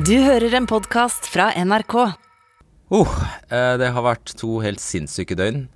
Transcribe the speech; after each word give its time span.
Du 0.00 0.14
hører 0.24 0.54
en 0.56 0.64
podkast 0.70 1.26
fra 1.28 1.50
NRK. 1.60 1.94
Oh, 2.94 3.10
eh, 3.52 3.74
det 3.76 3.90
har 3.92 4.04
vært 4.06 4.30
to 4.38 4.54
helt 4.64 4.80
sinnssyke 4.80 5.36
døgn. 5.36 5.66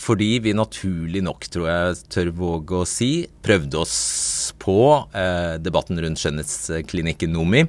Fordi 0.00 0.28
vi 0.40 0.54
naturlig 0.56 1.20
nok, 1.26 1.44
tror 1.52 1.66
jeg 1.68 1.98
tør 2.14 2.30
våge 2.38 2.78
å 2.78 2.86
si, 2.88 3.10
prøvde 3.44 3.82
oss 3.82 3.98
på 4.64 4.78
eh, 5.12 5.58
debatten 5.60 6.00
rundt 6.00 6.22
skjønnhetsklinikken 6.22 7.34
Nomi. 7.36 7.66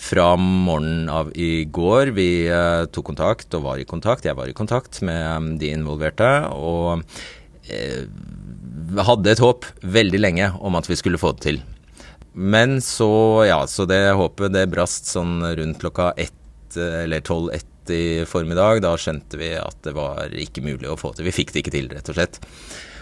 Fra 0.00 0.30
morgenen 0.38 1.10
av 1.12 1.34
i 1.36 1.66
går. 1.66 2.14
Vi 2.16 2.28
eh, 2.46 2.86
tok 2.88 3.10
kontakt 3.10 3.52
og 3.58 3.66
var 3.66 3.82
i 3.82 3.88
kontakt. 3.90 4.24
Jeg 4.24 4.38
var 4.38 4.48
i 4.48 4.56
kontakt 4.56 5.02
med 5.04 5.58
de 5.60 5.74
involverte. 5.76 6.30
Og 6.56 7.04
hadde 9.04 9.34
et 9.34 9.44
håp 9.44 9.68
veldig 9.84 10.22
lenge 10.24 10.54
om 10.64 10.80
at 10.80 10.88
vi 10.88 10.96
skulle 10.96 11.20
få 11.20 11.36
det 11.36 11.50
til. 11.50 11.60
Men 12.38 12.78
så, 12.82 13.10
ja, 13.48 13.66
så 13.66 13.82
det 13.90 14.12
håpet 14.14 14.54
det 14.54 14.68
brast 14.70 15.08
sånn 15.10 15.40
rundt 15.42 15.80
klokka 15.82 16.12
ett 16.14 16.76
eh, 16.78 17.02
eller 17.02 17.24
tolv-ett 17.26 17.90
i 17.90 18.24
formiddag. 18.30 18.84
Da 18.84 18.92
skjønte 19.00 19.40
vi 19.40 19.56
at 19.58 19.80
det 19.82 19.96
var 19.96 20.30
ikke 20.30 20.62
mulig 20.62 20.86
å 20.86 20.98
få 21.00 21.10
til. 21.16 21.26
Vi 21.26 21.34
fikk 21.34 21.50
det 21.54 21.64
ikke 21.64 21.74
til, 21.74 21.90
rett 21.90 22.12
og 22.12 22.18
slett. 22.18 22.38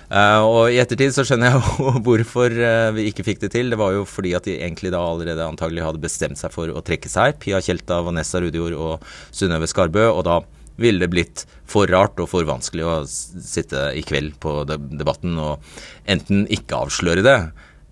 Uh, 0.07 0.39
og 0.47 0.61
i 0.71 0.79
ettertid 0.79 1.11
så 1.11 1.25
skjønner 1.27 1.51
jeg 1.51 1.59
jo 1.83 1.93
hvorfor 2.07 2.53
uh, 2.55 2.95
vi 2.95 3.09
ikke 3.11 3.27
fikk 3.27 3.43
det 3.43 3.51
til. 3.57 3.73
Det 3.75 3.81
var 3.81 3.93
jo 3.97 4.07
fordi 4.09 4.33
at 4.39 4.47
de 4.49 4.57
egentlig 4.57 4.95
da 4.95 5.03
allerede 5.03 5.49
antagelig 5.51 5.85
hadde 5.85 6.05
bestemt 6.05 6.41
seg 6.41 6.55
for 6.55 6.73
å 6.73 6.85
trekke 6.87 7.11
seg. 7.11 7.37
Pia 7.43 7.61
Tjelta, 7.61 7.99
Vanessa 8.07 8.41
Rudjord 8.41 8.79
og 8.79 9.09
Synnøve 9.35 9.69
Skarbø. 9.69 10.07
Og 10.15 10.23
da 10.29 10.41
ville 10.81 11.03
det 11.03 11.13
blitt 11.13 11.45
for 11.69 11.91
rart 11.91 12.21
og 12.23 12.31
for 12.31 12.47
vanskelig 12.49 12.87
å 12.87 12.97
sitte 13.09 13.91
i 13.97 14.05
kveld 14.07 14.37
på 14.41 14.63
debatten 14.69 15.37
og 15.41 15.65
enten 16.09 16.45
ikke 16.53 16.85
avsløre 16.87 17.25
det, 17.27 17.39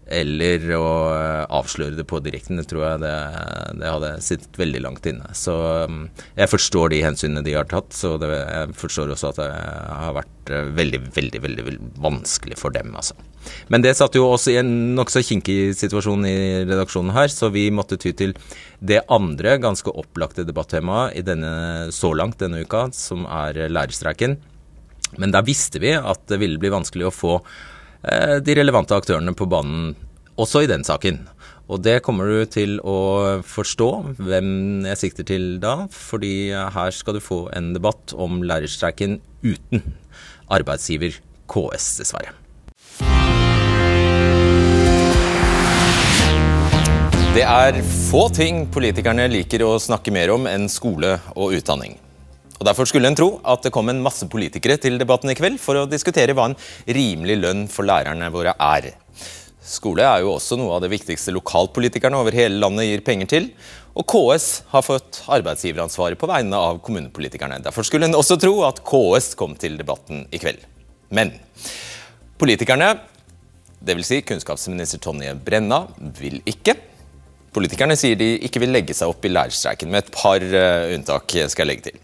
eller 0.07 0.65
å 0.77 0.89
eh, 1.15 1.45
avsløre 1.55 1.97
det 1.97 2.05
på 2.09 2.21
direkten. 2.25 2.59
Det 2.61 2.67
tror 2.69 2.85
jeg 2.85 3.03
det, 3.05 3.15
det, 3.81 3.89
hadde 3.89 4.11
sittet 4.25 4.59
veldig 4.61 4.83
langt 4.85 5.07
inne. 5.09 5.31
Så 5.37 5.55
mm, 5.91 6.03
jeg 6.37 6.53
forstår 6.53 6.93
de 6.93 7.03
hensynene 7.05 7.45
de 7.47 7.57
har 7.57 7.69
tatt, 7.71 7.93
så 7.97 8.15
det, 8.21 8.31
jeg 8.35 8.77
forstår 8.81 9.15
også 9.15 9.33
at 9.33 9.41
det 9.41 9.49
har 9.49 10.17
vært 10.19 10.53
eh, 10.53 10.71
veldig, 10.81 11.03
veldig, 11.17 11.43
veldig, 11.47 11.79
vanskelig 12.05 12.61
for 12.61 12.75
dem, 12.77 12.93
altså. 12.97 13.17
Men 13.69 13.85
det 13.85 13.93
satte 13.97 14.17
jo 14.17 14.31
oss 14.33 14.47
i 14.49 14.57
en 14.57 14.71
nokså 14.97 15.21
kinkig 15.25 15.75
situasjon 15.77 16.25
i 16.29 16.37
redaksjonen 16.65 17.13
her, 17.17 17.29
så 17.33 17.51
vi 17.53 17.67
måtte 17.75 17.99
ty 18.01 18.15
til 18.17 18.33
det 18.85 19.03
andre 19.13 19.59
ganske 19.61 19.93
opplagte 19.93 20.47
debattemaet 20.49 21.19
i 21.21 21.25
denne, 21.25 21.53
så 21.93 22.13
langt 22.17 22.41
denne 22.41 22.65
uka, 22.65 22.87
som 22.97 23.29
er 23.29 23.67
lærerstreiken. 23.69 24.39
Men 25.21 25.33
der 25.35 25.45
visste 25.47 25.81
vi 25.83 25.93
at 25.95 26.25
det 26.31 26.41
ville 26.41 26.59
bli 26.61 26.73
vanskelig 26.73 27.09
å 27.09 27.15
få 27.15 27.37
de 28.05 28.57
relevante 28.59 28.97
aktørene 28.97 29.33
på 29.37 29.49
banen 29.49 29.95
også 30.41 30.65
i 30.65 30.69
den 30.71 30.85
saken. 30.85 31.23
Og 31.73 31.81
det 31.81 32.03
kommer 32.05 32.29
du 32.29 32.45
til 32.53 32.77
å 32.85 33.41
forstå 33.49 33.89
hvem 34.19 34.85
jeg 34.91 35.01
sikter 35.01 35.29
til 35.31 35.47
da, 35.63 35.87
fordi 35.89 36.53
her 36.53 36.93
skal 36.93 37.17
du 37.17 37.25
få 37.25 37.47
en 37.57 37.73
debatt 37.77 38.13
om 38.13 38.43
lærerstreiken 38.45 39.17
uten 39.47 39.85
arbeidsgiver 40.53 41.17
KS, 41.49 41.95
dessverre. 42.03 42.35
Det 47.35 47.43
er 47.43 47.81
få 47.83 48.29
ting 48.31 48.67
politikerne 48.71 49.25
liker 49.33 49.65
å 49.67 49.73
snakke 49.83 50.13
mer 50.15 50.31
om 50.37 50.45
enn 50.47 50.69
skole 50.71 51.17
og 51.35 51.57
utdanning. 51.57 51.97
Og 52.65 52.71
Derfor 52.71 52.89
skulle 52.89 53.11
en 53.11 53.17
tro 53.19 53.27
at 53.45 53.61
det 53.61 53.75
kom 53.77 53.91
en 53.93 53.99
masse 54.01 54.25
politikere 54.33 54.79
til 54.81 54.95
debatten 54.97 55.29
i 55.29 55.35
kveld 55.37 55.59
for 55.61 55.77
å 55.77 55.85
diskutere 55.85 56.33
hva 56.33 56.47
en 56.49 56.55
rimelig 56.97 57.35
lønn 57.37 57.65
for 57.69 57.85
lærerne 57.85 58.31
våre 58.33 58.55
er. 58.57 58.87
Skole 59.61 60.07
er 60.09 60.23
jo 60.25 60.31
også 60.33 60.57
noe 60.57 60.73
av 60.73 60.81
det 60.81 60.89
viktigste 60.95 61.35
lokalpolitikerne 61.37 62.17
over 62.17 62.33
hele 62.33 62.57
landet 62.63 62.87
gir 62.89 63.03
penger 63.05 63.29
til. 63.29 63.49
Og 63.93 64.07
KS 64.09 64.47
har 64.71 64.85
fått 64.87 65.19
arbeidsgiveransvaret 65.37 66.17
på 66.17 66.31
vegne 66.31 66.57
av 66.57 66.81
kommunepolitikerne. 66.87 67.61
Derfor 67.67 67.85
skulle 67.85 68.09
en 68.09 68.17
også 68.17 68.39
tro 68.41 68.55
at 68.65 68.81
KS 68.89 69.35
kom 69.37 69.59
til 69.61 69.77
debatten 69.77 70.25
i 70.33 70.41
kveld. 70.41 70.65
Men 71.13 71.35
politikerne, 72.41 72.95
dvs. 73.85 74.09
Si 74.09 74.23
kunnskapsminister 74.25 75.05
Tonje 75.05 75.37
Brenna, 75.37 75.83
vil 76.17 76.41
ikke. 76.49 76.79
Politikerne 77.53 78.01
sier 78.01 78.17
de 78.17 78.39
ikke 78.49 78.65
vil 78.65 78.73
legge 78.73 78.97
seg 78.97 79.13
opp 79.13 79.29
i 79.29 79.37
lærerstreiken, 79.37 79.93
med 79.93 80.07
et 80.07 80.13
par 80.17 80.41
uh, 80.41 80.89
unntak 80.97 81.29
skal 81.45 81.67
jeg 81.67 81.73
legge 81.75 81.89
til. 81.93 82.03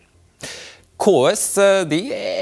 KS 1.01 1.45
eh, 1.57 1.93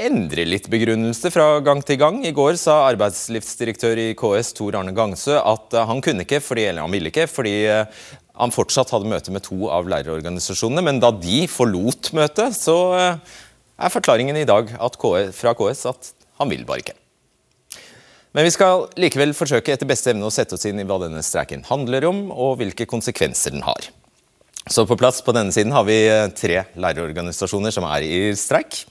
endrer 0.03 0.47
litt 0.49 0.65
begrunnelse 0.71 1.31
fra 1.31 1.61
gang 1.63 1.79
til 1.85 1.99
gang. 2.01 2.17
I 2.27 2.33
går 2.35 2.57
sa 2.59 2.81
arbeidslivsdirektør 2.89 4.01
i 4.03 4.07
KS 4.19 4.51
Tor 4.57 4.75
Arne 4.75 4.91
Gangsø 4.95 5.37
at 5.39 5.75
eh, 5.77 5.85
han 5.87 6.01
kunne 6.03 6.25
ikke, 6.25 6.41
fordi, 6.43 6.65
eller 6.67 6.83
han 6.83 6.91
ville 6.91 7.11
ikke, 7.11 7.29
fordi 7.31 7.53
eh, 7.71 8.01
han 8.39 8.51
fortsatt 8.51 8.91
hadde 8.91 9.07
møte 9.11 9.31
med 9.31 9.45
to 9.47 9.69
av 9.71 9.87
lærerorganisasjonene. 9.91 10.83
Men 10.83 10.99
da 10.99 11.13
de 11.15 11.45
forlot 11.51 12.11
møtet, 12.17 12.57
så 12.57 12.75
er 12.99 13.93
forklaringen 13.93 14.39
i 14.39 14.47
dag 14.47 14.73
KS, 14.75 15.31
fra 15.39 15.55
KS 15.55 15.85
at 15.93 16.11
han 16.39 16.51
vil 16.51 16.67
bare 16.67 16.83
ikke. 16.83 16.97
Men 18.35 18.45
vi 18.45 18.53
skal 18.53 18.89
likevel 18.99 19.31
forsøke 19.35 19.73
etter 19.73 19.87
beste 19.89 20.11
evne 20.11 20.27
å 20.27 20.33
sette 20.33 20.59
oss 20.59 20.67
inn 20.67 20.83
i 20.83 20.87
hva 20.87 20.99
denne 21.01 21.23
streiken 21.25 21.63
handler 21.71 22.11
om, 22.11 22.27
og 22.31 22.59
hvilke 22.59 22.87
konsekvenser 22.91 23.55
den 23.55 23.63
har. 23.67 23.87
Så 24.69 24.85
på 24.85 24.97
plass 24.97 25.23
på 25.25 25.33
denne 25.33 25.49
siden 25.49 25.73
har 25.73 25.85
vi 25.87 25.97
eh, 26.05 26.27
tre 26.37 26.61
lærerorganisasjoner 26.77 27.73
som 27.73 27.87
er 27.89 28.03
i 28.05 28.17
streik. 28.37 28.83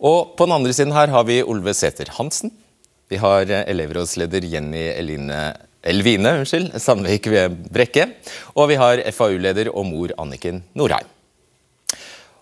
Og 0.00 0.32
på 0.38 0.46
den 0.48 0.54
andre 0.56 0.72
siden 0.72 0.94
her 0.96 1.12
har 1.12 1.26
vi 1.28 1.42
Olve 1.44 1.74
Sæther 1.76 2.08
Hansen. 2.16 2.54
Vi 3.12 3.18
har 3.20 3.44
eh, 3.44 3.66
elevrådsleder 3.68 4.46
Jenny 4.48 4.86
Eline, 4.94 5.42
Elvine 5.84 6.38
unnskyld, 6.40 6.70
Sandvik 6.80 7.28
ved 7.28 7.58
Brekke. 7.68 8.08
Og 8.56 8.70
vi 8.72 8.80
har 8.80 9.04
FAU-leder 9.12 9.68
og 9.74 9.84
mor 9.90 10.16
Anniken 10.16 10.62
Norheim. 10.72 11.10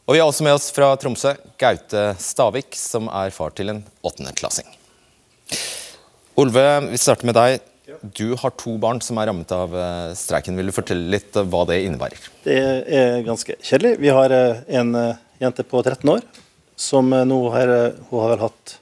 Og 0.06 0.14
vi 0.14 0.22
har 0.22 0.30
også 0.30 0.46
med 0.46 0.54
oss 0.54 0.70
fra 0.74 0.92
Tromsø 1.02 1.34
Gaute 1.58 2.12
Stavik, 2.22 2.78
som 2.78 3.10
er 3.10 3.34
far 3.34 3.50
til 3.58 3.74
en 3.74 3.82
åttendeklassing. 4.06 4.70
Olve, 6.38 6.64
vi 6.94 7.02
starter 7.02 7.26
med 7.26 7.38
deg. 7.42 7.69
Du 8.02 8.34
har 8.38 8.52
to 8.58 8.76
barn 8.80 9.00
som 9.04 9.18
er 9.20 9.28
rammet 9.30 9.50
av 9.54 9.72
eh, 9.76 10.12
streiken. 10.18 10.58
Vil 10.58 10.70
du 10.70 10.74
fortelle 10.74 11.10
litt 11.12 11.36
eh, 11.36 11.46
hva 11.46 11.64
det 11.68 11.80
innebærer? 11.86 12.28
Det 12.44 12.58
er 12.86 13.24
ganske 13.26 13.56
kjedelig. 13.56 13.96
Vi 14.02 14.12
har 14.14 14.34
eh, 14.34 14.60
en 14.80 14.92
jente 15.40 15.66
på 15.66 15.82
13 15.82 16.12
år 16.12 16.22
som 16.80 17.10
nå 17.12 17.38
har, 17.52 17.70
hun 18.08 18.22
har 18.22 18.30
vel 18.32 18.44
hatt 18.46 18.74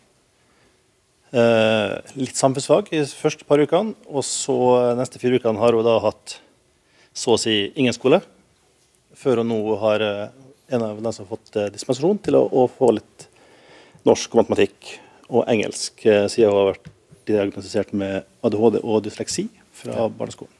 eh, 1.35 1.95
litt 2.21 2.39
samfunnsfag 2.39 2.93
i 2.95 3.03
første 3.07 3.47
par 3.49 3.63
ukene. 3.63 3.97
Og 4.11 4.27
så 4.27 4.59
neste 4.99 5.23
fire 5.23 5.41
ukene 5.41 5.63
har 5.63 5.75
hun 5.75 5.87
da 5.87 5.97
hatt 6.05 6.39
så 7.17 7.35
å 7.35 7.41
si 7.41 7.57
ingen 7.75 7.97
skole. 7.97 8.21
Før 9.19 9.43
hun 9.43 9.51
nå 9.51 9.63
har 9.83 10.05
en 10.05 10.85
av 10.85 11.01
dem 11.01 11.11
som 11.11 11.25
har 11.25 11.33
fått 11.33 11.59
dispensasjon 11.75 12.21
til 12.23 12.39
å, 12.39 12.45
å 12.47 12.69
få 12.71 12.93
litt 12.95 13.27
norsk, 14.07 14.37
matematikk 14.39 14.95
og 15.27 15.49
engelsk, 15.51 16.05
siden 16.05 16.53
hun 16.53 16.61
har 16.61 16.71
vært 16.77 16.95
diagnostisert 17.29 17.93
med 17.97 18.27
ADHD 18.45 18.81
og 18.83 19.03
dysleksi 19.05 19.47
fra 19.79 20.09
barneskolen. 20.09 20.55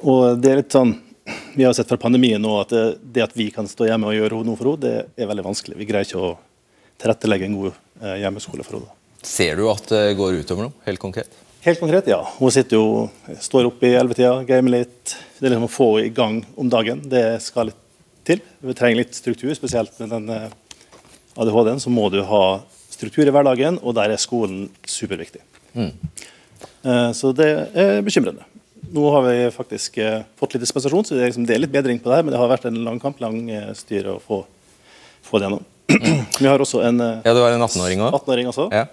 Og 0.00 0.40
det 0.40 0.50
er 0.50 0.60
litt 0.62 0.72
sånn 0.72 0.94
Vi 1.54 1.66
har 1.66 1.74
sett 1.76 1.90
fra 1.90 1.98
pandemien 2.00 2.40
nå 2.42 2.54
at 2.62 2.70
det, 2.72 2.84
det 3.02 3.22
at 3.22 3.34
vi 3.36 3.50
kan 3.54 3.68
stå 3.68 3.86
hjemme 3.86 4.08
og 4.08 4.16
gjøre 4.16 4.40
noe 4.46 4.58
for 4.58 4.72
henne, 4.72 4.80
det 5.12 5.22
er 5.22 5.28
veldig 5.30 5.44
vanskelig. 5.44 5.76
Vi 5.78 5.86
greier 5.86 6.08
ikke 6.08 6.22
å 6.22 6.30
tilrettelegge 7.00 7.46
en 7.46 7.58
god 7.58 7.76
eh, 8.00 8.16
hjemmeskole 8.22 8.66
for 8.66 8.78
henne. 8.78 8.96
Ser 9.26 9.60
du 9.60 9.66
at 9.70 9.84
det 9.92 10.16
går 10.18 10.40
utover 10.40 10.66
noe, 10.66 10.74
helt 10.86 11.02
konkret? 11.02 11.36
Helt 11.60 11.82
konkret, 11.82 12.08
ja. 12.08 12.22
Hun 12.38 12.54
sitter 12.54 12.78
jo, 12.80 12.86
står 13.44 13.68
oppe 13.68 13.90
i 13.90 13.94
ellevetida, 13.98 14.40
gamer 14.48 14.78
litt. 14.78 15.14
Det 15.36 15.44
er 15.44 15.52
liksom 15.52 15.68
å 15.68 15.72
få 15.74 15.88
i 16.00 16.08
gang 16.16 16.40
om 16.56 16.70
dagen. 16.72 17.02
Det 17.12 17.24
skal 17.44 17.68
litt 17.68 17.82
til. 18.24 18.40
Vi 18.64 18.76
trenger 18.78 19.02
litt 19.02 19.16
struktur, 19.16 19.52
spesielt 19.56 19.92
med 20.00 20.14
den 20.14 20.32
eh, 20.32 20.48
ADHD-en. 21.36 21.82
Så 21.84 21.92
må 21.92 22.08
du 22.12 22.22
ha 22.24 22.44
struktur 23.00 23.24
i 23.24 23.34
hverdagen, 23.34 23.80
og 23.80 23.96
der 23.96 24.12
er 24.12 24.20
skolen 24.20 24.68
superviktig. 24.84 25.42
Mm. 25.72 25.90
Så 27.16 27.32
det 27.36 27.48
er 27.76 28.00
bekymrende. 28.04 28.44
Nå 28.92 29.10
har 29.14 29.22
vi 29.22 29.50
faktisk 29.54 29.98
eh, 30.02 30.22
fått 30.38 30.54
litt 30.54 30.64
dispensasjon, 30.64 31.04
så 31.04 31.14
det 31.14 31.22
er, 31.22 31.28
liksom, 31.30 31.44
det 31.46 31.54
er, 31.54 31.62
litt 31.62 31.72
bedring 31.72 32.00
på 32.02 32.10
det 32.10 32.16
her, 32.18 32.24
men 32.26 32.34
det 32.34 32.40
har 32.40 32.48
vært 32.50 32.66
en 32.70 32.80
lang 32.86 32.98
kamp, 33.02 33.20
lang 33.22 33.38
eh, 33.52 33.68
styre 33.78 34.16
å 34.16 34.22
få, 34.24 34.40
få 35.26 35.38
det 35.38 35.46
gjennom. 35.46 35.66
Mm. 35.90 36.24
vi 36.42 36.48
har 36.48 36.62
også 36.62 36.82
en 36.86 37.02
Ja, 37.02 37.34
du 37.36 37.42
har 37.42 37.54
en 37.54 37.62
18-åring 37.66 38.02
òg? 38.06 38.16
18-åring 38.18 38.50
også. 38.50 38.66
Ja. 38.74 38.88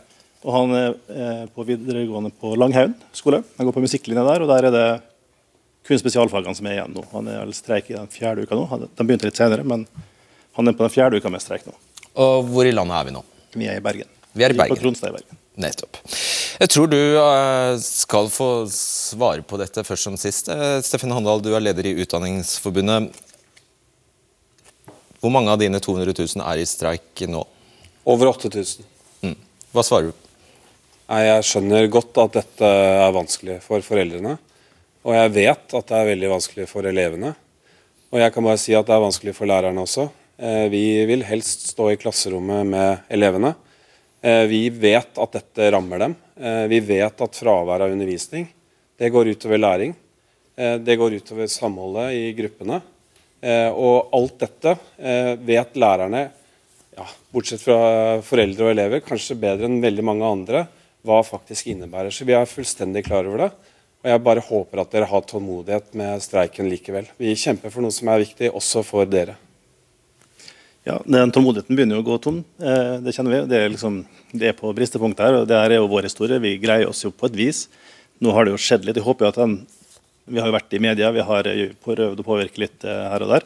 Og 0.46 0.54
han 0.54 0.76
er 0.78 1.48
på 1.56 1.66
videregående 1.66 2.30
på 2.30 2.54
Langhaugen 2.60 2.94
skole. 3.16 3.42
Han 3.58 3.68
går 3.68 3.74
på 3.74 3.84
musikklinja 3.84 4.26
der, 4.28 4.46
og 4.46 4.52
der 4.52 4.68
er 4.70 4.76
det 4.76 4.86
kun 5.88 6.00
spesialfagene 6.00 6.56
som 6.56 6.70
er 6.70 6.78
igjen 6.78 6.94
nå. 6.94 7.04
Han 7.16 7.32
er 7.32 7.42
vel 7.42 7.56
streik 7.58 7.90
i 7.90 7.98
den 7.98 8.12
fjerde 8.12 8.46
uka 8.46 8.60
nå. 8.60 8.68
De 8.86 9.08
begynte 9.08 9.28
litt 9.28 9.40
senere, 9.40 9.66
men 9.66 9.88
han 10.60 10.70
er 10.70 10.78
på 10.78 10.86
den 10.86 10.94
fjerde 10.94 11.18
uka 11.18 11.32
med 11.34 11.42
streik 11.42 11.66
nå. 11.66 11.74
Og 12.22 12.52
hvor 12.52 12.70
i 12.70 12.76
landet 12.76 13.00
er 13.00 13.10
vi 13.10 13.18
nå? 13.18 13.26
Vi 13.56 13.68
er 13.70 13.80
i 13.80 13.84
Bergen. 13.84 14.10
Vi 14.34 14.46
er 14.46 14.54
i 14.54 14.58
Bergen. 14.58 14.76
På 14.76 14.82
Kronstad 14.82 15.14
i 15.14 15.18
Bergen. 15.20 15.40
Nettopp. 15.58 15.98
Jeg 16.58 16.70
tror 16.74 16.90
du 16.92 17.00
uh, 17.18 17.78
skal 17.82 18.30
få 18.34 18.50
svare 18.74 19.46
på 19.46 19.58
dette 19.62 19.84
først 19.86 20.10
som 20.10 20.18
sist. 20.20 20.52
Uh, 20.52 20.78
Steffen 20.86 21.14
Handal, 21.14 21.42
du 21.42 21.54
er 21.56 21.64
leder 21.64 21.90
i 21.90 21.96
Utdanningsforbundet. 22.04 23.10
Hvor 25.18 25.34
mange 25.34 25.50
av 25.50 25.62
dine 25.62 25.82
200 25.82 26.14
000 26.14 26.46
er 26.46 26.62
i 26.62 26.68
streik 26.70 27.26
nå? 27.30 27.42
Over 28.08 28.36
8000. 28.36 28.86
Mm. 29.26 29.38
Hva 29.74 29.86
svarer 29.86 30.12
du? 30.12 30.24
Jeg 31.08 31.48
skjønner 31.48 31.90
godt 31.90 32.20
at 32.22 32.38
dette 32.38 32.70
er 33.08 33.16
vanskelig 33.16 33.58
for 33.64 33.82
foreldrene. 33.86 34.36
Og 35.08 35.16
jeg 35.16 35.34
vet 35.38 35.76
at 35.80 35.90
det 35.90 35.98
er 35.98 36.10
veldig 36.12 36.32
vanskelig 36.36 36.68
for 36.70 36.88
elevene. 36.88 37.34
Og 38.12 38.22
jeg 38.22 38.34
kan 38.36 38.46
bare 38.46 38.60
si 38.62 38.76
at 38.76 38.88
det 38.88 38.96
er 38.96 39.04
vanskelig 39.04 39.34
for 39.36 39.50
lærerne 39.50 39.84
også. 39.84 40.10
Eh, 40.38 40.70
vi 40.70 41.06
vil 41.06 41.24
helst 41.26 41.66
stå 41.68 41.92
i 41.92 41.98
klasserommet 41.98 42.66
med 42.70 42.98
elevene. 43.10 43.56
Eh, 44.22 44.44
vi 44.46 44.68
vet 44.70 45.18
at 45.18 45.32
dette 45.34 45.72
rammer 45.74 46.04
dem. 46.04 46.14
Eh, 46.38 46.66
vi 46.70 46.80
vet 46.80 47.22
at 47.22 47.40
fravær 47.40 47.82
av 47.82 47.94
undervisning 47.94 48.46
det 48.98 49.10
går 49.14 49.34
utover 49.34 49.58
læring. 49.58 49.96
Det 50.58 50.96
går 50.98 51.20
utover 51.20 51.46
samholdet 51.54 52.16
i 52.18 52.32
gruppene. 52.34 52.80
Og 53.78 54.08
alt 54.18 54.40
dette 54.42 54.72
vet 55.46 55.78
lærerne, 55.78 56.24
ja, 56.98 57.06
bortsett 57.30 57.62
fra 57.62 57.78
foreldre 58.26 58.66
og 58.66 58.72
elever, 58.72 59.04
kanskje 59.06 59.38
bedre 59.38 59.70
enn 59.70 59.78
veldig 59.84 60.08
mange 60.10 60.26
andre, 60.26 60.64
hva 61.06 61.20
faktisk 61.22 61.70
innebærer. 61.70 62.10
Så 62.10 62.26
vi 62.26 62.34
er 62.34 62.50
fullstendig 62.50 63.06
klar 63.06 63.30
over 63.30 63.46
det. 63.46 63.52
Og 64.02 64.10
jeg 64.10 64.26
bare 64.26 64.48
håper 64.50 64.82
at 64.82 64.98
dere 64.98 65.12
har 65.14 65.30
tålmodighet 65.30 65.94
med 65.94 66.26
streiken 66.26 66.74
likevel. 66.74 67.06
Vi 67.22 67.38
kjemper 67.38 67.70
for 67.70 67.86
noe 67.86 67.94
som 67.94 68.10
er 68.10 68.26
viktig, 68.26 68.50
også 68.50 68.82
for 68.82 69.06
dere. 69.06 69.38
Ja, 70.88 71.02
den 71.04 71.34
Tålmodigheten 71.36 71.76
begynner 71.76 71.98
jo 71.98 72.04
å 72.06 72.08
gå 72.08 72.16
tom. 72.24 72.38
Eh, 72.64 72.94
det 73.04 73.12
kjenner 73.16 73.34
vi. 73.34 73.40
Det 73.52 73.58
er, 73.60 73.72
liksom, 73.74 73.98
det 74.32 74.52
er 74.52 74.54
på 74.56 74.70
bristepunktet 74.76 75.26
her. 75.26 75.40
og 75.42 75.50
Det 75.50 75.58
her 75.60 75.74
er 75.76 75.82
jo 75.82 75.90
vår 75.92 76.08
historie. 76.08 76.40
Vi 76.40 76.54
greier 76.64 76.88
oss 76.88 77.04
jo 77.04 77.12
på 77.12 77.28
et 77.28 77.36
vis. 77.36 77.66
Nå 78.24 78.32
har 78.32 78.48
det 78.48 78.54
jo 78.54 78.62
skjedd 78.62 78.86
litt. 78.88 78.96
Jeg 78.96 79.04
håper 79.04 79.28
jo 79.28 79.32
at 79.34 79.40
den, 79.42 79.58
Vi 80.28 80.40
har 80.40 80.48
jo 80.50 80.56
vært 80.58 80.74
i 80.76 80.80
media, 80.84 81.08
vi 81.16 81.24
har 81.24 81.48
prøvd 81.84 82.20
å 82.20 82.24
påvirke 82.28 82.60
litt 82.60 82.84
eh, 82.84 83.04
her 83.12 83.24
og 83.24 83.30
der. 83.32 83.46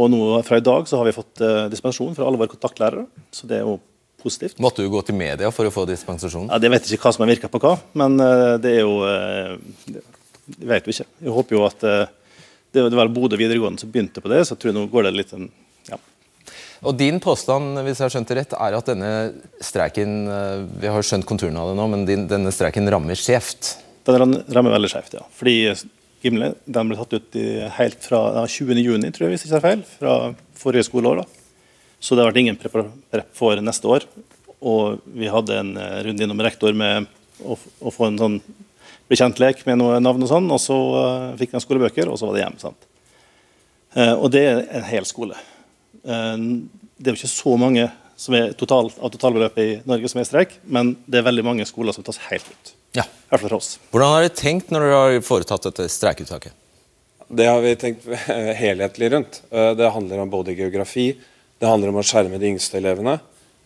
Og 0.00 0.08
nå 0.12 0.20
fra 0.46 0.56
i 0.60 0.64
dag 0.64 0.88
så 0.88 0.96
har 1.00 1.08
vi 1.08 1.12
fått 1.16 1.42
eh, 1.44 1.68
dispensasjon 1.72 2.14
fra 2.16 2.24
alle 2.28 2.40
våre 2.40 2.52
kontaktlærere. 2.52 3.04
Så 3.32 3.48
det 3.48 3.58
er 3.58 3.64
jo 3.64 3.78
positivt. 4.20 4.60
Måtte 4.64 4.84
du 4.84 4.88
gå 4.92 5.00
til 5.04 5.16
media 5.16 5.50
for 5.52 5.68
å 5.68 5.72
få 5.72 5.84
dispensasjon? 5.88 6.48
Ja, 6.52 6.58
Det 6.60 6.72
vet 6.72 6.88
jeg 6.88 6.96
ikke 6.96 7.08
hva 7.08 7.14
som 7.16 7.24
har 7.24 7.32
virka 7.32 7.52
på 7.52 7.60
hva, 7.62 7.74
men 8.00 8.16
det 8.60 8.72
er 8.78 8.80
jo 8.80 9.00
Det 10.48 10.66
vet 10.72 10.88
vi 10.88 10.96
ikke. 10.96 11.08
Jeg 11.24 11.36
håper 11.36 11.56
jo 11.56 11.64
at 11.68 11.84
Det 12.72 12.88
var 12.96 13.12
Bodø 13.12 13.36
videregående 13.36 13.80
som 13.84 13.92
begynte 13.92 14.24
på 14.24 14.32
det, 14.32 14.40
så 14.44 14.56
jeg 14.56 14.64
tror 14.64 14.76
nå 14.76 14.88
går 14.92 15.08
det 15.08 15.14
litt 15.20 15.36
en 15.36 15.48
ja. 15.48 15.67
Og 16.86 16.94
Din 16.98 17.18
påstand 17.22 17.80
hvis 17.82 17.98
jeg 17.98 18.06
har 18.06 18.14
skjønt 18.14 18.30
det 18.30 18.38
rett, 18.38 18.54
er 18.54 18.76
at 18.78 18.90
denne 18.90 19.12
streiken 19.64 20.12
Vi 20.78 20.90
har 20.92 21.06
skjønt 21.06 21.26
konturene 21.26 21.58
av 21.58 21.72
det 21.72 21.78
nå, 21.80 21.86
men 21.90 22.04
din, 22.06 22.26
denne 22.30 22.52
streiken 22.54 22.86
rammer 22.92 23.18
skjevt? 23.18 23.76
Den 24.06 24.36
rammer 24.54 24.76
veldig 24.76 24.90
skjevt, 24.92 25.16
ja. 25.18 25.24
Fordi 25.36 25.56
Gimle 26.22 26.52
den 26.66 26.88
ble 26.90 26.98
tatt 26.98 27.14
ut 27.14 27.36
i, 27.38 27.46
helt 27.76 28.02
fra 28.02 28.22
ja, 28.40 28.46
20.6, 28.50 29.10
tror 29.14 29.26
jeg, 29.28 29.34
hvis 29.34 29.44
jeg 29.44 29.50
ikke 29.50 29.54
tar 29.54 29.66
feil. 29.66 29.84
Fra 30.00 30.14
forrige 30.58 30.86
skoleår. 30.88 31.22
da. 31.22 31.26
Så 32.00 32.14
det 32.14 32.24
har 32.24 32.32
vært 32.32 32.40
ingen 32.42 32.58
prep 32.58 33.28
for 33.38 33.62
neste 33.62 33.90
år. 33.90 34.06
Og 34.58 35.04
vi 35.14 35.30
hadde 35.30 35.60
en 35.60 35.76
eh, 35.78 36.00
runde 36.08 36.24
innom 36.24 36.42
rektor 36.42 36.74
med 36.74 37.06
å, 37.38 37.54
å 37.54 37.92
få 37.94 38.08
en 38.08 38.18
sånn 38.18 38.40
bekjentlek 39.08 39.62
med 39.68 39.78
noe 39.80 40.00
navn 40.02 40.26
og 40.26 40.30
sånn, 40.30 40.50
og 40.52 40.58
så 40.60 40.76
uh, 40.76 41.36
fikk 41.38 41.54
han 41.54 41.62
skolebøker, 41.64 42.10
og 42.10 42.18
så 42.20 42.26
var 42.28 42.34
det 42.36 42.42
hjem. 42.42 42.58
sant? 42.60 42.88
Uh, 43.94 44.12
og 44.18 44.26
det 44.34 44.42
er 44.44 44.58
en 44.66 44.84
hel 44.84 45.06
skole. 45.08 45.38
Uh, 46.04 46.66
det 46.98 47.10
er 47.10 47.16
jo 47.16 47.20
ikke 47.20 47.30
så 47.32 47.54
mange 47.60 47.86
som 48.18 48.34
er 48.34 48.52
total, 48.58 48.90
av 48.98 49.12
totalbeløpet 49.14 49.62
i 49.62 49.74
Norge 49.86 50.10
som 50.10 50.18
er 50.18 50.26
i 50.26 50.28
streik, 50.28 50.56
men 50.66 50.96
det 51.06 51.20
er 51.20 51.28
veldig 51.28 51.44
mange 51.46 51.66
skoler 51.68 51.94
som 51.94 52.06
tas 52.06 52.18
helt 52.26 52.48
ut. 52.50 52.72
Ja. 52.98 53.04
I 53.06 53.30
hvert 53.30 53.44
fall 53.44 53.52
for 53.52 53.58
oss. 53.60 53.76
Hvordan 53.92 54.14
har 54.14 54.24
dere 54.24 54.34
tenkt 54.34 54.72
når 54.74 54.86
dere 54.86 54.98
har 54.98 55.22
foretatt 55.22 55.68
dette 55.68 55.86
streikeuttaket? 55.92 56.56
Det 57.28 57.46
har 57.46 57.62
vi 57.62 57.76
tenkt 57.78 58.08
helhetlig 58.62 59.12
rundt. 59.12 59.42
Det 59.50 59.90
handler 59.94 60.24
om 60.24 60.32
både 60.32 60.56
geografi, 60.56 61.12
det 61.58 61.66
handler 61.68 61.92
om 61.92 62.00
å 62.00 62.06
skjerme 62.06 62.40
de 62.40 62.50
yngste 62.52 62.80
elevene. 62.80 63.18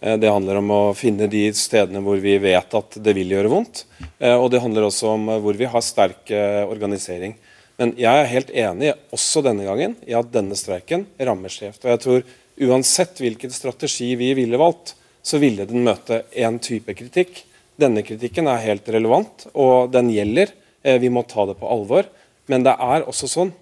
Eh, 0.03 0.19
det 0.19 0.31
handler 0.33 0.59
om 0.59 0.71
å 0.75 0.83
finne 0.99 1.29
de 1.31 1.47
stedene 1.57 2.03
hvor 2.05 2.21
vi 2.23 2.37
vet 2.43 2.75
at 2.79 2.99
det 2.99 3.15
vil 3.17 3.35
gjøre 3.37 3.53
vondt. 3.53 3.85
Eh, 4.19 4.35
og 4.35 4.51
det 4.53 4.63
handler 4.65 4.89
også 4.89 5.15
om 5.15 5.31
hvor 5.45 5.59
vi 5.59 5.69
har 5.71 5.85
sterk 5.85 6.33
eh, 6.35 6.63
organisering. 6.67 7.37
Men 7.81 7.95
jeg 7.99 8.21
er 8.21 8.31
helt 8.31 8.51
enig 8.51 8.93
også 9.15 9.43
denne 9.45 9.67
gangen 9.67 9.97
i 10.07 10.17
at 10.17 10.33
denne 10.35 10.57
streiken 10.59 11.07
rammer 11.19 11.53
skjevt. 11.53 11.85
Og 11.85 11.93
jeg 11.95 12.03
tror 12.05 12.69
uansett 12.69 13.23
hvilken 13.23 13.55
strategi 13.55 14.13
vi 14.21 14.33
ville 14.39 14.61
valgt, 14.61 14.95
så 15.23 15.39
ville 15.43 15.67
den 15.69 15.85
møte 15.87 16.25
én 16.35 16.59
type 16.63 16.95
kritikk. 16.99 17.45
Denne 17.81 18.05
kritikken 18.05 18.51
er 18.51 18.65
helt 18.65 18.89
relevant, 18.93 19.47
og 19.55 19.93
den 19.95 20.11
gjelder. 20.13 20.53
Vi 20.83 21.11
må 21.15 21.23
ta 21.31 21.47
det 21.49 21.57
på 21.61 21.71
alvor. 21.71 22.09
Men 22.51 22.67
det 22.67 22.75
er 22.75 23.07
også 23.09 23.31
sånn 23.31 23.53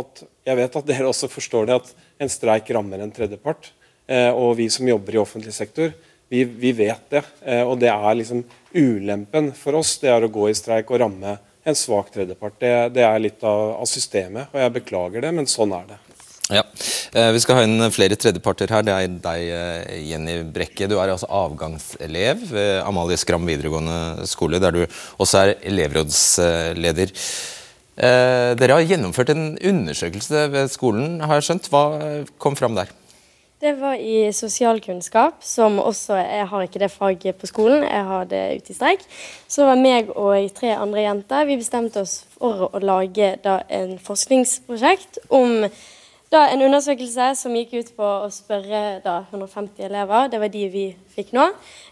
at 0.00 0.22
jeg 0.46 0.58
vet 0.58 0.78
at 0.80 0.88
dere 0.90 1.10
også 1.10 1.30
forstår 1.30 1.68
det, 1.68 1.80
at 1.80 2.24
en 2.24 2.32
streik 2.32 2.70
rammer 2.74 3.02
en 3.02 3.12
tredjepart. 3.14 3.72
Eh, 4.10 4.30
og 4.30 4.56
vi 4.58 4.68
som 4.72 4.88
jobber 4.88 5.16
i 5.16 5.22
offentlig 5.22 5.54
sektor, 5.54 5.92
vi, 6.30 6.44
vi 6.44 6.72
vet 6.76 7.06
det. 7.12 7.22
Eh, 7.44 7.62
og 7.62 7.78
det 7.82 7.90
er 7.92 8.18
liksom 8.18 8.42
ulempen 8.74 9.52
for 9.56 9.80
oss, 9.80 9.96
det 10.02 10.12
er 10.12 10.26
å 10.26 10.32
gå 10.32 10.48
i 10.50 10.56
streik 10.56 10.90
og 10.90 11.02
ramme 11.04 11.36
en 11.70 11.78
svak 11.78 12.12
tredjepart. 12.14 12.58
Det, 12.62 12.72
det 12.96 13.04
er 13.06 13.22
litt 13.22 13.42
av, 13.46 13.76
av, 13.80 13.88
systemet, 13.88 14.50
og 14.52 14.62
jeg 14.62 14.74
beklager 14.80 15.26
det, 15.26 15.32
men 15.36 15.48
sånn 15.50 15.74
er 15.76 15.86
det. 15.92 15.98
Ja, 16.50 16.64
eh, 17.14 17.30
Vi 17.34 17.42
skal 17.42 17.60
ha 17.60 17.64
inn 17.66 17.86
flere 17.94 18.18
tredjeparter 18.18 18.72
her. 18.74 18.84
Det 18.86 18.96
er 18.96 19.16
deg, 19.26 19.52
Jenny 20.08 20.36
Brekke. 20.50 20.90
Du 20.90 20.96
er 20.98 21.14
altså 21.14 21.30
avgangselev 21.30 22.44
ved 22.50 22.72
Amalie 22.82 23.18
Skram 23.20 23.46
videregående 23.48 24.26
skole, 24.30 24.62
der 24.62 24.74
du 24.74 24.82
også 24.84 25.44
er 25.44 25.54
elevrådsleder. 25.70 27.14
Dere 28.00 28.76
har 28.78 28.86
gjennomført 28.88 29.30
en 29.34 29.58
undersøkelse 29.60 30.46
ved 30.54 30.70
skolen, 30.72 31.18
har 31.20 31.38
jeg 31.38 31.50
skjønt. 31.50 31.68
Hva 31.68 31.84
kom 32.40 32.56
fram 32.56 32.78
der? 32.78 32.88
Det 33.60 33.74
var 33.76 33.94
i 33.94 34.32
sosialkunnskap, 34.32 35.42
som 35.44 35.78
også 35.78 36.16
Jeg 36.16 36.46
har 36.48 36.62
ikke 36.64 36.80
det 36.80 36.90
faget 36.90 37.36
på 37.36 37.46
skolen, 37.46 37.82
jeg 37.84 38.04
har 38.04 38.24
det 38.24 38.56
ute 38.56 38.72
i 38.72 38.74
streik. 38.74 39.04
Så 39.48 39.66
var 39.68 39.76
meg 39.76 40.08
og 40.16 40.54
tre 40.56 40.70
andre 40.72 41.02
jenter. 41.02 41.44
Vi 41.44 41.58
bestemte 41.60 42.00
oss 42.00 42.24
for 42.38 42.70
å 42.72 42.80
lage 42.80 43.34
da, 43.44 43.58
en 43.68 43.98
forskningsprosjekt 44.00 45.20
om 45.28 45.66
da, 46.32 46.46
en 46.46 46.64
undersøkelse 46.70 47.34
som 47.36 47.60
gikk 47.60 47.76
ut 47.76 47.94
på 48.00 48.10
å 48.24 48.32
spørre 48.32 49.02
da, 49.04 49.26
150 49.28 49.84
elever. 49.92 50.32
Det 50.32 50.40
var 50.40 50.56
de 50.56 50.66
vi 50.72 50.88
fikk 51.12 51.36
nå. 51.36 51.50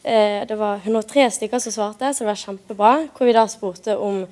Eh, 0.08 0.48
det 0.48 0.56
var 0.56 0.80
103 0.80 1.28
stykker 1.36 1.60
som 1.60 1.74
svarte, 1.74 2.14
så 2.14 2.24
det 2.24 2.32
var 2.32 2.44
kjempebra. 2.46 2.98
Hvor 3.12 3.28
vi 3.28 3.36
da 3.36 3.44
spurte 3.44 4.00
om 4.00 4.22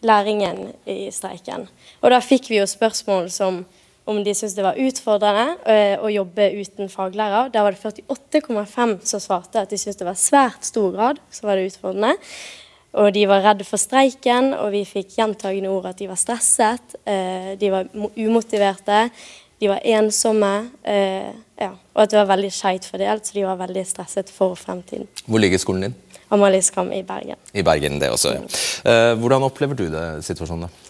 læringen 0.00 0.70
i 0.88 1.10
streiken. 1.12 1.68
Og 2.00 2.08
da 2.14 2.24
fikk 2.24 2.48
vi 2.48 2.62
jo 2.62 2.70
spørsmål 2.70 3.28
som 3.28 3.66
om 4.06 4.20
de 4.24 4.34
syntes 4.34 4.54
det 4.56 4.64
var 4.64 4.78
utfordrende 4.78 5.56
uh, 5.66 6.04
å 6.04 6.10
jobbe 6.12 6.46
uten 6.60 6.90
faglærer. 6.90 7.50
Der 7.54 7.66
var 7.66 7.74
det 7.74 8.04
48,5 8.06 9.00
som 9.06 9.22
svarte 9.22 9.64
at 9.64 9.72
de 9.72 9.78
syntes 9.80 9.98
det 9.98 10.06
var 10.06 10.20
svært 10.20 10.68
stor 10.68 10.94
grad 10.94 11.20
så 11.34 11.48
var 11.48 11.58
det 11.58 11.72
utfordrende. 11.72 12.14
Og 12.96 13.10
de 13.12 13.26
var 13.28 13.42
redde 13.44 13.66
for 13.68 13.80
streiken, 13.80 14.54
og 14.56 14.70
vi 14.72 14.86
fikk 14.88 15.18
gjentagende 15.18 15.68
ord 15.68 15.90
at 15.90 15.98
de 15.98 16.06
var 16.08 16.20
stresset. 16.20 16.96
Uh, 17.02 17.52
de 17.58 17.72
var 17.72 17.90
umotiverte, 18.16 19.02
de 19.60 19.72
var 19.72 19.82
ensomme. 19.96 20.54
Uh, 20.86 21.34
ja, 21.58 21.72
og 21.74 22.06
at 22.06 22.14
det 22.14 22.22
var 22.22 22.30
veldig 22.30 22.54
skeivt 22.54 22.88
fordelt, 22.88 23.26
så 23.26 23.36
de 23.36 23.44
var 23.48 23.60
veldig 23.66 23.84
stresset 23.90 24.32
for 24.32 24.56
fremtiden. 24.60 25.10
Hvor 25.26 25.42
ligger 25.42 25.60
skolen 25.60 25.88
din? 25.88 26.02
Amalie 26.30 26.62
Skam 26.62 26.88
i 26.90 27.04
Bergen. 27.06 27.38
I 27.54 27.62
Bergen, 27.62 28.00
det 28.02 28.10
også, 28.10 28.32
ja. 28.34 29.14
Hvordan 29.14 29.46
opplever 29.46 29.78
du 29.78 29.84
det 29.92 30.24
situasjonen? 30.26 30.66
da? 30.66 30.85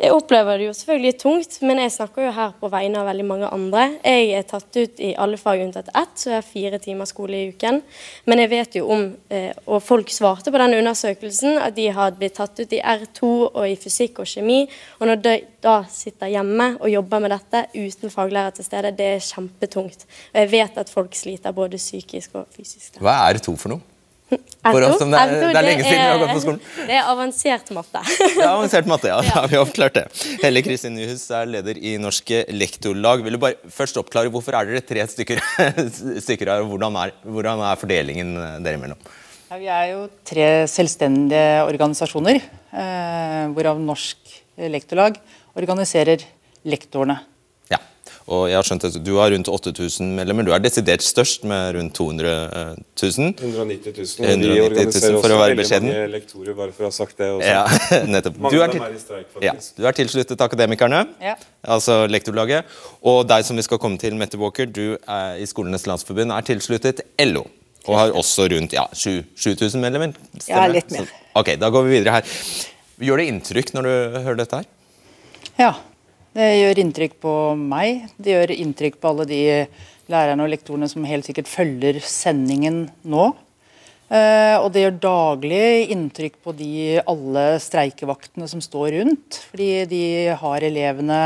Jeg 0.00 0.14
opplever 0.16 0.56
det 0.56 0.64
jo 0.64 0.72
selvfølgelig 0.72 1.16
tungt, 1.20 1.56
men 1.68 1.82
jeg 1.82 1.92
snakker 1.92 2.24
jo 2.24 2.30
her 2.32 2.54
på 2.56 2.70
vegne 2.72 3.02
av 3.02 3.08
veldig 3.10 3.24
mange 3.28 3.48
andre. 3.52 3.82
Jeg 4.00 4.30
er 4.38 4.46
tatt 4.48 4.78
ut 4.78 5.02
i 5.04 5.10
alle 5.20 5.36
fag 5.36 5.60
unntatt 5.60 5.90
ett, 5.92 6.14
så 6.16 6.30
jeg 6.30 6.38
har 6.38 6.46
fire 6.46 6.80
timer 6.80 7.08
skole 7.10 7.36
i 7.36 7.50
uken. 7.52 7.82
Men 8.24 8.40
jeg 8.40 8.50
vet 8.54 8.78
jo 8.80 8.86
om, 8.94 9.04
eh, 9.28 9.52
og 9.66 9.82
folk 9.84 10.08
svarte 10.08 10.48
på 10.48 10.62
den 10.62 10.78
undersøkelsen, 10.78 11.58
at 11.60 11.76
de 11.76 11.90
hadde 11.92 12.16
blitt 12.16 12.38
tatt 12.40 12.56
ut 12.56 12.72
i 12.72 12.80
R2 12.80 13.28
og 13.50 13.60
i 13.68 13.76
fysikk 13.76 14.22
og 14.24 14.32
kjemi. 14.32 14.62
Og 15.00 15.06
når 15.12 15.22
de 15.26 15.36
da 15.60 15.82
sitter 15.92 16.32
hjemme 16.32 16.78
og 16.80 16.88
jobber 16.88 17.20
med 17.20 17.36
dette 17.36 17.66
uten 17.76 18.08
faglærer 18.10 18.56
til 18.56 18.64
stede, 18.64 18.96
det 18.96 19.12
er 19.18 19.24
kjempetungt. 19.28 20.08
Og 20.32 20.40
jeg 20.40 20.52
vet 20.56 20.80
at 20.80 20.88
folk 20.88 21.12
sliter 21.14 21.52
både 21.52 21.76
psykisk 21.76 22.40
og 22.40 22.48
fysisk. 22.56 22.96
Hva 23.04 23.18
er 23.28 23.36
R2 23.36 23.52
for 23.52 23.76
noe? 23.76 23.99
For 24.30 24.84
oss 24.84 24.98
som 25.00 25.10
det, 25.10 25.18
er, 25.18 25.30
det 25.40 25.58
er 25.58 25.64
lenge 25.64 25.84
siden 25.84 26.00
vi 26.00 26.08
har 26.10 26.20
gått 26.20 26.34
på 26.36 26.42
skolen. 26.44 26.58
Det 26.86 26.96
er 26.98 27.06
avansert 27.10 27.70
matte. 27.74 28.02
det 28.20 28.28
er 28.44 28.50
avansert 28.50 28.90
matte, 28.90 29.10
ja. 29.10 29.20
Da 29.26 29.36
har 29.38 29.48
vi 29.50 29.58
oppklart 29.60 29.96
det. 29.96 30.04
Helle 30.42 30.62
Kristin 30.66 30.94
Nyhus 30.98 31.24
er 31.34 31.48
leder 31.48 31.80
i 31.80 31.94
Norske 32.02 32.42
Lektorlag. 32.52 33.24
Vil 33.26 33.38
du 33.38 33.40
bare 33.42 33.72
først 33.72 33.98
oppklare 34.00 34.30
Hvorfor 34.30 34.54
er 34.58 34.68
dere 34.68 34.84
tre 34.86 35.06
stykker, 35.10 35.40
stykker 36.26 36.52
her, 36.52 36.64
og 36.64 36.74
hvordan 36.74 37.00
er, 37.00 37.14
hvordan 37.24 37.64
er, 37.66 37.80
fordelingen 37.80 38.36
dere 38.62 38.78
imellom? 38.78 39.08
Ja, 39.50 39.58
vi 39.58 39.70
er 39.74 39.86
jo 39.94 40.04
tre 40.28 40.48
selvstendige 40.70 41.64
organisasjoner, 41.66 42.38
eh, 42.70 43.44
hvorav 43.56 43.80
Norsk 43.82 44.36
Lektorlag 44.70 45.18
organiserer 45.58 46.22
lektorene. 46.68 47.18
Og 48.28 48.48
jeg 48.50 48.58
har 48.58 48.66
skjønt 48.66 48.84
at 48.86 48.96
Du 49.04 49.14
har 49.16 49.30
rundt 49.32 49.48
8000 49.48 50.12
medlemmer. 50.16 50.44
Du 50.46 50.52
er 50.54 50.62
desidert 50.62 51.02
størst 51.02 51.46
med 51.48 51.76
rundt 51.76 51.94
200 51.96 52.34
000. 53.00 53.30
190 53.40 53.94
000. 54.20 54.28
190 54.28 55.00
000 55.10 55.22
for 55.22 55.34
å 55.34 55.38
være 55.40 55.56
beskjeden. 55.58 55.88
Mange 55.88 56.10
lektorer, 56.12 56.54
bare 56.58 56.74
for 56.76 56.86
å 56.86 56.90
ha 56.90 56.94
sagt 56.94 57.16
det 57.18 57.30
også. 57.32 57.48
Ja, 57.48 57.64
nettopp. 58.14 58.40
Mange 58.42 58.56
du 58.56 58.64
er, 58.64 58.74
til... 58.74 58.84
er 58.84 58.96
i 58.96 59.00
streik, 59.02 59.30
faktisk. 59.32 59.44
Ja, 59.48 59.54
du 59.80 59.88
er 59.90 59.98
tilsluttet 60.00 60.44
Akademikerne, 60.46 61.04
ja. 61.22 61.36
altså 61.76 62.02
lektorlaget. 62.10 62.78
Og 63.06 63.22
deg 63.30 63.46
som 63.48 63.58
vi 63.58 63.66
skal 63.66 63.80
komme 63.82 64.00
til, 64.02 64.18
Mette 64.20 64.38
Walker, 64.40 64.68
du 64.68 64.98
er 65.00 65.40
i 65.40 65.48
Skolenes 65.48 65.88
landsforbund 65.90 66.34
er 66.36 66.46
tilsluttet 66.46 67.02
LO. 67.26 67.46
Og 67.88 67.96
har 67.96 68.12
også 68.16 68.46
rundt 68.52 68.74
ja, 68.76 68.84
7000 68.94 69.80
medlemmer? 69.80 70.12
Stemmer? 70.36 70.52
Ja, 70.52 70.66
litt 70.68 70.90
mer. 70.92 71.08
Så, 71.08 71.22
ok, 71.40 71.54
Da 71.60 71.70
går 71.72 71.86
vi 71.86 71.96
videre 71.96 72.18
her. 72.18 72.34
Gjør 73.00 73.22
det 73.22 73.30
inntrykk 73.32 73.72
når 73.76 73.88
du 73.88 73.94
hører 74.26 74.42
dette 74.42 74.60
her? 74.60 74.68
Ja. 75.60 75.72
Det 76.30 76.46
gjør 76.46 76.78
inntrykk 76.78 77.14
på 77.24 77.30
meg. 77.58 78.04
Det 78.14 78.36
gjør 78.36 78.52
inntrykk 78.54 79.00
på 79.02 79.10
alle 79.10 79.24
de 79.26 79.40
lærerne 80.10 80.44
og 80.44 80.52
lektorene 80.52 80.86
som 80.90 81.06
helt 81.06 81.26
sikkert 81.26 81.50
følger 81.50 81.98
sendingen 82.06 82.84
nå. 83.02 83.32
Eh, 84.10 84.54
og 84.58 84.70
det 84.70 84.84
gjør 84.84 85.00
daglig 85.02 85.90
inntrykk 85.90 86.38
på 86.42 86.54
de 86.58 87.00
alle 87.02 87.44
streikevaktene 87.62 88.46
som 88.50 88.62
står 88.62 88.94
rundt. 89.00 89.40
Fordi 89.50 89.70
de 89.90 90.04
har 90.38 90.66
elevene 90.70 91.20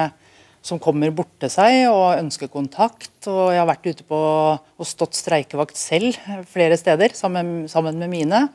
som 0.65 0.81
kommer 0.81 1.13
borte 1.13 1.53
seg 1.53 1.85
og 1.91 2.17
ønsker 2.23 2.49
kontakt. 2.49 3.13
Og 3.29 3.53
jeg 3.53 3.61
har 3.61 3.69
vært 3.69 3.93
ute 3.93 4.09
på 4.09 4.25
og 4.57 4.89
stått 4.89 5.21
streikevakt 5.21 5.77
selv 5.77 6.17
flere 6.49 6.81
steder 6.81 7.13
sammen, 7.13 7.67
sammen 7.69 8.01
med 8.01 8.13
mine, 8.13 8.47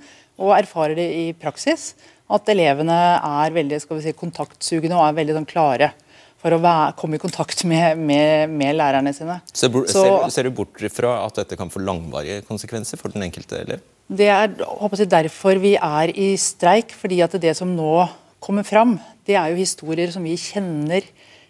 og 0.42 0.58
erfarer 0.58 0.98
det 0.98 1.10
i 1.14 1.26
praksis. 1.38 1.92
At 2.30 2.50
elevene 2.50 2.98
er 3.22 3.54
veldig 3.54 3.84
si, 3.86 4.18
kontaktsugende 4.18 4.98
og 4.98 5.12
er 5.12 5.20
veldig 5.22 5.38
sånn, 5.38 5.52
klare 5.54 5.94
for 6.40 6.56
å 6.56 6.60
være, 6.64 6.96
komme 7.00 7.20
i 7.20 7.22
kontakt 7.22 7.66
med, 7.68 8.00
med, 8.00 8.52
med 8.52 8.78
lærerne 8.80 9.12
sine. 9.16 9.40
Ser, 9.52 9.74
ser, 9.92 10.30
ser, 10.32 10.48
du 10.48 10.56
bort 10.56 10.80
fra 10.94 11.18
at 11.26 11.42
dette 11.42 11.58
kan 11.60 11.72
få 11.72 11.84
langvarige 11.84 12.42
konsekvenser 12.48 13.00
for 13.02 13.12
den 13.12 13.28
enkelte 13.28 13.60
elev? 13.60 13.84
Det 14.10 14.30
er 14.32 14.48
jeg, 14.56 15.10
derfor 15.12 15.60
vi 15.62 15.76
er 15.76 16.14
i 16.16 16.32
streik. 16.40 16.96
fordi 16.98 17.20
at 17.22 17.36
det 17.42 17.56
som 17.58 17.76
nå 17.76 18.08
kommer 18.40 18.64
fram, 18.64 18.98
det 19.28 19.36
er 19.36 19.52
jo 19.52 19.60
historier 19.60 20.12
som 20.12 20.24
vi 20.24 20.38
kjenner 20.40 21.04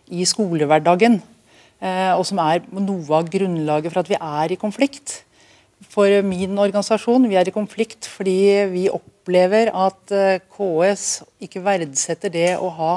i 0.10 0.26
skolehverdagen. 0.26 1.22
Eh, 1.80 2.12
og 2.18 2.26
som 2.28 2.42
er 2.44 2.66
noe 2.76 3.08
av 3.16 3.30
grunnlaget 3.32 3.94
for 3.94 4.02
at 4.02 4.10
vi 4.12 4.18
er 4.20 4.52
i 4.52 4.60
konflikt. 4.60 5.22
For 6.00 6.22
min 6.24 6.54
organisasjon 6.56 7.26
vi 7.28 7.36
er 7.36 7.50
i 7.50 7.52
konflikt 7.52 8.06
fordi 8.08 8.38
vi 8.72 8.86
opplever 8.88 9.68
at 9.76 10.14
eh, 10.16 10.38
KS 10.48 11.26
ikke 11.44 11.60
verdsetter 11.66 12.32
det 12.32 12.54
å 12.56 12.70
ha 12.78 12.92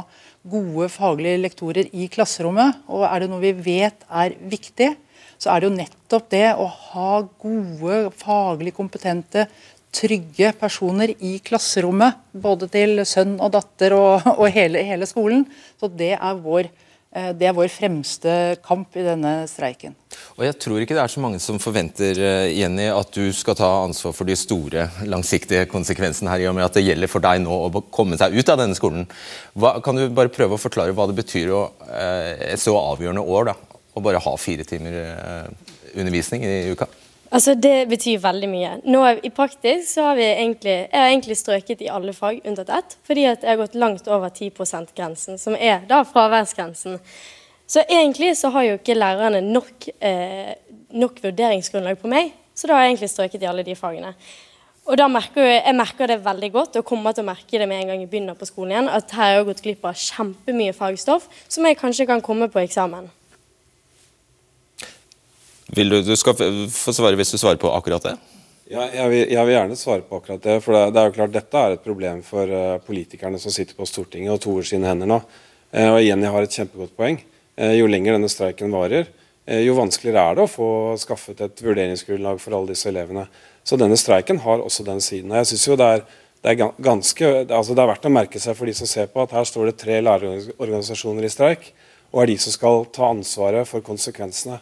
gode 0.47 0.87
faglige 0.93 1.41
lektorer 1.41 1.89
i 1.91 2.07
klasserommet. 2.13 2.85
Og 2.87 3.03
er 3.09 3.25
det 3.25 3.29
noe 3.33 3.43
vi 3.43 3.51
vet 3.59 4.07
er 4.07 4.37
viktig, 4.39 4.93
så 5.35 5.51
er 5.51 5.59
det 5.59 5.69
jo 5.69 5.81
nettopp 5.81 6.31
det 6.31 6.45
å 6.55 6.69
ha 6.93 7.11
gode, 7.43 7.99
faglig 8.23 8.77
kompetente, 8.77 9.49
trygge 9.91 10.53
personer 10.63 11.11
i 11.19 11.35
klasserommet. 11.43 12.23
Både 12.31 12.71
til 12.71 13.03
sønn 13.03 13.35
og 13.43 13.51
datter 13.59 13.99
og, 13.99 14.31
og 14.37 14.47
hele, 14.55 14.87
hele, 14.87 15.11
skolen. 15.11 15.43
Så 15.83 15.91
det 15.91 16.15
er, 16.21 16.39
vår, 16.47 16.71
eh, 16.71 16.92
det 17.13 17.45
er 17.49 17.57
vår 17.57 17.69
fremste 17.69 18.35
kamp 18.65 18.97
i 18.97 19.05
denne 19.05 19.43
streiken. 19.51 19.93
Og 20.39 20.45
Jeg 20.47 20.57
tror 20.65 20.81
ikke 20.81 20.97
det 20.97 21.03
er 21.03 21.13
så 21.13 21.21
mange 21.21 21.41
som 21.43 21.59
forventer 21.61 22.17
eh, 22.17 22.53
Jenny, 22.57 22.87
at 22.93 23.13
du 23.13 23.33
skal 23.37 23.57
ta 23.59 23.69
ansvar 23.83 24.15
for 24.17 24.29
de 24.29 24.37
store, 24.39 24.87
langsiktige 25.09 25.67
konsekvensene 25.71 26.33
her, 26.33 26.45
i 26.45 26.49
og 26.51 26.57
med 26.57 26.67
at 26.67 26.79
det 26.79 26.87
gjelder 26.87 27.13
for 27.13 27.25
deg 27.25 27.43
nå 27.45 27.59
å 27.69 27.85
komme 27.93 28.17
seg 28.21 28.37
ut 28.37 28.53
av 28.53 28.63
denne 28.63 28.79
skolen. 28.79 29.05
Hva, 29.53 29.77
kan 29.85 29.99
du 29.99 30.07
bare 30.15 30.33
prøve 30.33 30.57
å 30.57 30.63
forklare 30.63 30.97
hva 30.97 31.09
det 31.11 31.19
betyr 31.21 31.53
å, 31.53 31.63
eh, 31.89 32.49
et 32.55 32.63
så 32.63 32.77
avgjørende 32.81 33.25
år 33.25 33.53
da, 33.53 33.57
å 33.93 34.05
bare 34.05 34.23
ha 34.25 34.35
fire 34.41 34.65
timer 34.65 34.97
undervisning 35.93 36.47
i 36.49 36.73
uka? 36.73 36.89
Altså, 37.33 37.55
Det 37.55 37.89
betyr 37.89 38.19
veldig 38.21 38.49
mye. 38.49 38.71
Nå 38.85 39.03
I 39.25 39.31
praktisk 39.33 39.89
så 39.89 40.11
har 40.11 40.19
vi 40.19 40.27
egentlig, 40.29 40.75
jeg 40.93 41.01
har 41.01 41.09
egentlig 41.09 41.37
strøket 41.41 41.81
i 41.81 41.89
alle 41.89 42.13
fag 42.13 42.43
unntatt 42.45 42.69
ett, 42.69 42.97
fordi 43.09 43.25
at 43.25 43.43
jeg 43.43 43.55
har 43.55 43.63
gått 43.63 43.79
langt 43.79 44.09
over 44.09 44.29
10 44.29 44.51
%-grensen, 44.51 45.39
som 45.39 45.57
er 45.57 45.87
da 45.89 46.03
fraværsgrensen. 46.05 46.99
Så 47.67 47.81
egentlig 47.89 48.37
så 48.37 48.51
har 48.53 48.67
jo 48.67 48.77
ikke 48.77 48.99
lærerne 48.99 49.41
nok, 49.41 49.89
eh, 50.01 50.55
nok, 50.91 51.23
vurderingsgrunnlag 51.23 51.99
på 51.99 52.09
meg, 52.09 52.35
så 52.55 52.67
da 52.67 52.75
har 52.75 52.83
jeg 52.83 52.91
egentlig 52.93 53.11
strøket 53.11 53.43
i 53.43 53.49
alle 53.49 53.65
de 53.65 53.75
fagene. 53.75 54.15
Og 54.87 54.99
da 54.99 55.07
merker 55.09 55.47
jeg, 55.47 55.63
jeg 55.65 55.75
merker 55.75 56.07
det 56.07 56.25
veldig 56.25 56.53
godt, 56.53 56.77
og 56.77 56.85
kommer 56.85 57.13
til 57.13 57.25
å 57.25 57.31
merke 57.31 57.59
det 57.59 57.69
med 57.69 57.81
en 57.81 57.89
gang 57.89 58.01
jeg 58.01 58.11
begynner 58.11 58.35
på 58.35 58.45
skolen 58.51 58.73
igjen, 58.73 58.89
at 58.93 59.11
her 59.11 59.23
har 59.23 59.35
jeg 59.37 59.47
gått 59.47 59.63
glipp 59.63 59.85
av 59.85 59.95
kjempemye 59.95 60.75
fagstoff 60.75 61.29
som 61.49 61.65
jeg 61.65 61.79
kanskje 61.79 62.07
kan 62.07 62.21
komme 62.21 62.51
på 62.53 62.61
eksamen. 62.61 63.09
Vil 65.77 65.89
du, 65.89 66.03
du 66.05 66.13
skal 66.21 66.37
få 66.69 66.93
svare 66.93 67.17
hvis 67.17 67.33
du 67.33 67.39
svarer 67.41 67.61
på 67.61 67.71
akkurat 67.73 68.05
det. 68.05 68.17
Ja, 68.73 68.87
jeg 68.93 69.09
vil, 69.09 69.23
jeg 69.33 69.45
vil, 69.45 69.55
gjerne 69.55 69.77
svare 69.77 70.05
på 70.05 70.19
akkurat 70.21 70.45
det. 70.45 70.59
for 70.65 70.77
det, 70.77 70.83
det, 70.93 71.01
er 71.01 71.09
jo 71.09 71.17
klart 71.17 71.33
Dette 71.35 71.63
er 71.63 71.75
et 71.75 71.85
problem 71.85 72.23
for 72.25 72.49
uh, 72.49 72.77
politikerne 72.85 73.41
som 73.41 73.53
sitter 73.53 73.77
på 73.77 73.89
Stortinget 73.89 74.33
og 74.33 74.41
toer 74.45 74.69
sine 74.69 74.89
hender 74.89 75.09
nå. 75.09 75.19
Uh, 75.73 75.91
og 75.97 76.01
Jenny 76.05 76.29
har 76.29 76.45
et 76.45 76.57
kjempegodt 76.57 76.95
poeng. 76.97 77.19
Uh, 77.57 77.73
jo 77.77 77.89
lenger 77.89 78.17
denne 78.17 78.31
streiken 78.33 78.73
varer, 78.73 79.11
jo 79.43 79.73
vanskeligere 79.75 80.23
er 80.23 80.37
det 80.39 80.43
å 80.45 80.51
få 80.51 80.67
skaffet 81.03 81.41
et 81.43 81.61
vurderingsgrunnlag 81.67 82.39
for 82.39 82.55
alle 82.55 82.71
disse 82.71 82.87
elevene. 82.87 83.25
Så 83.67 83.75
denne 83.75 83.97
streiken 83.99 84.39
har 84.45 84.63
også 84.63 84.85
den 84.87 85.01
siden. 85.03 85.33
og 85.33 85.41
jeg 85.41 85.49
synes 85.51 85.65
jo 85.67 85.77
det 85.81 85.89
er, 85.97 86.05
det 86.47 86.53
er 86.53 86.77
ganske, 86.79 87.31
altså 87.49 87.75
det 87.75 87.83
er 87.83 87.91
verdt 87.91 88.07
å 88.07 88.13
merke 88.15 88.39
seg 88.39 88.55
for 88.55 88.71
de 88.71 88.75
som 88.79 88.87
ser 88.87 89.11
på 89.11 89.25
at 89.25 89.35
her 89.35 89.49
står 89.49 89.73
det 89.73 89.75
tre 89.83 89.99
lærerorganisasjoner 90.07 91.27
i 91.27 91.33
streik, 91.35 91.73
og 92.15 92.23
er 92.23 92.31
de 92.31 92.39
som 92.45 92.55
skal 92.55 92.87
ta 92.95 93.11
ansvaret 93.11 93.67
for 93.67 93.83
konsekvensene. 93.83 94.61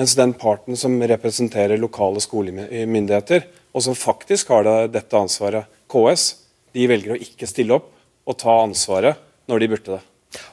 Mens 0.00 0.14
den 0.16 0.32
parten 0.32 0.78
som 0.78 0.94
representerer 1.04 1.80
lokale 1.80 2.22
skolemyndigheter, 2.24 3.44
og 3.72 3.84
som 3.84 3.96
faktisk 3.96 4.52
har 4.52 4.64
det, 4.64 4.78
dette 4.96 5.18
ansvaret, 5.18 5.68
KS, 5.92 6.30
de 6.72 6.88
velger 6.88 7.14
å 7.14 7.20
ikke 7.20 7.48
stille 7.48 7.76
opp 7.76 7.92
og 8.28 8.38
ta 8.40 8.62
ansvaret 8.62 9.20
når 9.50 9.60
de 9.62 9.70
burde 9.74 9.98
det. 9.98 10.02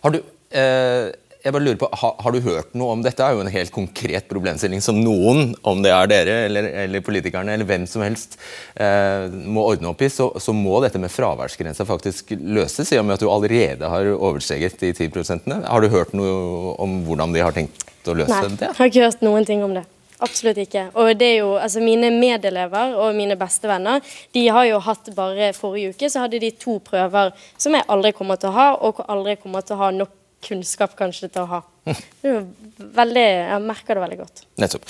Har 0.03 0.11
du, 0.11 0.19
eh, 0.51 1.07
jeg 1.39 1.55
bare 1.55 1.63
lurer 1.63 1.79
på, 1.79 1.87
har, 2.01 2.15
har, 2.19 2.35
du 2.35 2.43
hørt 2.43 2.73
noe 2.75 2.97
om 2.97 3.03
dette? 3.05 3.23
er 3.23 3.37
jo 3.37 3.43
en 3.45 3.51
helt 3.53 3.71
konkret 3.71 4.27
problemstilling 4.27 4.83
som 4.83 4.99
noen, 4.99 5.53
om 5.63 5.83
det 5.85 5.93
er 5.95 6.09
dere 6.11 6.37
eller, 6.49 6.67
eller 6.83 7.05
politikerne 7.05 7.55
eller 7.55 7.69
hvem 7.69 7.85
som 7.87 8.03
helst, 8.03 8.35
eh, 8.75 9.31
må 9.31 9.63
ordne 9.69 9.93
opp 9.93 10.03
i. 10.03 10.11
Så, 10.11 10.33
så, 10.35 10.55
må 10.55 10.81
dette 10.83 10.99
med 10.99 11.13
fraværsgrensa 11.13 11.87
faktisk 11.87 12.35
løses, 12.35 12.91
i 12.91 12.99
og 12.99 13.07
med 13.07 13.15
at 13.15 13.23
du 13.23 13.31
allerede 13.31 13.93
har 13.93 14.11
oversteget 14.17 14.81
de 14.83 14.91
10% 14.91 15.47
Har 15.63 15.79
du 15.79 15.93
hørt 15.93 16.11
noe 16.17 16.75
om 16.75 17.05
hvordan 17.07 17.31
de 17.35 17.45
har 17.45 17.55
tenkt 17.55 17.87
å 18.07 18.15
løse 18.21 18.33
Nei, 18.33 18.51
det? 18.55 18.67
Nei, 18.67 18.75
har 18.77 18.91
ikke 18.91 19.07
hørt 19.07 19.25
noen 19.25 19.47
ting 19.47 19.63
om 19.65 19.73
det. 19.75 19.85
Absolutt 20.19 20.57
ikke. 20.59 20.89
Og 20.99 21.13
det 21.15 21.27
er 21.33 21.37
jo, 21.39 21.53
altså 21.55 21.79
Mine 21.83 22.09
medelever 22.11 22.95
og 22.99 23.15
mine 23.15 23.37
bestevenner 23.39 24.03
de 24.35 24.47
har 24.51 24.65
jo 24.67 24.81
hatt 24.83 25.07
bare 25.15 25.53
forrige 25.55 25.93
uke 25.95 26.09
så 26.11 26.25
hadde 26.25 26.41
de 26.43 26.51
to 26.59 26.75
prøver 26.83 27.31
som 27.55 27.75
jeg 27.75 27.87
aldri 27.87 28.11
kommer 28.17 28.39
til 28.39 28.51
å 28.51 28.57
ha, 28.57 28.69
og 28.83 28.99
aldri 29.07 29.37
kommer 29.39 29.63
til 29.63 29.77
å 29.77 29.83
ha 29.85 29.91
nok 29.95 30.18
kunnskap 30.45 30.95
kanskje 30.99 31.29
til 31.33 31.43
å 31.43 31.49
ha. 31.49 31.59
Veldig, 31.89 33.23
jeg 33.23 33.61
merker 33.65 33.97
det 33.97 34.03
veldig 34.03 34.17
godt. 34.19 34.41
Nettopp. 34.61 34.85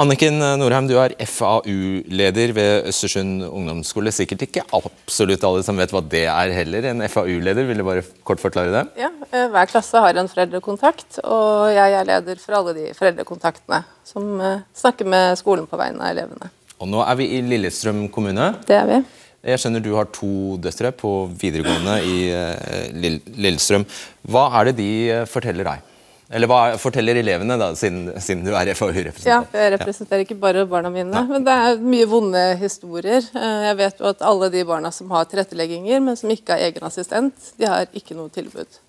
Anniken 0.00 0.38
Norheim, 0.60 0.86
du 0.88 0.94
er 1.02 1.14
FAU-leder 1.28 2.54
ved 2.56 2.88
Østersund 2.90 3.44
ungdomsskole. 3.46 4.12
Sikkert 4.14 4.46
ikke 4.46 4.64
absolutt 4.76 5.44
alle 5.46 5.64
som 5.66 5.78
vet 5.80 5.92
hva 5.94 6.02
det 6.02 6.24
er 6.30 6.54
heller. 6.56 6.88
En 6.92 7.04
FAU-leder, 7.10 7.66
vil 7.68 7.82
du 7.82 7.86
bare 7.86 8.04
kort 8.26 8.42
forklare 8.42 8.72
det? 8.74 8.84
Ja, 9.02 9.10
eh, 9.30 9.48
Hver 9.52 9.70
klasse 9.72 10.02
har 10.02 10.16
en 10.20 10.30
foreldrekontakt, 10.30 11.20
og 11.24 11.70
jeg 11.74 11.98
er 11.98 12.08
leder 12.08 12.40
for 12.42 12.60
alle 12.60 12.76
de 12.78 12.88
foreldrekontaktene 12.96 13.82
som 14.06 14.32
eh, 14.40 14.64
snakker 14.76 15.08
med 15.10 15.38
skolen 15.40 15.68
på 15.70 15.78
vegne 15.80 16.02
av 16.06 16.14
elevene. 16.16 16.50
Og 16.80 16.88
Nå 16.88 17.02
er 17.04 17.16
vi 17.18 17.26
i 17.36 17.42
Lillestrøm 17.44 18.06
kommune. 18.12 18.54
Det 18.66 18.78
er 18.78 18.86
vi. 18.88 19.02
Jeg 19.40 19.56
skjønner 19.56 19.80
du 19.80 19.94
har 19.96 20.08
to 20.12 20.58
døtre 20.60 20.90
på 20.92 21.10
videregående 21.40 21.94
i 22.04 22.16
eh, 22.28 22.90
Lillestrøm. 22.92 23.86
Hva 24.28 24.42
er 24.60 24.68
det 24.68 24.74
de 24.82 24.90
eh, 25.14 25.22
forteller 25.28 25.64
deg? 25.64 25.86
Eller 26.30 26.46
hva 26.46 26.58
forteller 26.78 27.18
elevene, 27.18 27.56
da, 27.58 27.70
siden, 27.74 28.12
siden 28.22 28.44
du 28.46 28.52
er 28.52 28.68
FAU-representant? 28.76 29.48
Ja, 29.56 29.62
jeg 29.64 29.72
representerer 29.78 30.26
ikke 30.26 30.36
bare 30.38 30.66
barna 30.68 30.92
mine, 30.92 31.08
Nei. 31.10 31.24
men 31.26 31.46
det 31.48 31.56
er 31.56 31.80
mye 31.82 32.06
vonde 32.10 32.44
historier. 32.60 33.24
Eh, 33.32 33.64
jeg 33.70 33.80
vet 33.80 34.04
jo 34.04 34.10
at 34.12 34.22
alle 34.28 34.52
de 34.52 34.62
barna 34.68 34.92
som 34.94 35.10
har 35.16 35.26
tilrettelegginger, 35.32 36.04
men 36.04 36.20
som 36.20 36.30
ikke 36.36 36.54
har 36.54 36.68
egen 36.68 36.86
assistent, 36.86 37.50
de 37.56 37.66
har 37.72 37.88
ikke 37.96 38.18
noe 38.18 38.30
tilbud. 38.36 38.80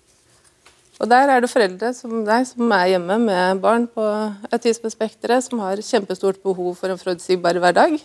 Og 1.00 1.08
Der 1.10 1.32
er 1.32 1.40
det 1.42 1.50
foreldre 1.50 1.94
som 1.96 2.20
deg 2.28 2.44
som 2.46 2.76
er 2.76 2.92
hjemme 2.92 3.16
med 3.24 3.62
barn 3.64 3.88
på 3.90 4.04
autismespekteret, 4.52 5.48
som 5.48 5.64
har 5.64 5.80
kjempestort 5.80 6.44
behov 6.44 6.76
for 6.78 6.92
en 6.92 7.00
forutsigbar 7.00 7.56
hverdag 7.58 7.96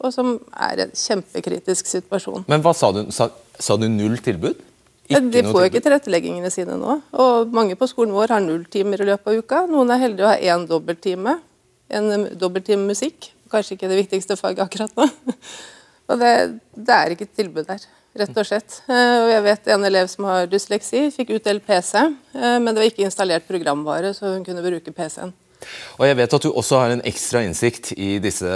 og 0.00 0.12
som 0.14 0.36
er 0.52 0.86
en 0.86 0.94
kjempekritisk 0.98 1.88
situasjon. 1.90 2.46
Men 2.50 2.62
hva 2.64 2.74
sa 2.76 2.90
du? 2.94 3.04
Sa, 3.14 3.28
sa 3.58 3.76
du 3.80 3.86
null 3.90 4.18
tilbud? 4.24 4.62
Ikke 5.04 5.20
de 5.34 5.42
får 5.44 5.58
jo 5.60 5.68
ikke 5.68 5.82
tilretteleggingene 5.84 6.50
sine 6.52 6.78
nå. 6.80 6.96
Og 7.20 7.52
mange 7.54 7.76
på 7.76 7.88
skolen 7.90 8.14
vår 8.16 8.32
har 8.36 8.44
null 8.44 8.64
timer 8.72 9.02
i 9.04 9.08
løpet 9.10 9.30
av 9.30 9.40
uka. 9.42 9.64
Noen 9.68 9.92
er 9.92 10.00
heldige 10.06 10.26
å 10.26 10.32
ha 10.32 10.54
én 10.54 10.64
dobbelttime. 10.68 11.36
En 11.92 12.28
dobbelttime 12.40 12.88
musikk. 12.88 13.28
Kanskje 13.52 13.76
ikke 13.76 13.90
det 13.90 14.00
viktigste 14.00 14.38
faget 14.40 14.64
akkurat 14.64 14.96
nå. 14.96 15.08
Og 16.10 16.20
det, 16.20 16.32
det 16.76 16.96
er 16.96 17.12
ikke 17.14 17.28
et 17.28 17.38
tilbud 17.38 17.68
der, 17.68 17.84
rett 18.20 18.36
og 18.36 18.44
slett. 18.44 18.80
Eh, 18.92 19.14
og 19.24 19.30
jeg 19.32 19.44
vet 19.46 19.70
en 19.72 19.86
elev 19.88 20.10
som 20.12 20.26
har 20.28 20.50
dysleksi, 20.52 21.06
fikk 21.14 21.32
utdelt 21.38 21.64
PC, 21.64 21.94
eh, 22.36 22.58
men 22.60 22.68
det 22.72 22.82
var 22.82 22.90
ikke 22.90 23.06
installert 23.06 23.46
programvare, 23.48 24.10
så 24.12 24.34
hun 24.34 24.44
kunne 24.44 24.64
bruke 24.66 24.92
PC-en. 24.92 25.32
Og 25.98 26.06
jeg 26.08 26.18
vet 26.18 26.36
at 26.36 26.46
du 26.46 26.50
også 26.52 26.80
har 26.82 26.94
en 26.94 27.04
ekstra 27.06 27.42
innsikt 27.46 27.92
i 27.96 28.16
disse 28.22 28.48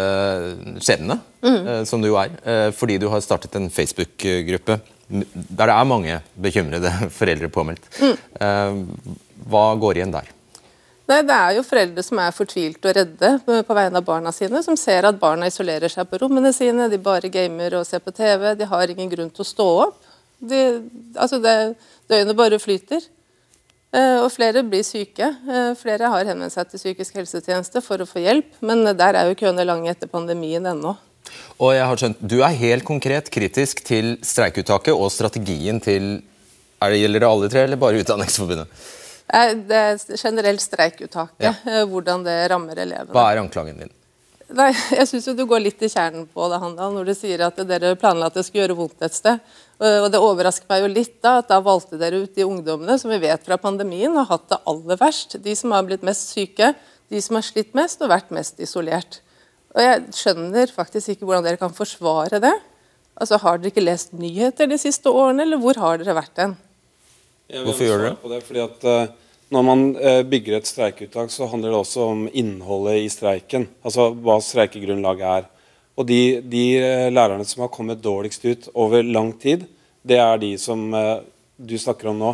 skjebnene, 0.83 1.19
mm. 1.45 1.59
Eh, 1.59 1.83
som 1.89 2.03
du 2.03 2.11
jo 2.11 2.19
er, 2.21 2.35
eh, 2.45 2.71
fordi 2.75 2.99
du 3.01 3.09
har 3.13 3.25
startet 3.25 3.55
en 3.59 3.71
Facebook-gruppe 3.71 4.81
der 5.09 5.71
det 5.71 5.75
er 5.75 5.85
mange 5.89 6.19
bekymrede 6.37 6.91
foreldre 7.19 7.49
påmeldt. 7.49 7.87
Mm. 8.01 8.17
Eh, 8.41 9.15
hva 9.49 9.69
går 9.81 10.01
igjen 10.01 10.13
der? 10.13 10.35
Nei, 11.09 11.23
Det 11.25 11.33
er 11.33 11.55
jo 11.57 11.65
foreldre 11.65 12.03
som 12.05 12.19
er 12.21 12.35
fortvilt 12.37 12.85
og 12.85 12.97
redde 12.99 13.31
på 13.65 13.77
vegne 13.77 13.97
av 13.97 14.05
barna 14.05 14.33
sine, 14.35 14.61
som 14.63 14.77
ser 14.77 15.09
at 15.09 15.21
barna 15.21 15.49
isolerer 15.49 15.89
seg 15.89 16.05
på 16.11 16.21
rommene 16.21 16.53
sine, 16.53 16.91
de 16.93 16.99
bare 17.01 17.31
gamer 17.33 17.79
og 17.79 17.87
ser 17.89 18.03
på 18.05 18.13
TV, 18.13 18.51
de 18.59 18.69
har 18.69 18.93
ingen 18.93 19.09
grunn 19.09 19.31
til 19.33 19.47
å 19.47 19.49
stå 19.49 19.69
opp. 19.87 20.11
De, 20.39 20.59
altså 21.17 21.41
det, 21.41 21.55
Døgnet 22.09 22.37
bare 22.37 22.61
flyter. 22.61 23.09
Eh, 23.89 24.19
og 24.21 24.29
flere 24.35 24.63
blir 24.69 24.85
syke. 24.85 25.31
Eh, 25.49 25.71
flere 25.81 26.11
har 26.13 26.29
henvendt 26.29 26.53
seg 26.53 26.69
til 26.69 26.83
psykisk 26.83 27.17
helsetjeneste 27.23 27.81
for 27.85 28.05
å 28.05 28.09
få 28.09 28.21
hjelp, 28.21 28.51
men 28.61 28.85
der 28.99 29.17
er 29.17 29.31
jo 29.31 29.39
køene 29.41 29.65
lange 29.65 29.89
etter 29.93 30.11
pandemien 30.13 30.67
ennå. 30.69 30.95
Og 31.59 31.73
jeg 31.75 31.85
har 31.85 32.01
skjønt, 32.01 32.21
Du 32.21 32.41
er 32.43 32.57
helt 32.57 32.85
konkret 32.85 33.31
kritisk 33.31 33.83
til 33.85 34.17
streikeuttaket 34.23 34.95
og 34.95 35.11
strategien 35.13 35.81
til 35.81 36.23
er 36.81 36.91
det, 36.91 37.01
Gjelder 37.03 37.21
det 37.21 37.29
alle 37.29 37.49
tre, 37.51 37.65
eller 37.65 37.77
bare 37.77 38.01
Utdanningsforbundet? 38.05 38.69
Eh, 39.29 39.55
det 39.69 39.77
er 39.77 40.17
generelt 40.17 40.61
streikuttaket, 40.61 41.43
ja. 41.43 41.85
hvordan 41.85 42.25
det 42.25 42.39
rammer 42.53 42.77
elevene. 42.77 43.13
Hva 43.13 43.33
er 43.33 43.43
anklagen 43.43 43.81
din? 43.81 43.93
Nei, 44.49 44.71
jeg 44.97 45.05
syns 45.11 45.27
du 45.37 45.43
går 45.45 45.61
litt 45.61 45.83
i 45.85 45.91
kjernen 45.93 46.25
på 46.33 46.47
det, 46.49 46.59
Handal, 46.63 46.95
når 46.97 47.11
du 47.11 47.15
sier 47.17 47.43
at 47.45 47.59
dere 47.69 47.93
planla 48.01 48.31
at 48.31 48.39
det 48.39 48.47
skulle 48.47 48.63
gjøre 48.63 48.79
vondt 48.79 49.05
et 49.05 49.17
sted. 49.17 49.43
Og 49.79 50.07
Det 50.13 50.21
overrasker 50.25 50.71
meg 50.71 50.83
jo 50.83 50.89
litt 50.89 51.19
da, 51.21 51.39
at 51.43 51.51
da 51.51 51.59
valgte 51.63 52.01
dere 52.01 52.23
ut 52.25 52.33
de 52.35 52.47
ungdommene 52.47 52.97
som 52.99 53.13
vi 53.13 53.21
vet 53.27 53.45
fra 53.45 53.59
pandemien 53.61 54.17
har 54.17 54.31
hatt 54.31 54.47
det 54.49 54.61
aller 54.73 55.01
verst. 55.01 55.37
De 55.45 55.53
som 55.59 55.75
har 55.77 55.85
blitt 55.85 56.07
mest 56.07 56.33
syke, 56.33 56.73
de 57.13 57.21
som 57.25 57.37
har 57.37 57.45
slitt 57.45 57.77
mest 57.77 58.01
og 58.01 58.13
vært 58.15 58.33
mest 58.35 58.61
isolert. 58.65 59.21
Og 59.77 59.85
Jeg 59.85 60.17
skjønner 60.17 60.73
faktisk 60.73 61.13
ikke 61.13 61.29
hvordan 61.29 61.45
dere 61.45 61.61
kan 61.61 61.77
forsvare 61.77 62.41
det. 62.41 62.55
Altså, 63.21 63.37
Har 63.43 63.61
dere 63.61 63.69
ikke 63.69 63.85
lest 63.85 64.17
nyheter 64.17 64.71
de 64.71 64.81
siste 64.81 65.13
årene, 65.13 65.45
eller 65.45 65.61
hvor 65.61 65.77
har 65.77 66.01
dere 66.01 66.17
vært 66.17 66.41
hen? 66.41 66.57
Hvorfor 67.69 67.85
gjør 67.85 68.05
dere 68.05 68.17
det? 68.17 68.33
det? 68.33 68.43
Fordi 68.49 68.65
at 68.65 68.89
uh, 68.89 69.28
Når 69.55 69.65
man 69.65 69.85
uh, 69.97 70.23
bygger 70.29 70.59
et 70.59 70.69
streikeuttak, 70.69 71.33
så 71.33 71.49
handler 71.49 71.73
det 71.73 71.81
også 71.81 72.09
om 72.11 72.27
innholdet 72.37 72.99
i 73.01 73.09
streiken. 73.13 73.65
Altså 73.81 74.11
hva 74.13 74.37
streikegrunnlaget 74.45 75.25
er. 75.29 75.49
Og 75.99 76.07
de, 76.11 76.21
de 76.45 76.65
uh, 76.83 77.09
lærerne 77.13 77.47
som 77.49 77.65
har 77.65 77.73
kommet 77.73 78.03
dårligst 78.05 78.45
ut 78.45 78.69
over 78.75 79.07
lang 79.07 79.33
tid, 79.41 79.65
det 80.09 80.21
er 80.21 80.39
de 80.41 80.53
som 80.61 80.85
du 81.59 81.75
snakker 81.77 82.09
om 82.13 82.21
nå. 82.21 82.31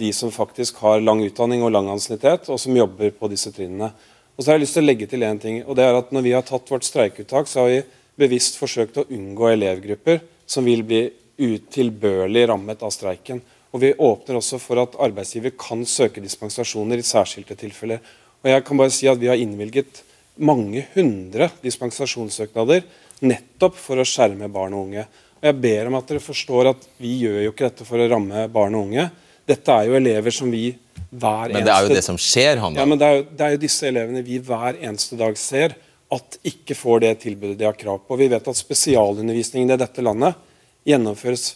De 0.00 0.08
som 0.16 0.32
faktisk 0.32 0.78
har 0.82 1.02
lang 1.02 1.20
utdanning 1.22 1.60
og 1.62 1.70
lang 1.74 1.90
ansiennitet, 1.92 2.48
og 2.50 2.58
som 2.58 2.74
jobber 2.74 3.12
på 3.14 3.28
disse 3.30 3.52
trinnene. 3.54 3.90
Og 4.34 4.42
så 4.42 4.50
har 4.50 4.56
jeg 4.56 4.64
lyst 4.64 4.78
til 4.78 4.82
å 4.82 4.88
legge 4.88 5.08
til 5.10 5.26
en 5.26 5.38
ting, 5.38 5.60
og 5.62 5.76
det 5.78 5.84
er 5.84 5.98
at 5.98 6.10
Når 6.14 6.24
vi 6.24 6.32
har 6.32 6.46
tatt 6.46 6.70
vårt 6.70 6.86
streikeuttak, 6.86 7.50
så 7.50 7.60
har 7.60 7.68
vi 7.70 7.82
bevisst 8.18 8.58
forsøkt 8.58 8.98
å 8.98 9.06
unngå 9.10 9.50
elevgrupper 9.52 10.22
som 10.46 10.66
vil 10.66 10.82
bli 10.86 11.04
utilbørlig 11.38 12.48
rammet 12.48 12.82
av 12.82 12.92
streiken. 12.94 13.42
Og 13.74 13.82
Vi 13.82 13.90
åpner 13.98 14.38
også 14.38 14.60
for 14.62 14.78
at 14.84 14.94
arbeidsgiver 15.02 15.56
kan 15.58 15.82
søke 15.88 16.22
dispensasjoner 16.22 17.00
i 17.00 17.06
særskilte 17.06 17.56
tilfeller. 17.58 17.98
Og 18.44 18.50
jeg 18.52 18.64
kan 18.64 18.78
bare 18.78 18.94
si 18.94 19.08
at 19.10 19.18
Vi 19.18 19.30
har 19.30 19.40
innvilget 19.40 20.04
mange 20.38 20.86
hundre 20.94 21.50
dispensasjonssøknader 21.62 22.86
nettopp 23.26 23.76
for 23.78 23.98
å 23.98 24.06
skjerme 24.06 24.48
barn 24.52 24.74
og 24.74 24.88
unge. 24.88 25.06
Og 25.40 25.48
Jeg 25.50 25.60
ber 25.60 25.90
om 25.90 25.98
at 25.98 26.08
dere 26.08 26.22
forstår 26.22 26.70
at 26.70 26.86
vi 27.02 27.18
gjør 27.26 27.42
jo 27.44 27.52
ikke 27.52 27.68
dette 27.68 27.86
for 27.86 27.98
å 27.98 28.08
ramme 28.10 28.46
barn 28.52 28.74
og 28.78 28.88
unge. 28.88 29.08
Dette 29.46 29.74
er 29.74 29.90
jo 29.90 29.98
elever 29.98 30.34
som 30.34 30.50
vi 30.50 30.68
hver 31.10 31.50
eneste 31.50 31.58
Men 31.58 31.66
det 31.66 31.74
er 31.74 31.86
jo 31.86 31.96
det 31.98 32.04
som 32.06 32.18
skjer, 32.18 32.62
han. 32.62 32.78
Ja, 32.78 32.86
men 32.88 32.98
det 32.98 33.06
er, 33.06 33.18
jo, 33.18 33.26
det 33.30 33.46
er 33.46 33.54
jo 33.54 33.62
disse 33.62 33.90
elevene 33.90 34.22
vi 34.26 34.38
hver 34.42 34.78
eneste 34.80 35.18
dag 35.20 35.36
ser 35.38 35.76
at 36.14 36.38
ikke 36.46 36.76
får 36.78 37.02
det 37.04 37.12
tilbudet 37.24 37.58
de 37.58 37.66
har 37.66 37.76
krav 37.78 38.02
på. 38.06 38.18
Vi 38.18 38.30
vet 38.30 38.48
at 38.50 38.58
spesialundervisningen 38.58 39.74
i 39.74 39.80
dette 39.80 40.04
landet 40.04 40.38
gjennomføres 40.86 41.54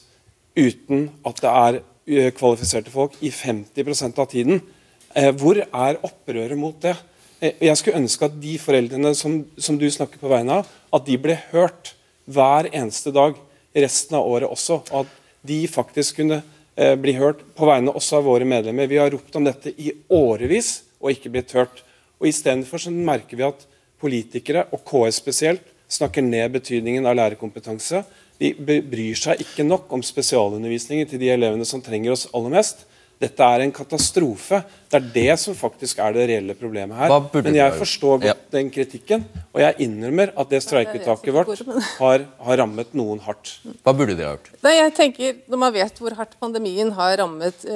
uten 0.58 1.08
at 1.26 1.42
det 1.42 1.52
er 1.52 1.80
kvalifiserte 2.36 2.92
folk 2.92 3.16
i 3.20 3.30
50% 3.34 4.18
av 4.18 4.28
tiden. 4.32 4.62
Eh, 5.16 5.30
hvor 5.36 5.58
er 5.60 6.00
opprøret 6.04 6.58
mot 6.58 6.76
det? 6.82 6.94
Eh, 7.40 7.56
jeg 7.68 7.78
skulle 7.78 8.00
ønske 8.00 8.28
at 8.28 8.36
de 8.40 8.56
foreldrene 8.60 9.14
som, 9.16 9.40
som, 9.56 9.78
du 9.78 9.86
snakker 9.90 10.20
på 10.20 10.30
vegne 10.30 10.60
av, 10.60 10.68
at 10.94 11.06
de 11.06 11.16
ble 11.20 11.38
hørt 11.52 11.94
hver 12.28 12.68
eneste 12.72 13.12
dag 13.14 13.38
resten 13.72 14.18
av 14.18 14.28
året 14.28 14.50
også. 14.50 14.82
At 14.92 15.10
de 15.48 15.62
faktisk 15.70 16.20
kunne 16.20 16.42
eh, 16.76 16.94
bli 17.00 17.16
hørt 17.18 17.40
på 17.56 17.68
vegne 17.68 17.94
også 17.94 18.20
av 18.20 18.28
våre 18.28 18.48
medlemmer. 18.48 18.90
Vi 18.90 19.00
har 19.00 19.10
ropt 19.14 19.36
om 19.38 19.48
dette 19.48 19.72
i 19.76 19.92
årevis 20.12 20.82
og 21.00 21.12
ikke 21.14 21.32
blitt 21.34 21.56
hørt. 21.56 21.82
Og 22.18 22.28
Istedenfor 22.28 22.82
merker 22.92 23.38
vi 23.38 23.46
at 23.46 23.66
politikere, 23.98 24.66
og 24.74 24.84
KS 24.86 25.18
spesielt, 25.22 25.64
snakker 25.88 26.22
ned 26.22 26.52
betydningen 26.52 27.06
av 27.08 27.16
lærerkompetanse. 27.16 28.02
De 28.38 28.52
bryr 28.86 29.18
seg 29.18 29.42
ikke 29.42 29.66
nok 29.66 29.90
om 29.96 30.04
spesialundervisningen 30.04 31.08
til 31.10 31.20
de 31.20 31.32
elevene 31.34 31.66
som 31.66 31.82
trenger 31.82 32.14
oss 32.14 32.28
aller 32.30 32.54
mest. 32.54 32.86
Dette 33.18 33.42
er 33.42 33.64
en 33.64 33.72
katastrofe. 33.74 34.60
Det 34.86 34.94
er 34.94 35.06
det 35.14 35.32
som 35.42 35.54
faktisk 35.58 35.98
er 36.02 36.12
det 36.14 36.26
reelle 36.30 36.54
problemet 36.54 36.94
her. 37.00 37.14
Men 37.34 37.56
jeg 37.56 37.74
forstår 37.80 38.20
godt 38.22 38.28
ja. 38.28 38.34
den 38.54 38.68
kritikken, 38.70 39.24
og 39.50 39.58
jeg 39.64 39.88
innrømmer 39.88 40.30
at 40.38 40.52
det 40.52 40.60
streikeuttaket 40.62 41.34
vårt 41.34 41.64
har, 41.98 42.26
har, 42.46 42.60
rammet 42.62 42.94
noen 42.98 43.18
hardt. 43.24 43.56
Hva 43.82 43.94
burde 43.96 44.14
de 44.14 44.22
ha 44.22 44.36
gjort? 44.36 44.52
Nei, 44.62 44.74
jeg 44.76 44.92
tenker, 45.00 45.40
Når 45.50 45.62
man 45.64 45.74
vet 45.74 45.98
hvor 45.98 46.14
hardt 46.14 46.38
pandemien 46.38 46.92
har 46.94 47.16
rammet 47.18 47.66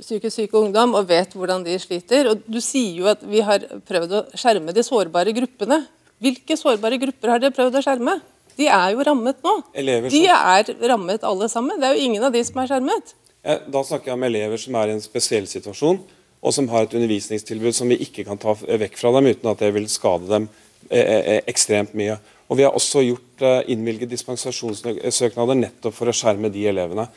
psykisk 0.00 0.32
syke 0.38 0.56
ungdom, 0.62 0.96
og 0.96 1.10
vet 1.12 1.36
hvordan 1.36 1.66
de 1.66 1.76
sliter 1.82 2.32
og 2.32 2.48
Du 2.48 2.62
sier 2.64 3.02
jo 3.02 3.10
at 3.12 3.20
vi 3.28 3.44
har 3.44 3.68
prøvd 3.84 4.16
å 4.16 4.24
skjerme 4.32 4.72
de 4.72 4.86
sårbare 4.86 5.36
gruppene. 5.36 5.82
Hvilke 6.24 6.56
sårbare 6.56 6.96
grupper 7.04 7.34
har 7.34 7.44
dere 7.44 7.52
prøvd 7.52 7.76
å 7.76 7.84
skjerme? 7.84 8.16
De 8.56 8.68
er 8.72 8.92
jo 8.94 9.04
rammet 9.04 9.42
nå. 9.44 9.54
Elever 9.76 10.12
de 10.12 10.22
er 10.32 10.70
rammet 10.90 11.24
alle 11.28 11.48
sammen. 11.52 11.80
Det 11.80 11.88
er 11.88 11.96
jo 11.96 12.06
ingen 12.08 12.24
av 12.24 12.34
de 12.34 12.42
som 12.46 12.60
er 12.62 12.70
skjermet. 12.70 13.16
Da 13.46 13.82
snakker 13.86 14.10
jeg 14.10 14.18
om 14.18 14.26
elever 14.26 14.58
som 14.58 14.76
er 14.80 14.90
i 14.90 14.94
en 14.96 15.02
spesiell 15.02 15.44
situasjon, 15.46 16.00
og 16.42 16.54
som 16.54 16.68
har 16.72 16.86
et 16.86 16.94
undervisningstilbud 16.98 17.74
som 17.76 17.90
vi 17.92 18.00
ikke 18.02 18.24
kan 18.26 18.40
ta 18.42 18.56
vekk 18.56 18.96
fra 18.98 19.12
dem 19.16 19.28
uten 19.30 19.50
at 19.50 19.62
det 19.62 19.70
vil 19.76 19.86
skade 19.90 20.26
dem 20.30 20.48
eh, 20.90 21.02
eh, 21.02 21.28
eh, 21.36 21.44
ekstremt 21.50 21.94
mye. 21.98 22.18
Og 22.46 22.58
Vi 22.58 22.62
har 22.62 22.74
også 22.78 23.02
gjort 23.02 23.42
innvilget 23.66 24.10
dispensasjonssøknader 24.10 25.58
nettopp 25.58 25.94
for 25.96 26.06
å 26.06 26.14
skjerme 26.14 26.50
de 26.54 26.62
elevene. 26.70 27.08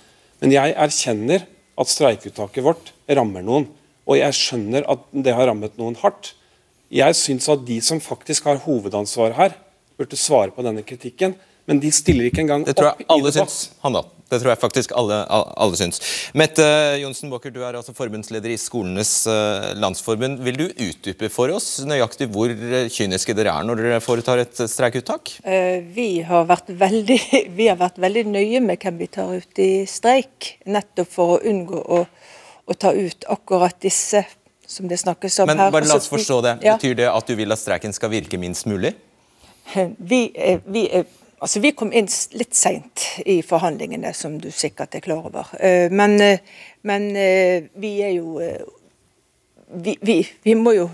Men 0.41 0.53
jeg 0.55 0.73
erkjenner 0.73 1.45
at 1.79 1.91
streikeuttaket 1.91 2.65
vårt 2.65 2.89
rammer 3.05 3.45
noen. 3.45 3.67
Og 4.09 4.17
jeg 4.17 4.33
skjønner 4.33 4.87
at 4.89 5.03
det 5.13 5.35
har 5.37 5.51
rammet 5.51 5.77
noen 5.77 5.97
hardt. 6.01 6.33
Jeg 6.89 7.13
syns 7.13 7.45
at 7.53 7.61
de 7.67 7.77
som 7.85 8.01
faktisk 8.01 8.49
har 8.49 8.63
hovedansvar 8.63 9.37
her, 9.37 9.53
burde 9.99 10.19
svare 10.19 10.55
på 10.55 10.65
denne 10.65 10.85
kritikken. 10.87 11.35
Men 11.69 11.81
de 11.83 11.91
stiller 11.93 12.29
ikke 12.29 12.41
engang 12.41 12.63
opp 12.63 12.71
i. 12.71 12.71
Det 12.71 12.79
tror 12.79 12.89
jeg 12.89 13.05
alle 13.13 13.31
syns. 13.35 13.57
Handal. 13.83 14.07
Det 14.29 14.37
tror 14.41 14.51
jeg 14.51 14.59
faktisk 14.61 14.91
alle, 14.97 15.19
alle 15.29 15.77
syns. 15.77 16.01
Mette 16.37 16.65
Johnsen 17.01 17.31
Bakker, 17.31 17.53
du 17.53 17.63
er 17.65 17.77
altså 17.77 17.95
forbundsleder 17.97 18.53
i 18.53 18.57
Skolenes 18.61 19.11
uh, 19.29 19.71
landsforbund. 19.77 20.41
Vil 20.45 20.57
du 20.57 20.65
utdype 20.69 21.29
for 21.33 21.53
oss 21.53 21.79
nøyaktig 21.85 22.29
hvor 22.33 22.53
kyniske 22.93 23.33
dere 23.37 23.55
er 23.57 23.65
når 23.65 23.81
dere 23.81 24.01
foretar 24.05 24.41
et 24.43 24.61
streikuttak? 24.69 25.33
Uh, 25.45 25.81
vi, 25.93 26.21
har 26.25 26.45
vært 26.49 26.69
veldig, 26.77 27.19
vi 27.57 27.69
har 27.69 27.77
vært 27.81 28.01
veldig 28.01 28.25
nøye 28.33 28.61
med 28.65 28.81
hvem 28.81 29.01
vi 29.01 29.09
tar 29.17 29.33
ut 29.33 29.61
i 29.65 29.71
streik, 29.89 30.55
nettopp 30.69 31.13
for 31.13 31.37
å 31.37 31.41
unngå 31.49 31.81
å, 31.81 32.03
å 32.69 32.77
ta 32.77 32.93
ut 32.93 33.29
akkurat 33.33 33.77
disse 33.81 34.25
som 34.69 34.89
det 34.89 35.01
snakkes 35.01 35.41
om 35.41 35.49
Men, 35.49 35.57
her. 35.57 35.69
Men 35.69 35.79
bare 35.79 35.89
la 35.89 35.97
oss 35.97 36.09
forstå 36.09 36.41
det. 36.45 36.57
Ja. 36.65 36.77
Betyr 36.77 36.97
det 37.01 37.09
at 37.09 37.29
du 37.29 37.37
vil 37.37 37.53
at 37.53 37.61
streiken 37.61 37.93
skal 37.97 38.13
virke 38.13 38.37
minst 38.41 38.69
mulig? 38.69 38.93
Vi, 39.97 40.21
vi, 40.65 40.83
altså 41.39 41.59
vi 41.59 41.71
kom 41.77 41.91
inn 41.93 42.07
litt 42.37 42.55
seint 42.57 43.05
i 43.25 43.39
forhandlingene, 43.45 44.13
som 44.17 44.39
du 44.41 44.49
sikkert 44.51 44.95
er 44.97 45.03
klar 45.05 45.27
over. 45.29 45.51
Eh, 45.59 45.91
men, 45.91 46.17
eh, 46.21 46.39
men 46.81 47.09
eh, 47.15 47.69
vi 47.79 47.93
er 48.03 48.15
jo 48.17 48.39
vi, 49.69 49.97
vi, 50.43 50.55
må 50.57 50.73
jo 50.73 50.87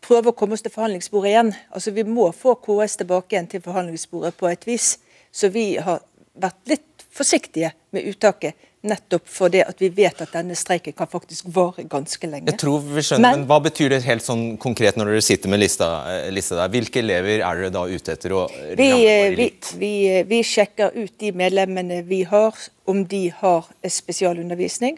prøve 0.00 0.32
å 0.32 0.36
komme 0.36 0.56
oss 0.56 0.64
til 0.64 0.72
forhandlingsbordet 0.72 1.32
igjen. 1.34 1.52
Altså 1.70 1.92
Vi 1.92 2.04
må 2.08 2.30
få 2.32 2.56
KS 2.64 3.02
tilbake 3.02 3.36
igjen 3.36 3.50
til 3.52 3.64
forhandlingsbordet 3.64 4.32
på 4.40 4.48
et 4.48 4.64
vis. 4.66 4.94
Så 5.30 5.52
vi 5.52 5.74
har 5.76 6.00
vært 6.40 6.60
litt 6.70 7.04
forsiktige 7.12 7.74
med 7.92 8.08
uttaket 8.08 8.69
Nettopp 8.80 9.26
fordi 9.28 9.60
at 9.60 9.76
vi 9.82 9.90
vet 9.92 10.22
at 10.24 10.30
denne 10.32 10.54
streiken 10.56 10.94
kan 10.96 11.08
faktisk 11.10 11.50
vare 11.52 11.82
ganske 11.84 12.28
lenge. 12.30 12.48
Jeg 12.48 12.60
tror 12.62 12.80
vi 12.80 13.02
skjønner, 13.04 13.26
men, 13.26 13.42
men 13.42 13.50
Hva 13.50 13.58
betyr 13.66 13.92
det 13.92 13.98
helt 14.06 14.24
sånn 14.24 14.54
konkret 14.62 14.96
når 14.96 15.10
dere 15.12 15.24
sitter 15.26 15.52
med 15.52 15.60
lista, 15.60 15.88
eh, 16.08 16.30
lista 16.32 16.56
der? 16.62 16.70
Hvilke 16.72 17.02
elever 17.02 17.42
er 17.44 17.60
dere 17.60 17.74
da 17.74 17.82
ute 17.90 18.14
etter 18.16 18.32
å 18.38 18.46
vi, 18.78 18.88
litt? 19.36 19.74
Vi, 19.74 19.82
vi, 19.82 20.22
vi, 20.30 20.40
sjekker 20.48 20.96
ut 20.96 21.12
de 21.20 21.34
medlemmene 21.36 22.00
vi 22.08 22.22
har, 22.30 22.56
om 22.88 23.04
de 23.04 23.26
har 23.42 23.68
spesialundervisning. 23.84 24.96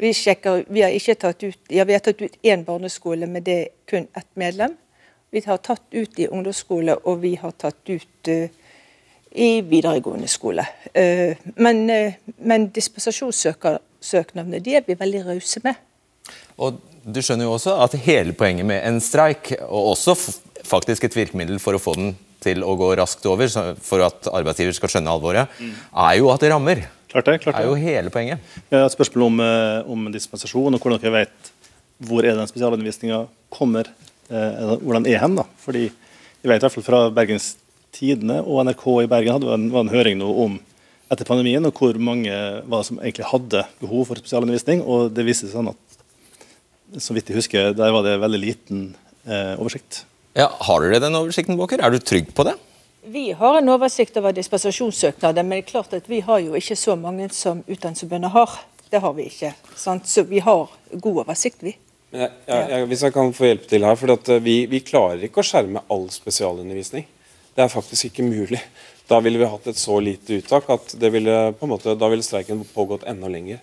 Vi, 0.00 0.12
sjekker, 0.16 0.66
vi 0.68 0.84
har 0.84 0.92
ikke 0.92 1.16
tatt 1.24 1.40
ut, 1.44 1.60
ja, 1.72 1.88
vi 1.88 1.96
har 1.96 2.04
tatt 2.04 2.20
ut 2.20 2.36
én 2.44 2.68
barneskole, 2.68 3.24
men 3.28 3.48
det 3.48 3.56
er 3.62 3.66
kun 3.88 4.10
ett 4.12 4.28
medlem. 4.36 4.76
Vi 5.32 5.40
har 5.46 5.56
tatt 5.64 5.88
ut 5.92 6.20
i 6.20 6.28
ungdomsskole, 6.28 7.00
og 7.08 7.24
vi 7.24 7.32
har 7.40 7.56
tatt 7.56 7.80
ut 7.88 8.28
uh, 8.28 8.59
i 9.30 9.60
videregående 9.62 10.28
skole. 10.28 10.64
Eh, 10.94 11.36
men, 11.56 11.90
eh, 11.90 12.14
men 12.36 12.68
dispensasjonssøknadene 12.74 14.60
de 14.62 14.76
er 14.76 14.86
vi 14.86 14.98
veldig 14.98 15.26
rause 15.28 15.62
med. 15.64 15.74
Og 16.58 16.80
Du 17.00 17.22
skjønner 17.24 17.46
jo 17.46 17.54
også 17.54 17.78
at 17.80 17.94
hele 18.04 18.34
poenget 18.36 18.66
med 18.68 18.82
en 18.84 18.98
streik, 19.00 19.54
og 19.64 19.94
også 19.94 20.12
faktisk 20.68 21.06
et 21.06 21.14
virkemiddel 21.16 21.56
for 21.58 21.72
å 21.72 21.80
få 21.80 21.94
den 21.96 22.10
til 22.44 22.60
å 22.60 22.74
gå 22.76 22.90
raskt 22.98 23.24
over, 23.24 23.48
for 23.80 24.04
at 24.04 24.28
arbeidsgiver 24.28 24.76
skal 24.76 24.92
skjønne 24.92 25.08
alvoret, 25.08 25.48
er 25.96 26.18
jo 26.18 26.28
at 26.28 26.44
det 26.44 26.50
rammer. 26.52 26.82
Klart 27.08 27.24
det, 27.24 27.38
klart 27.40 27.56
det. 27.56 27.64
er 27.64 27.70
jo 27.70 27.78
hele 27.80 28.12
poenget. 28.12 28.38
Jeg 28.68 28.78
har 28.78 28.84
et 28.84 28.92
spørsmål 28.92 29.26
om, 29.26 29.40
eh, 29.40 29.90
om 29.96 30.12
dispensasjon, 30.12 30.74
og 30.74 30.80
hvordan 30.80 31.00
dere 31.00 31.24
vet 31.24 31.50
hvor 32.04 32.24
er 32.24 32.36
den 32.36 32.48
spesialundervisninga 32.48 33.26
kommer, 33.50 33.88
eh, 34.30 34.76
hvordan 34.76 35.06
er 35.06 35.18
hen. 35.18 35.34
da. 35.36 35.44
Fordi 35.58 35.88
jeg 35.88 36.48
vet 36.48 36.62
i 36.62 36.66
hvert 36.66 36.72
fall 36.72 36.84
fra 36.84 37.10
Bergens 37.10 37.56
Tidene 37.94 38.40
og 38.44 38.64
NRK 38.68 38.84
i 39.02 39.10
Bergen 39.10 39.38
hadde 39.38 39.54
en, 39.56 39.68
var 39.72 39.86
en 39.86 39.92
høring 39.92 40.20
nå 40.20 40.28
om 40.44 40.58
etter 41.10 41.26
pandemien, 41.26 41.64
og 41.66 41.74
hvor 41.74 41.96
mange 41.98 42.34
var 42.70 42.84
som 42.86 43.00
egentlig 43.02 43.26
hadde 43.32 43.64
behov 43.80 44.06
for 44.10 44.20
spesialundervisning. 44.20 44.84
og 44.86 45.10
Det 45.14 45.26
viste 45.26 45.48
seg 45.48 45.58
sånn 45.58 45.72
at 45.72 47.02
så 47.02 47.14
vidt 47.14 47.30
jeg 47.30 47.38
husker, 47.38 47.74
der 47.76 47.92
var 47.94 48.06
det 48.06 48.16
veldig 48.22 48.40
liten 48.42 48.80
eh, 49.26 49.54
oversikt. 49.58 50.04
Ja, 50.38 50.48
Har 50.66 50.82
dere 50.82 51.02
den 51.02 51.18
oversikten, 51.18 51.58
Båker? 51.58 51.82
Er 51.82 51.90
du 51.94 51.98
trygg 52.02 52.30
på 52.34 52.46
det? 52.46 52.56
Vi 53.10 53.30
har 53.32 53.58
en 53.58 53.70
oversikt 53.72 54.18
over 54.20 54.34
dispensasjonssøknader, 54.36 55.46
men 55.46 55.58
det 55.58 55.64
er 55.64 55.70
klart 55.70 55.94
at 55.96 56.08
vi 56.10 56.20
har 56.26 56.42
jo 56.44 56.58
ikke 56.58 56.76
så 56.78 56.96
mange 56.98 57.30
som 57.34 57.62
Utdanningsforbundet 57.66 58.34
har. 58.34 58.58
Det 58.90 59.00
har 59.02 59.14
vi 59.16 59.28
ikke. 59.30 59.52
Sant? 59.78 60.10
Så 60.10 60.26
vi 60.28 60.42
har 60.44 60.68
god 60.92 61.22
oversikt, 61.24 61.62
vi. 61.62 61.76
Jeg, 62.10 62.30
jeg, 62.46 62.66
jeg, 62.72 62.86
hvis 62.90 63.02
jeg 63.06 63.14
kan 63.14 63.32
få 63.34 63.46
hjelpe 63.46 63.70
til 63.70 63.86
her, 63.86 63.96
for 63.98 64.12
eh, 64.18 64.42
vi, 64.42 64.56
vi, 64.70 64.82
klarer 64.82 65.22
ikke 65.26 65.42
å 65.42 65.46
skjerme 65.46 65.82
all 65.94 66.08
spesialundervisning. 66.10 67.06
Det 67.56 67.64
er 67.64 67.72
faktisk 67.72 68.10
ikke 68.10 68.26
mulig. 68.26 68.60
Da 69.10 69.18
ville 69.24 69.40
vi 69.40 69.48
hatt 69.50 69.66
et 69.70 69.78
så 69.78 69.98
lite 70.02 70.38
uttak 70.38 70.68
at 70.70 70.94
ville, 71.10 71.36
måte, 71.66 71.96
da 71.98 72.10
ville 72.12 72.24
streiken 72.24 72.62
pågått 72.74 73.06
enda 73.10 73.30
lenger. 73.30 73.58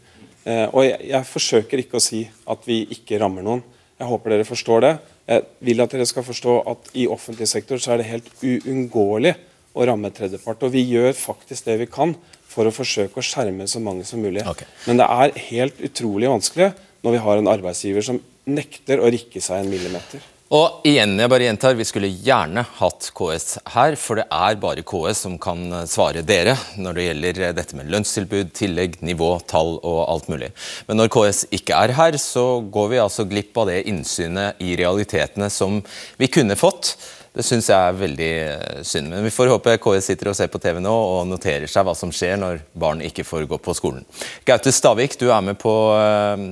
Eh, 0.48 0.66
og 0.68 0.84
jeg, 0.84 1.00
jeg, 1.12 1.28
forsøker 1.28 1.84
ikke 1.84 2.00
å 2.00 2.04
si 2.04 2.26
at 2.48 2.68
vi 2.68 2.82
ikke 2.96 3.20
rammer 3.22 3.46
noen. 3.46 3.64
Jeg 3.98 4.10
håper 4.12 4.36
dere 4.36 4.48
forstår 4.48 4.84
det. 4.84 4.94
Jeg 5.28 5.46
vil 5.70 5.84
at 5.84 5.94
dere 5.96 6.08
skal 6.08 6.26
forstå 6.28 6.58
at 6.72 6.92
i 7.00 7.08
offentlig 7.12 7.48
sektor 7.50 7.82
så 7.82 7.94
er 7.94 8.02
det 8.02 8.12
helt 8.12 8.28
uunngåelig 8.44 9.34
å 9.78 9.88
ramme 9.88 10.12
tredjepart. 10.14 10.64
Og 10.68 10.74
vi 10.76 10.84
gjør 10.88 11.16
faktisk 11.18 11.68
det 11.68 11.80
vi 11.82 11.90
kan 11.92 12.16
for 12.48 12.68
å 12.68 12.74
forsøke 12.74 13.20
å 13.20 13.26
skjerme 13.26 13.68
så 13.70 13.82
mange 13.84 14.06
som 14.08 14.22
mulig. 14.24 14.46
Okay. 14.48 14.70
Men 14.88 15.02
det 15.02 15.08
er 15.08 15.36
helt 15.50 15.84
utrolig 15.90 16.32
vanskelig 16.32 16.72
når 17.06 17.16
vi 17.16 17.24
har 17.24 17.42
en 17.42 17.52
arbeidsgiver 17.52 18.06
som 18.06 18.20
nekter 18.48 19.04
å 19.04 19.12
rikke 19.12 19.42
seg 19.44 19.64
en 19.64 19.72
millimeter. 19.72 20.24
Og 20.48 20.86
igjen, 20.88 21.18
jeg 21.20 21.28
bare 21.28 21.44
gjentar, 21.44 21.74
Vi 21.76 21.84
skulle 21.84 22.08
gjerne 22.08 22.62
hatt 22.78 23.10
KS 23.12 23.58
her, 23.74 23.98
for 24.00 24.16
det 24.16 24.24
er 24.32 24.56
bare 24.56 24.84
KS 24.88 25.26
som 25.26 25.36
kan 25.36 25.60
svare 25.92 26.24
dere 26.24 26.54
når 26.80 26.96
det 26.96 27.08
gjelder 27.08 27.58
dette 27.58 27.76
med 27.76 27.92
lønnstilbud, 27.92 28.54
tillegg, 28.56 28.96
nivå, 29.04 29.34
tall 29.44 29.76
og 29.82 30.00
alt 30.08 30.30
mulig. 30.32 30.54
Men 30.88 31.02
når 31.02 31.12
KS 31.12 31.44
ikke 31.52 31.76
er 31.76 31.96
her, 32.00 32.16
så 32.16 32.62
går 32.64 32.88
vi 32.94 33.04
altså 33.04 33.28
glipp 33.28 33.60
av 33.60 33.68
det 33.68 33.82
innsynet 33.92 34.64
i 34.64 34.78
realitetene 34.80 35.52
som 35.52 35.82
vi 36.16 36.32
kunne 36.32 36.56
fått. 36.56 36.96
Det 37.38 37.44
syns 37.46 37.68
jeg 37.70 37.78
er 37.78 37.98
veldig 38.00 38.30
eh, 38.34 38.78
synd. 38.88 39.12
Men 39.12 39.26
vi 39.28 39.32
får 39.34 39.52
håpe 39.52 39.76
KS 39.82 40.10
sitter 40.10 40.32
og 40.32 40.38
ser 40.40 40.50
på 40.50 40.62
TV 40.62 40.80
nå 40.82 40.90
og 40.92 41.28
noterer 41.30 41.70
seg 41.70 41.86
hva 41.86 41.94
som 41.98 42.10
skjer 42.14 42.40
når 42.42 42.64
barn 42.74 43.04
ikke 43.06 43.26
får 43.28 43.46
gå 43.52 43.60
på 43.62 43.76
skolen. 43.78 44.06
Gaute 44.48 44.74
Stavik, 44.74 45.20
du 45.22 45.28
er 45.30 45.44
med 45.46 45.60
på 45.62 45.74
eh, 45.94 46.46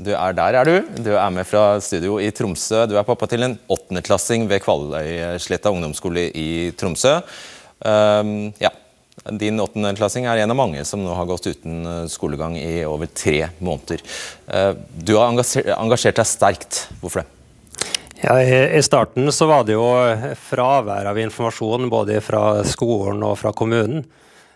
Du 0.00 0.12
er 0.16 0.36
der, 0.38 0.56
er 0.62 0.70
du? 0.70 1.02
Du 1.04 1.10
er 1.12 1.34
med 1.34 1.48
fra 1.48 1.64
studio 1.84 2.16
i 2.22 2.30
Tromsø. 2.32 2.86
Du 2.88 2.96
er 2.96 3.04
pappa 3.04 3.28
til 3.28 3.44
en 3.44 3.58
åttendeklassing 3.68 4.46
ved 4.48 4.62
Kvaløysletta 4.64 5.72
ungdomsskole 5.74 6.30
i 6.32 6.50
Tromsø. 6.80 7.18
Um, 7.80 8.52
ja. 8.60 8.72
Din 9.36 9.60
åttendeklassing 9.60 10.24
er 10.24 10.40
en 10.40 10.54
av 10.54 10.56
mange 10.56 10.86
som 10.88 11.02
nå 11.04 11.12
har 11.16 11.28
gått 11.28 11.50
uten 11.50 12.08
skolegang 12.08 12.56
i 12.56 12.80
over 12.88 13.10
tre 13.12 13.50
måneder. 13.60 14.00
Du 14.96 15.12
har 15.18 15.28
engasjert 15.28 16.16
deg 16.22 16.30
sterkt. 16.30 16.86
Hvorfor 17.02 17.20
det? 17.20 17.39
Ja, 18.22 18.42
I 18.42 18.82
starten 18.82 19.32
så 19.32 19.46
var 19.48 19.64
det 19.64 19.78
jo 19.78 19.86
fravær 20.36 21.06
av 21.08 21.18
informasjon 21.18 21.88
både 21.88 22.18
fra 22.20 22.60
skolen 22.68 23.22
og 23.24 23.38
fra 23.40 23.52
kommunen. 23.56 24.02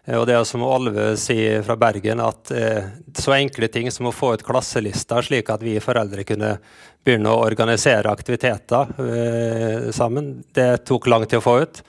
Eh, 0.04 0.18
og 0.18 0.26
det 0.28 0.36
er 0.36 0.44
som 0.44 0.64
Olve 0.66 1.14
sier 1.20 1.62
fra 1.64 1.76
Bergen, 1.80 2.20
at 2.20 2.52
eh, 2.52 2.90
så 3.16 3.32
enkle 3.38 3.70
ting 3.72 3.88
som 3.92 4.10
å 4.10 4.12
få 4.12 4.34
ut 4.34 4.44
klasselister, 4.44 5.24
slik 5.24 5.48
at 5.48 5.64
vi 5.64 5.78
foreldre 5.80 6.26
kunne 6.28 6.58
begynne 7.04 7.32
å 7.32 7.40
organisere 7.44 8.12
aktiviteter 8.12 8.92
eh, 9.00 9.88
sammen, 9.96 10.42
det 10.52 10.84
tok 10.84 11.08
lang 11.08 11.24
tid 11.24 11.40
å 11.40 11.46
få 11.46 11.56
ut. 11.64 11.80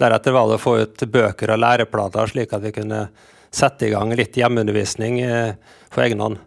Deretter 0.00 0.36
var 0.36 0.50
det 0.50 0.60
å 0.60 0.64
få 0.66 0.76
ut 0.82 1.06
bøker 1.16 1.54
og 1.54 1.62
læreplater, 1.64 2.28
slik 2.28 2.52
at 2.52 2.64
vi 2.64 2.74
kunne 2.76 3.06
sette 3.52 3.88
i 3.88 3.92
gang 3.92 4.12
litt 4.16 4.36
hjemmeundervisning 4.36 5.18
for 5.92 6.04
egen 6.04 6.22
hånd. 6.24 6.38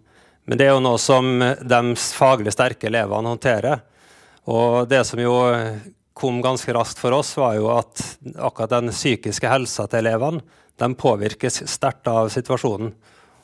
Men 0.50 0.58
det 0.58 0.66
er 0.66 0.74
jo 0.74 0.82
noe 0.82 0.98
som 1.02 1.38
de 1.42 1.82
faglig 2.02 2.54
sterke 2.54 2.90
elevene 2.90 3.30
håndterer. 3.30 3.84
Og 4.52 4.86
det 4.90 5.02
som 5.10 5.22
jo 5.22 5.36
kom 6.16 6.38
ganske 6.44 6.74
raskt 6.74 7.02
for 7.02 7.16
oss, 7.18 7.34
var 7.38 7.58
jo 7.58 7.72
at 7.74 8.04
akkurat 8.36 8.78
den 8.78 8.94
psykiske 8.94 9.50
helsa 9.52 9.88
til 9.92 10.06
elevene 10.06 10.44
den 10.80 10.96
påvirkes 11.00 11.62
sterkt 11.72 12.08
av 12.12 12.30
situasjonen. 12.34 12.94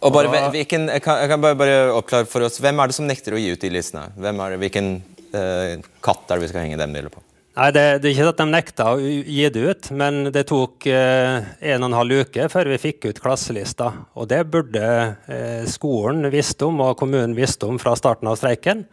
Og 0.02 0.14
bare, 0.16 0.32
hvilken, 0.52 0.88
jeg 0.90 1.04
kan, 1.06 1.20
jeg 1.22 1.30
kan 1.30 1.42
bare, 1.44 1.58
bare, 1.58 1.82
oppklare 1.94 2.26
for 2.30 2.48
oss, 2.48 2.58
Hvem 2.64 2.80
er 2.82 2.90
det 2.90 2.96
som 2.98 3.06
nekter 3.06 3.36
å 3.38 3.42
gi 3.42 3.52
ut 3.54 3.62
de 3.62 3.70
listene? 3.70 4.08
Hvem 4.18 4.40
er 4.42 4.54
det, 4.54 4.62
hvilken 4.64 4.88
eh, 5.30 5.84
katt 6.02 6.26
er 6.26 6.40
det 6.40 6.48
vi 6.48 6.50
skal 6.50 6.66
henge 6.66 6.80
dem 6.82 6.96
bildet 6.96 7.14
på? 7.14 7.22
Nei, 7.52 7.68
det, 7.76 7.84
det, 8.02 8.10
er 8.10 8.16
ikke 8.16 8.32
at 8.32 8.40
de 8.40 8.48
nekta 8.48 8.88
å 8.96 9.00
gi 9.04 9.46
det 9.54 9.62
ut, 9.62 9.92
men 10.00 10.32
det 10.34 10.46
tok 10.50 10.88
eh, 10.90 11.52
en 11.74 11.84
og 11.84 11.90
en 11.92 11.98
halv 12.00 12.24
uke 12.26 12.48
før 12.50 12.72
vi 12.72 12.80
fikk 12.82 13.10
ut 13.12 13.22
klasselista. 13.22 13.92
Og 14.16 14.30
det 14.32 14.42
burde 14.50 14.84
eh, 15.28 15.68
skolen 15.70 16.26
visst 16.34 16.64
om, 16.66 16.82
og 16.82 16.98
kommunen 17.00 17.38
visst 17.38 17.62
om 17.68 17.78
fra 17.82 17.94
starten 18.00 18.32
av 18.32 18.40
streiken 18.42 18.86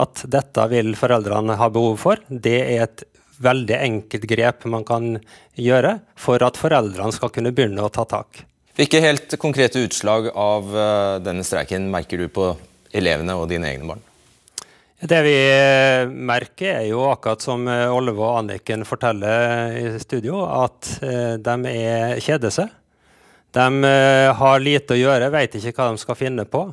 at 0.00 0.24
dette 0.30 0.68
vil 0.72 0.94
foreldrene 0.96 1.58
ha 1.60 1.68
behov 1.72 1.98
for. 2.00 2.22
Det 2.28 2.58
er 2.62 2.86
et 2.86 3.04
veldig 3.42 3.76
enkelt 3.78 4.24
grep 4.30 4.64
man 4.70 4.86
kan 4.88 5.16
gjøre 5.58 5.98
for 6.20 6.42
at 6.46 6.60
foreldrene 6.60 7.12
skal 7.14 7.32
kunne 7.34 7.52
begynne 7.54 7.84
å 7.84 7.92
ta 7.92 8.06
tak. 8.08 8.44
Hvilke 8.78 9.02
helt 9.04 9.34
konkrete 9.40 9.82
utslag 9.84 10.30
av 10.32 10.70
eh, 10.72 11.18
denne 11.24 11.44
streiken 11.44 11.90
merker 11.92 12.22
du 12.22 12.30
på 12.32 12.54
elevene 12.96 13.36
og 13.36 13.50
dine 13.50 13.68
egne 13.68 13.90
barn? 13.90 14.04
Det 15.02 15.18
vi 15.26 15.34
eh, 15.34 16.08
merker, 16.08 16.78
er 16.78 16.86
jo 16.88 17.02
akkurat 17.10 17.44
som 17.44 17.66
eh, 17.68 17.90
Olve 17.92 18.16
og 18.22 18.38
Anniken 18.38 18.86
forteller 18.88 19.76
i 19.76 19.84
studio, 20.00 20.46
at 20.46 20.94
de 21.02 21.56
er 21.68 22.22
kjeder 22.24 22.54
seg. 22.54 22.72
De 23.52 23.66
har 24.32 24.62
lite 24.64 24.94
å 24.94 24.96
gjøre, 24.96 25.28
vet 25.34 25.58
ikke 25.58 25.74
hva 25.76 25.90
de 25.92 26.00
skal 26.00 26.16
finne 26.16 26.46
på. 26.48 26.70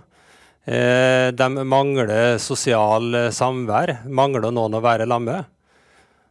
Eh, 0.70 1.32
de 1.34 1.48
mangler 1.66 2.38
sosial 2.38 3.16
eh, 3.18 3.32
samvær, 3.34 4.04
mangler 4.06 4.52
noen 4.54 4.76
å 4.78 4.84
være 4.84 5.08
sammen 5.10 5.32
med. 5.32 5.56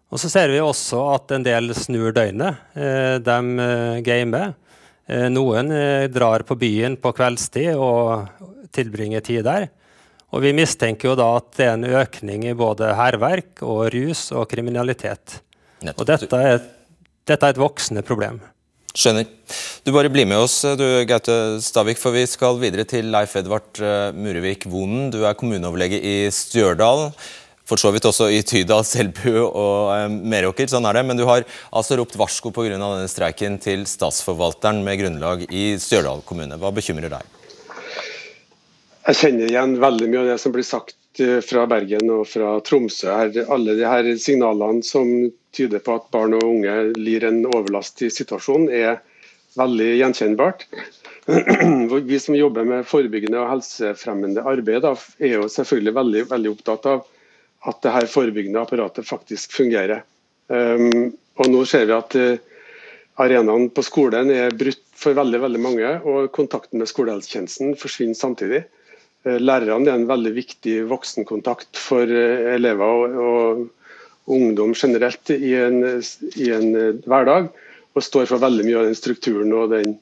Og 0.08 0.20
så 0.22 0.30
ser 0.30 0.52
vi 0.52 0.60
også 0.62 1.00
at 1.16 1.34
en 1.34 1.44
del 1.44 1.74
snur 1.76 2.14
døgnet. 2.14 2.60
Eh, 2.78 3.16
de 3.18 4.00
gamer. 4.06 4.54
Noen 5.32 5.70
drar 6.12 6.42
på 6.44 6.52
byen 6.60 6.98
på 7.00 7.14
kveldstid 7.16 7.78
og 7.80 8.26
tilbringer 8.76 9.22
tid 9.24 9.46
der. 9.46 9.64
Og 10.36 10.42
vi 10.44 10.50
mistenker 10.52 11.08
jo 11.08 11.14
da 11.16 11.30
at 11.38 11.46
det 11.56 11.64
er 11.64 11.78
en 11.78 11.86
økning 12.02 12.44
i 12.44 12.52
både 12.52 12.90
hærverk 12.92 13.62
og 13.64 13.86
rus 13.94 14.26
og 14.36 14.44
kriminalitet. 14.50 15.38
Og 15.94 16.04
dette 16.10 16.42
er, 16.44 16.60
dette 17.24 17.40
er 17.40 17.56
et 17.56 17.62
voksende 17.62 18.04
problem. 18.04 18.36
Skjønner. 18.98 19.28
Du 19.86 19.92
bare 19.94 20.10
blir 20.10 20.26
med 20.26 20.40
oss, 20.42 20.56
du 20.74 20.84
Gaute 21.06 21.34
Stavik, 21.62 22.00
for 22.02 22.16
vi 22.16 22.24
skal 22.26 22.58
videre 22.58 22.82
til 22.88 23.12
Leif 23.14 23.36
Edvard 23.38 23.78
eh, 23.78 24.10
Murevik 24.10 24.66
Vonen. 24.66 25.06
Du 25.14 25.20
er 25.22 25.36
kommuneoverlege 25.38 26.00
i 26.02 26.16
Stjørdal. 26.34 27.12
For 27.68 27.78
så 27.78 27.92
vidt 27.94 28.08
også 28.08 28.30
i 28.32 28.40
Tydal, 28.42 28.82
Selbu 28.88 29.30
og 29.44 29.92
eh, 29.94 30.08
Meråker. 30.10 30.66
Sånn 30.72 30.88
er 30.90 30.98
det. 30.98 31.06
Men 31.06 31.20
du 31.20 31.22
har 31.30 31.46
altså 31.70 32.00
ropt 32.00 32.18
varsko 32.18 32.50
pga. 32.50 32.74
denne 32.74 33.06
streiken 33.12 33.60
til 33.62 33.86
statsforvalteren 33.86 34.82
med 34.82 34.98
grunnlag 35.04 35.46
i 35.46 35.68
Stjørdal 35.78 36.26
kommune. 36.26 36.58
Hva 36.58 36.74
bekymrer 36.74 37.14
deg? 37.14 37.34
Jeg 39.08 39.22
kjenner 39.22 39.46
igjen 39.46 39.78
veldig 39.80 40.10
mye 40.10 40.24
av 40.24 40.32
det 40.34 40.40
som 40.42 40.52
blir 40.52 40.66
sagt 40.66 40.98
Eh, 41.18 41.40
fra 41.42 41.66
Bergen 41.66 42.10
og 42.14 42.26
fra 42.30 42.58
Tromsø. 42.62 43.10
Alle 43.50 43.74
de 43.78 43.86
her 43.86 44.08
signalene 44.20 44.84
som 44.86 45.08
tyder 45.58 45.82
på 45.84 45.98
at 45.98 46.08
barn 46.14 46.36
og 46.38 46.46
unge 46.46 46.74
lir 46.96 47.26
en 47.28 47.42
overlast 47.46 48.02
i 48.06 48.10
situasjonen, 48.14 48.70
er 48.70 49.00
veldig 49.58 49.88
gjenkjennbart. 49.98 50.66
Vi 52.10 52.18
som 52.22 52.36
jobber 52.38 52.66
med 52.68 52.86
forebyggende 52.88 53.40
og 53.42 53.50
helsefremmende 53.52 54.44
arbeid, 54.48 54.86
er 54.86 55.34
jo 55.34 55.48
selvfølgelig 55.52 55.96
veldig, 55.98 56.26
veldig, 56.32 56.52
opptatt 56.56 56.90
av 56.94 57.06
at 57.68 57.80
det 57.84 57.94
her 57.94 58.10
forebyggende 58.10 58.62
apparatet 58.62 59.08
faktisk 59.08 59.56
fungerer. 59.56 60.04
Um, 60.48 61.10
og 61.38 61.50
Nå 61.52 61.64
ser 61.68 61.88
vi 61.90 61.96
at 61.96 62.14
uh, 62.16 62.38
arenaen 63.20 63.68
på 63.74 63.84
skolen 63.84 64.30
er 64.32 64.54
brutt 64.56 64.84
for 64.98 65.14
veldig, 65.18 65.42
veldig 65.44 65.62
mange, 65.62 65.92
og 66.06 66.30
kontakten 66.34 66.80
med 66.80 66.90
skolehelsetjenesten 66.90 67.76
forsvinner 67.78 68.18
samtidig. 68.18 68.64
Eh, 69.26 69.38
lærerne 69.42 69.90
er 69.90 69.98
en 69.98 70.08
veldig 70.08 70.32
viktig 70.36 70.76
voksenkontakt 70.90 71.78
for 71.78 72.06
eh, 72.06 72.54
elever 72.54 73.02
og, 73.02 73.18
og 73.22 73.64
ungdom 74.28 74.74
generelt 74.74 75.30
i 75.30 75.54
en, 75.54 75.80
i 76.36 76.50
en, 76.54 76.68
eh, 76.76 76.98
hverdag, 77.08 77.48
og 77.96 78.04
står 78.04 78.28
for 78.30 78.42
veldig 78.42 78.66
mye 78.66 78.82
av 78.82 78.90
den 78.90 78.98
strukturen 78.98 79.54
og 79.56 79.72
den, 79.72 79.96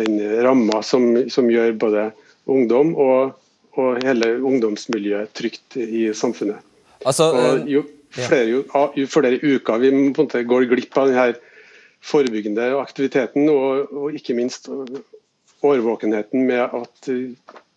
den 0.00 0.16
ramma 0.44 0.80
som, 0.86 1.10
som, 1.30 1.50
gjør 1.52 1.76
både 1.78 2.08
ungdom 2.50 2.94
og, 2.96 3.36
og, 3.76 4.00
hele 4.02 4.32
ungdomsmiljøet 4.40 5.34
trygt 5.36 5.78
i 5.78 6.08
samfunnet. 6.16 6.64
Altså, 7.04 7.28
og 7.30 7.68
jo, 7.70 7.84
flere, 8.16 8.48
jo, 8.50 8.64
jo, 8.96 9.06
flere 9.10 9.38
uker 9.38 9.84
vi 9.84 9.92
går 10.50 10.66
glipp 10.72 10.98
av 10.98 11.12
denne 11.12 11.28
forebyggende 12.08 12.72
aktiviteten, 12.78 13.48
og, 13.52 13.92
og 13.92 14.16
ikke 14.16 14.34
minst 14.38 14.70
årvåkenheten 15.66 16.46
med 16.46 16.62
at 16.62 17.10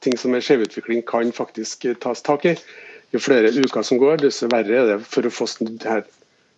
ting 0.01 0.17
som 0.17 0.33
er 0.33 0.45
skjevutvikling 0.45 1.03
kan 1.07 1.33
faktisk 1.35 1.85
tas 2.01 2.23
tak 2.25 2.47
i. 2.49 2.55
Jo 3.11 3.19
flere 3.19 3.51
uker 3.51 3.83
som 3.83 3.99
går, 3.99 4.21
desto 4.23 4.47
verre 4.51 4.81
er 4.81 4.89
det 4.93 4.97
for 5.03 5.27
å 5.27 5.33
få 5.33 5.47
snudd 5.49 5.83
her. 5.87 6.05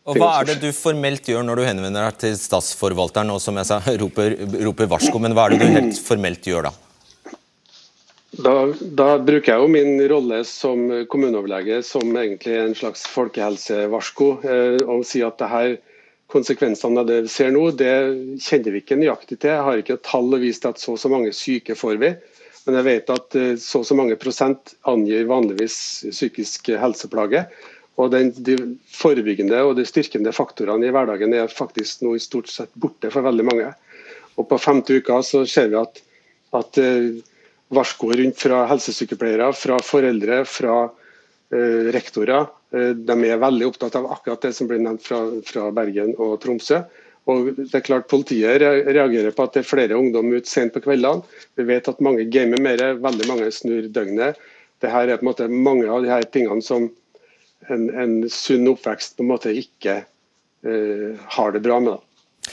Og 0.04 0.18
Hva 0.20 0.34
er 0.42 0.50
det 0.52 0.58
du 0.60 0.70
formelt 0.76 1.28
gjør 1.32 1.46
når 1.48 1.62
du 1.62 1.66
henvender 1.66 2.10
deg 2.10 2.18
til 2.26 2.34
statsforvalteren 2.36 3.32
og 3.32 3.40
som 3.42 3.56
jeg 3.60 3.70
sa, 3.70 3.80
roper, 4.02 4.36
roper 4.68 4.90
varsko, 4.92 5.22
men 5.24 5.36
hva 5.36 5.48
er 5.48 5.56
det 5.56 5.64
du 5.64 5.78
helt 5.78 6.02
formelt 6.04 6.50
gjør 6.50 6.68
da? 6.70 6.74
Da, 8.34 8.54
da, 8.98 9.08
bruker 9.22 9.54
jeg 9.54 9.62
jo 9.62 9.70
min 9.70 10.00
rolle 10.10 10.40
som 10.50 10.88
kommuneoverlege 11.10 11.84
som 11.86 12.16
egentlig 12.18 12.56
en 12.58 12.74
slags 12.76 13.06
folkehelsevarsko 13.14 14.30
eh, 14.42 14.80
og 14.90 15.04
si 15.06 15.22
at 15.22 15.38
det 15.38 15.50
her 15.52 15.76
konsekvensene 16.34 17.04
av 17.04 17.10
det 17.10 17.20
vi 17.28 17.32
ser 17.32 17.52
nå, 17.54 17.68
det 17.78 17.94
kjenner 18.42 18.74
vi 18.74 18.82
ikke 18.82 18.98
nøyaktig 18.98 19.38
til. 19.38 19.54
Jeg 19.54 19.66
har 19.68 19.82
ikke 19.84 20.00
tall 20.02 20.34
å 20.34 20.42
vise 20.42 20.64
til 20.64 20.74
at 20.74 20.82
så 20.82 20.96
og 20.96 21.02
så 21.04 21.12
mange 21.14 21.30
syke 21.38 21.78
får 21.78 22.00
vi. 22.02 22.10
Men 22.66 22.80
jeg 22.80 22.88
vet 22.88 23.14
at 23.14 23.38
eh, 23.40 23.54
så 23.60 23.84
og 23.84 23.88
så 23.88 23.98
mange 23.98 24.18
prosent 24.20 24.76
angir 24.90 25.28
vanligvis 25.30 25.78
psykisk 26.10 26.74
helseplage. 26.80 27.46
Og 28.02 28.10
den, 28.14 28.32
De 28.34 28.58
forebyggende 28.90 29.60
og 29.68 29.76
de 29.78 29.86
styrkende 29.86 30.34
faktorene 30.34 30.88
i 30.88 30.94
hverdagen 30.94 31.36
er 31.38 31.52
faktisk 31.52 32.02
nå 32.02 32.16
i 32.18 32.24
stort 32.24 32.50
sett 32.50 32.72
borte 32.74 33.12
for 33.14 33.26
veldig 33.26 33.46
mange. 33.52 33.70
Og 34.40 34.50
På 34.50 34.58
femte 34.58 34.98
uka 34.98 35.22
så 35.26 35.44
ser 35.50 35.70
vi 35.70 35.78
at, 35.82 36.02
at 36.58 36.82
eh, 36.82 37.22
varsko 37.74 38.12
rundt 38.14 38.42
fra 38.42 38.64
helsesykepleiere, 38.70 39.52
fra 39.58 39.78
foreldre, 39.84 40.44
fra 40.50 40.78
eh, 41.54 41.90
rektorer. 41.94 42.50
Uh, 42.74 42.90
de 42.98 43.16
er 43.28 43.38
veldig 43.38 43.68
opptatt 43.70 43.96
av 44.00 44.08
akkurat 44.16 44.48
det 44.48 44.50
som 44.58 44.66
blir 44.70 44.80
nevnt 44.82 45.04
fra, 45.06 45.20
fra, 45.46 45.68
Bergen 45.76 46.16
og 46.18 46.40
Tromsø. 46.42 46.80
Og 47.32 47.54
det 47.56 47.72
er 47.78 47.86
klart 47.86 48.10
Politiet 48.12 48.60
reagerer 48.60 49.32
på 49.32 49.46
at 49.46 49.56
det 49.56 49.64
er 49.64 49.70
flere 49.70 50.00
ungdom 50.00 50.34
ute 50.34 50.50
sent 50.50 50.74
på 50.76 50.82
kveldene. 50.84 51.24
Vi 51.56 51.66
vet 51.70 51.88
at 51.88 52.02
mange 52.04 52.26
gamer 52.32 52.60
mer, 52.64 52.84
veldig 53.00 53.28
mange 53.30 53.52
snur 53.56 53.88
døgnet. 53.96 54.40
Det 54.84 54.92
her 54.92 55.08
er 55.08 55.22
på 55.22 55.24
en 55.24 55.30
måte 55.30 55.48
mange 55.48 55.88
av 55.88 56.04
de 56.04 56.12
her 56.12 56.26
tingene 56.28 56.64
som 56.66 56.90
en, 57.72 57.86
en 57.96 58.16
sunn 58.28 58.68
oppvekst 58.74 59.16
på 59.16 59.24
en 59.24 59.32
måte 59.32 59.54
ikke 59.56 60.02
uh, 60.04 61.14
har 61.38 61.56
det 61.56 61.64
bra 61.64 61.80
med. 61.84 62.02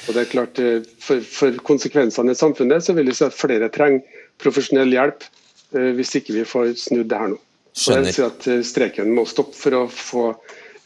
Og 0.07 0.15
det 0.15 0.23
er 0.23 0.31
klart 0.31 0.61
for, 1.03 1.19
for 1.27 1.57
konsekvensene 1.67 2.31
i 2.31 2.39
samfunnet 2.39 2.87
så 2.87 2.95
vil 2.95 3.11
vi 3.11 3.17
si 3.19 3.27
at 3.27 3.35
flere 3.35 3.73
trenger 3.75 4.23
profesjonell 4.39 4.95
hjelp 4.95 5.27
uh, 5.75 5.91
hvis 5.99 6.15
ikke 6.21 6.37
vi 6.37 6.47
får 6.47 6.77
snudd 6.79 7.11
det 7.11 7.19
her 7.19 7.33
nå. 7.35 7.41
Så 7.75 7.99
jeg 7.99 8.15
sier 8.15 8.31
at 8.31 8.47
Streken 8.67 9.11
må 9.15 9.27
stoppe 9.31 9.55
for 9.59 9.79
å 9.79 9.83
få 9.91 10.29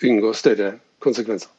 unngå 0.04 0.32
større 0.36 0.74
konsekvenser. 1.04 1.52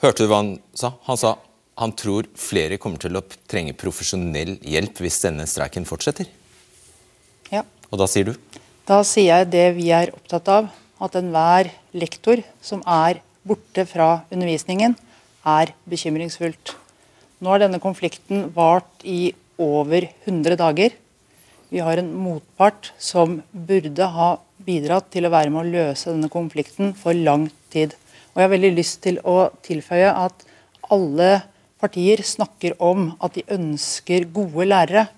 Hørte 0.00 0.24
du 0.24 0.30
hva 0.30 0.40
han 0.40 0.54
sa? 0.72 0.94
Han 1.06 1.18
sa 1.20 1.36
han 1.80 1.92
tror 1.96 2.26
flere 2.36 2.76
kommer 2.80 3.00
til 3.00 3.16
å 3.16 3.22
trenge 3.48 3.72
profesjonell 3.78 4.58
hjelp 4.68 5.00
hvis 5.00 5.22
denne 5.24 5.46
streiken 5.48 5.86
fortsetter. 5.88 6.28
Ja. 7.48 7.62
Og 7.88 8.00
da 8.02 8.08
sier 8.10 8.28
du? 8.28 8.34
Da 8.88 9.00
sier 9.06 9.30
jeg 9.30 9.50
det 9.54 9.66
vi 9.78 9.88
er 9.96 10.12
opptatt 10.12 10.50
av. 10.52 10.68
At 11.00 11.16
enhver 11.16 11.70
lektor 11.96 12.42
som 12.60 12.82
er 12.84 13.22
borte 13.48 13.86
fra 13.88 14.26
undervisningen, 14.28 14.92
er 15.48 15.72
bekymringsfullt. 15.88 16.74
Nå 17.40 17.54
har 17.54 17.62
denne 17.62 17.80
konflikten 17.80 18.50
vart 18.52 19.00
i 19.08 19.32
over 19.56 20.04
100 20.26 20.58
dager. 20.60 20.92
Vi 21.72 21.80
har 21.80 22.02
en 22.02 22.12
motpart 22.12 22.90
som 23.00 23.38
burde 23.52 24.10
ha 24.12 24.34
bidratt 24.60 25.08
til 25.14 25.24
å 25.24 25.32
være 25.32 25.54
med 25.54 25.62
å 25.62 25.72
løse 25.78 26.12
denne 26.12 26.28
konflikten 26.28 26.92
for 26.98 27.16
lang 27.16 27.48
tid. 27.72 27.96
Og 28.30 28.38
Jeg 28.38 28.46
har 28.46 28.54
veldig 28.54 28.72
lyst 28.76 29.00
til 29.04 29.18
å 29.26 29.50
tilføye 29.66 30.10
at 30.14 30.44
alle 30.90 31.30
partier 31.80 32.22
snakker 32.26 32.76
om 32.82 33.12
at 33.22 33.34
de 33.38 33.46
ønsker 33.50 34.28
gode 34.34 34.68
lærere. 34.68 35.08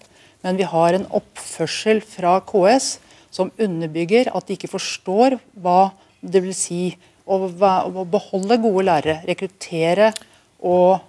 Men 0.43 0.59
vi 0.59 0.67
har 0.67 0.97
en 0.97 1.09
oppførsel 1.15 2.03
fra 2.05 2.39
KS 2.47 2.97
som 3.33 3.53
underbygger 3.61 4.33
at 4.35 4.49
de 4.49 4.57
ikke 4.57 4.73
forstår 4.73 5.39
hva 5.63 5.93
det 6.23 6.43
vil 6.45 6.55
si 6.57 6.83
å, 7.27 7.39
beholde 7.47 8.59
gode 8.63 8.87
lærere, 8.89 9.21
rekruttere 9.29 10.11
og 10.59 11.03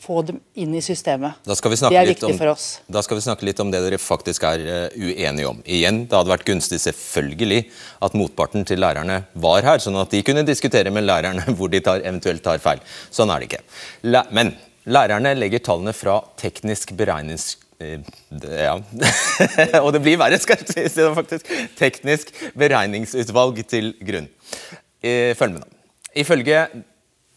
få 0.00 0.22
dem 0.26 0.40
inn 0.58 0.72
i 0.74 0.80
systemet. 0.84 1.40
det 1.44 1.98
er 2.00 2.08
viktig 2.08 2.28
om, 2.30 2.38
for 2.38 2.52
oss. 2.54 2.66
Da 2.88 3.02
skal 3.04 3.18
vi 3.18 3.24
snakke 3.24 3.46
litt 3.46 3.60
om 3.60 3.70
det 3.72 3.82
dere 3.84 3.98
faktisk 4.00 4.46
er 4.48 4.62
uh, 4.64 4.96
uenige 4.96 5.48
om. 5.50 5.60
Igjen, 5.64 6.04
Det 6.08 6.16
hadde 6.16 6.32
vært 6.32 6.46
gunstig 6.48 6.80
selvfølgelig 6.80 7.60
at 8.06 8.16
motparten 8.16 8.64
til 8.68 8.80
lærerne 8.80 9.22
var 9.34 9.66
her, 9.66 9.82
sånn 9.82 9.98
at 10.00 10.12
de 10.14 10.22
kunne 10.26 10.46
diskutere 10.48 10.92
med 10.94 11.04
lærerne 11.04 11.44
hvor 11.58 11.72
de 11.72 11.82
tar, 11.84 12.00
eventuelt 12.00 12.44
tar 12.44 12.62
feil. 12.62 12.80
Sånn 13.12 13.32
er 13.32 13.42
det 13.42 13.50
ikke. 13.50 13.64
La, 14.08 14.24
men 14.32 14.54
lærerne 14.88 15.34
legger 15.36 15.64
tallene 15.70 15.96
fra 15.96 16.20
teknisk 16.40 16.94
beregnings... 16.98 17.52
Uh, 17.80 18.00
ja. 18.44 18.74
og 19.84 19.92
det 19.96 20.02
blir 20.04 20.18
verre, 20.20 20.40
skal 20.40 20.64
jeg 20.64 20.88
si 20.92 21.00
det 21.00 21.12
faktisk. 21.16 21.52
Teknisk 21.80 22.32
beregningsutvalg 22.60 23.62
til 23.68 23.94
grunn. 24.04 24.32
Uh, 25.04 25.36
følg 25.36 25.58
med, 25.58 25.62
nå. 25.64 25.76
Ifølge 26.20 26.64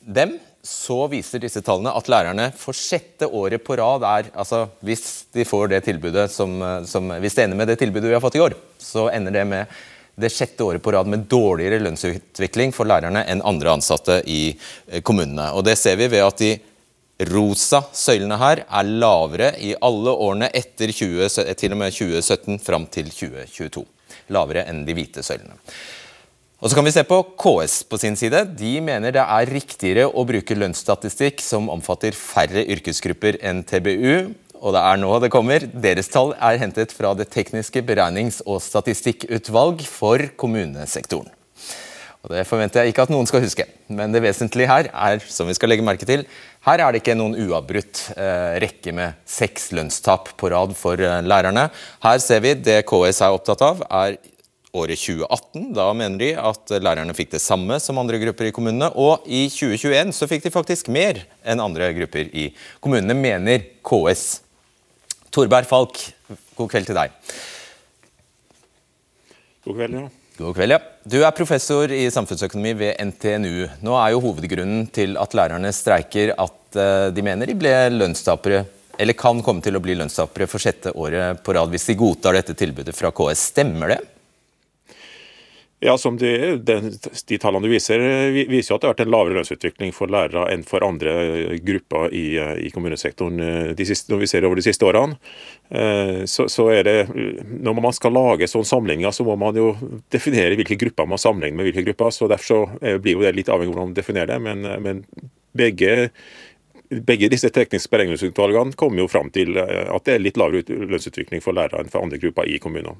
dem 0.03 0.39
så 0.63 1.01
viser 1.11 1.41
disse 1.43 1.59
tallene 1.65 1.91
at 1.91 2.07
lærerne 2.07 2.45
for 2.55 2.75
sjette 2.77 3.27
året 3.27 3.63
på 3.65 3.75
rad 3.75 4.05
er 4.07 4.29
altså 4.31 4.61
Hvis 4.79 5.25
de 5.35 5.43
får 5.43 5.73
det 5.73 5.81
tilbudet 5.83 6.29
som, 6.31 6.55
som, 6.87 7.11
hvis 7.19 7.35
det 7.35 7.43
ender 7.43 7.59
med 7.59 7.67
det 7.67 7.81
tilbudet 7.81 8.07
vi 8.07 8.15
har 8.15 8.23
fått 8.23 8.37
i 8.39 8.43
år, 8.43 8.55
så 8.79 9.09
ender 9.11 9.35
det 9.35 9.43
med 9.49 9.81
det 10.15 10.29
sjette 10.31 10.63
året 10.63 10.83
på 10.83 10.93
rad 10.93 11.09
med 11.09 11.25
dårligere 11.29 11.81
lønnsutvikling 11.81 12.71
for 12.75 12.87
lærerne 12.87 13.25
enn 13.27 13.41
andre 13.43 13.73
ansatte 13.73 14.19
i 14.29 14.53
eh, 14.53 15.01
kommunene. 15.01 15.49
Og 15.57 15.65
Det 15.65 15.75
ser 15.79 15.97
vi 15.99 16.07
ved 16.07 16.23
at 16.23 16.43
de 16.43 16.53
rosa 17.33 17.81
søylene 17.93 18.37
her 18.37 18.63
er 18.63 18.93
lavere 19.01 19.51
i 19.59 19.73
alle 19.81 20.13
årene 20.13 20.51
etter 20.53 20.93
20, 20.93 21.27
til 21.59 21.75
og 21.75 21.81
med 21.81 21.97
2017 21.97 22.61
fram 22.63 22.87
til 22.93 23.09
2022. 23.09 23.83
Lavere 24.33 24.67
enn 24.69 24.85
de 24.85 24.95
hvite 24.95 25.25
søylene. 25.25 25.57
Og 26.63 26.71
så 26.71 26.77
kan 26.77 26.85
vi 26.87 26.93
se 26.95 27.01
på 27.03 27.17
KS 27.35 27.81
på 27.91 27.97
sin 27.99 28.15
side. 28.15 28.39
De 28.55 28.77
mener 28.79 29.11
det 29.11 29.19
er 29.19 29.49
riktigere 29.51 30.05
å 30.07 30.23
bruke 30.23 30.55
lønnsstatistikk 30.55 31.43
som 31.43 31.67
omfatter 31.73 32.15
færre 32.15 32.63
yrkesgrupper 32.71 33.35
enn 33.43 33.65
TBU. 33.67 34.31
Og 34.63 34.71
det 34.71 34.83
er 34.87 35.01
nå 35.01 35.11
det 35.19 35.31
kommer. 35.33 35.67
Deres 35.67 36.07
tall 36.13 36.31
er 36.39 36.61
hentet 36.61 36.95
fra 36.95 37.11
Det 37.19 37.27
tekniske 37.35 37.83
beregnings- 37.83 38.39
og 38.47 38.63
statistikkutvalg 38.63 39.83
for 39.83 40.23
kommunesektoren. 40.39 41.27
Og 42.23 42.31
Det 42.31 42.47
forventer 42.47 42.85
jeg 42.85 42.93
ikke 42.93 43.09
at 43.09 43.11
noen 43.11 43.27
skal 43.27 43.43
huske, 43.43 43.67
men 43.91 44.13
det 44.15 44.23
vesentlige 44.23 44.71
her 44.71 44.87
er, 44.87 45.19
som 45.27 45.49
vi 45.51 45.57
skal 45.57 45.67
legge 45.67 45.83
merke 45.83 46.07
til, 46.07 46.23
her 46.63 46.79
er 46.79 46.93
det 46.95 47.01
ikke 47.03 47.17
noen 47.19 47.35
uavbrutt 47.35 48.05
eh, 48.15 48.55
rekke 48.63 48.93
med 48.95 49.19
seks 49.27 49.73
lønnstap 49.75 50.31
på 50.39 50.47
rad 50.55 50.71
for 50.79 50.95
eh, 50.95 51.19
lærerne. 51.19 51.67
Her 51.99 52.23
ser 52.23 52.39
vi 52.39 52.55
det 52.55 52.85
KS 52.87 53.19
er 53.27 53.35
opptatt 53.35 53.65
av, 53.67 53.83
er 53.91 54.15
året 54.73 54.97
2018. 54.99 55.67
Da 55.77 55.85
mener 55.93 56.21
de 56.21 56.31
at 56.39 56.73
lærerne 56.81 57.13
fikk 57.15 57.35
det 57.35 57.43
samme 57.43 57.77
som 57.81 57.99
andre 58.01 58.19
grupper 58.23 58.49
i 58.49 58.53
kommunene. 58.55 58.89
Og 58.97 59.25
i 59.25 59.45
2021 59.53 60.13
så 60.17 60.29
fikk 60.29 60.47
de 60.47 60.53
faktisk 60.53 60.89
mer 60.93 61.21
enn 61.45 61.61
andre 61.63 61.91
grupper 61.99 62.31
i 62.33 62.49
kommunene, 62.83 63.15
mener 63.17 63.67
KS. 63.85 64.41
Torberg 65.33 65.69
Falk, 65.69 66.01
god 66.57 66.73
kveld 66.73 66.89
til 66.89 66.97
deg. 66.97 67.13
God 69.63 69.79
kveld, 69.79 69.97
ja. 69.97 70.09
God 70.33 70.55
kveld, 70.57 70.73
ja. 70.73 70.79
Du 71.05 71.19
er 71.21 71.35
professor 71.37 71.91
i 71.93 72.07
samfunnsøkonomi 72.13 72.73
ved 72.79 73.01
NTNU. 73.11 73.67
Nå 73.85 73.97
er 73.99 74.13
jo 74.13 74.23
hovedgrunnen 74.25 74.87
til 74.93 75.17
at 75.21 75.35
lærerne 75.37 75.69
streiker 75.75 76.33
at 76.33 76.79
eh, 76.79 77.09
de 77.13 77.25
mener 77.25 77.49
de 77.49 77.57
ble 77.57 77.73
lønnstapere 77.93 78.63
eller 79.01 79.17
kan 79.17 79.41
komme 79.45 79.63
til 79.65 79.77
å 79.77 79.81
bli 79.81 79.95
lønnstapere 79.97 80.45
for 80.49 80.61
sjette 80.61 80.93
året 81.01 81.41
på 81.45 81.53
rad 81.57 81.71
hvis 81.73 81.87
de 81.89 81.97
godtar 81.97 82.37
dette 82.37 82.57
tilbudet 82.57 82.93
fra 82.97 83.13
KS. 83.13 83.47
Stemmer 83.53 83.95
det? 83.95 83.99
Ja, 85.83 85.97
som 85.99 86.15
de, 86.17 86.29
de, 86.63 86.75
de, 87.27 87.37
tallene 87.41 87.67
du 87.67 87.73
viser, 87.73 87.99
viser 88.47 88.71
jo 88.71 88.77
at 88.77 88.83
det 88.83 88.87
har 88.87 88.93
vært 88.93 89.01
en 89.03 89.11
lavere 89.11 89.35
lønnsutvikling 89.39 89.91
for 89.95 90.11
lærere 90.11 90.45
enn 90.53 90.63
for 90.67 90.85
andre 90.85 91.57
grupper 91.59 92.13
i, 92.15 92.37
i 92.67 92.69
kommunesektoren 92.71 93.75
de 93.75 93.87
siste, 93.87 94.13
når 94.13 94.21
vi 94.21 94.29
ser 94.31 94.47
over 94.47 94.61
de 94.61 94.63
siste 94.63 94.87
årene. 94.87 95.17
Eh, 95.69 96.23
så, 96.29 96.47
så, 96.47 96.69
er 96.71 96.87
det, 96.87 96.95
Når 97.67 97.81
man 97.81 97.95
skal 97.95 98.15
lage 98.15 98.47
sånne 98.47 98.69
sammenligninger, 98.69 99.11
så 99.11 99.27
må 99.27 99.35
man 99.39 99.59
jo 99.59 99.73
definere 100.13 100.55
hvilke 100.59 100.79
grupper 100.79 101.09
man 101.09 101.21
sammenligner 101.21 101.59
med 101.59 101.71
hvilke 101.71 101.87
grupper. 101.89 102.15
så 102.15 102.31
Derfor 102.31 102.47
så 102.47 102.61
eh, 102.81 102.97
blir 103.01 103.17
jo 103.17 103.27
det 103.27 103.35
litt 103.35 103.51
avhengig 103.51 103.73
av 103.73 103.75
hvordan 103.75 103.91
man 103.91 103.99
definerer 103.99 104.33
det. 104.35 104.39
Men, 104.47 104.67
men 104.87 105.03
begge 105.51 106.11
begge 106.93 107.29
disse 107.31 107.49
tekniske 107.49 107.89
beregningsutvalgene 107.89 108.77
kommer 108.77 109.03
jo 109.03 109.09
fram 109.11 109.31
til 109.33 109.57
eh, 109.57 109.89
at 109.89 110.05
det 110.07 110.15
er 110.15 110.23
litt 110.23 110.39
lavere 110.39 110.63
lønnsutvikling 110.93 111.43
for 111.43 111.55
lærere 111.55 111.83
enn 111.83 111.91
for 111.91 112.05
andre 112.05 112.19
grupper 112.21 112.49
i 112.49 112.59
kommunene. 112.61 112.95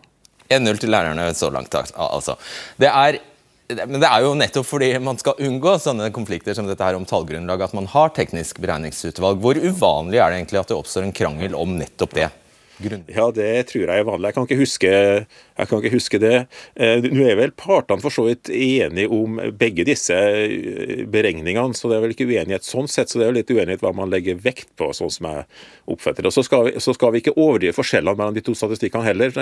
1-0 0.49 0.81
til 0.81 0.91
lærerne 0.93 1.29
så 1.37 1.49
langt, 1.53 1.75
altså. 1.75 2.35
Det 2.81 2.89
er, 2.89 3.19
men 3.87 3.99
det 4.01 4.09
er 4.09 4.25
jo 4.25 4.35
nettopp 4.37 4.67
fordi 4.67 4.91
man 5.03 5.19
skal 5.21 5.39
unngå 5.47 5.77
sånne 5.81 6.11
konflikter 6.15 6.57
som 6.57 6.67
dette 6.69 6.83
her 6.83 6.99
om 6.99 7.07
tallgrunnlag, 7.09 7.63
at 7.63 7.75
man 7.77 7.89
har 7.93 8.13
teknisk 8.15 8.59
beregningsutvalg. 8.63 9.41
Hvor 9.41 9.59
uvanlig 9.59 10.19
er 10.19 10.29
det 10.29 10.41
egentlig 10.41 10.61
at 10.61 10.71
det 10.73 10.77
oppstår 10.77 11.07
en 11.07 11.15
krangel 11.15 11.57
om 11.57 11.77
nettopp 11.79 12.17
det? 12.19 12.29
Grunn? 12.81 13.03
Ja, 13.11 13.27
det 13.35 13.49
tror 13.69 13.85
jeg 13.85 14.03
er 14.03 14.07
vanlig. 14.07 14.29
Jeg 14.29 14.37
kan 14.37 14.47
ikke 14.47 14.59
huske, 14.59 14.91
kan 15.59 15.81
ikke 15.81 15.93
huske 15.93 16.19
det. 16.21 16.35
Eh, 16.75 17.05
nå 17.05 17.27
er 17.27 17.39
vel 17.39 17.53
partene 17.57 18.03
for 18.03 18.13
så 18.13 18.25
vidt 18.27 18.49
enige 18.53 19.11
om 19.13 19.39
begge 19.59 19.85
disse 19.87 20.15
eh, 20.15 21.03
beregningene, 21.09 21.77
så 21.77 21.91
det 21.91 21.97
er 21.97 22.05
vel 22.05 22.15
ikke 22.15 22.27
uenighet 22.29 22.67
sånn 22.67 22.89
sett. 22.91 23.11
Så 23.11 23.19
det 23.19 23.27
er 23.27 23.31
jo 23.31 23.37
litt 23.39 23.53
uenighet 23.53 23.83
hva 23.85 23.93
man 23.97 24.13
legger 24.13 24.39
vekt 24.41 24.71
på, 24.79 24.89
sånn 24.95 25.13
som 25.13 25.29
jeg 25.29 25.45
oppfatter 25.93 26.25
det. 26.25 26.31
Og 26.31 26.37
så 26.37 26.45
skal, 26.47 26.69
vi, 26.69 26.75
så 26.83 26.95
skal 26.97 27.13
vi 27.13 27.23
ikke 27.23 27.35
overdrive 27.37 27.77
forskjellene 27.77 28.19
mellom 28.19 28.37
de 28.37 28.45
to 28.45 28.55
statistikkene 28.57 29.07
heller. 29.07 29.35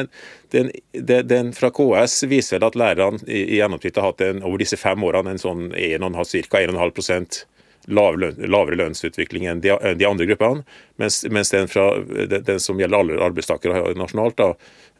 Den, 0.51 0.73
den, 0.95 1.27
den 1.29 1.53
fra 1.57 1.71
KS 1.75 2.25
viser 2.31 2.59
vel 2.59 2.69
at 2.71 2.79
lærerne 2.79 3.23
i, 3.27 3.45
i 3.55 3.61
gjennomsnitt 3.61 3.99
har 3.99 4.11
hatt 4.11 4.25
en, 4.25 4.43
over 4.43 4.61
disse 4.61 4.79
fem 4.79 5.07
årene 5.07 5.35
en 5.35 5.41
sånn 5.41 5.71
1,5 5.71 6.49
ca. 6.51 6.65
1,5 6.65 7.45
lavere, 7.91 8.77
lønnsutvikling 8.79 9.47
enn 9.51 9.63
de, 9.63 9.73
andre 10.07 10.29
gruppene. 10.29 10.65
Mens, 11.01 11.21
mens 11.33 11.51
den, 11.53 11.69
fra, 11.71 11.87
den, 12.01 12.61
som 12.61 12.79
gjelder 12.79 13.01
alle 13.01 13.21
arbeidstakere 13.25 13.95
nasjonalt, 13.97 14.37
da, 14.41 14.51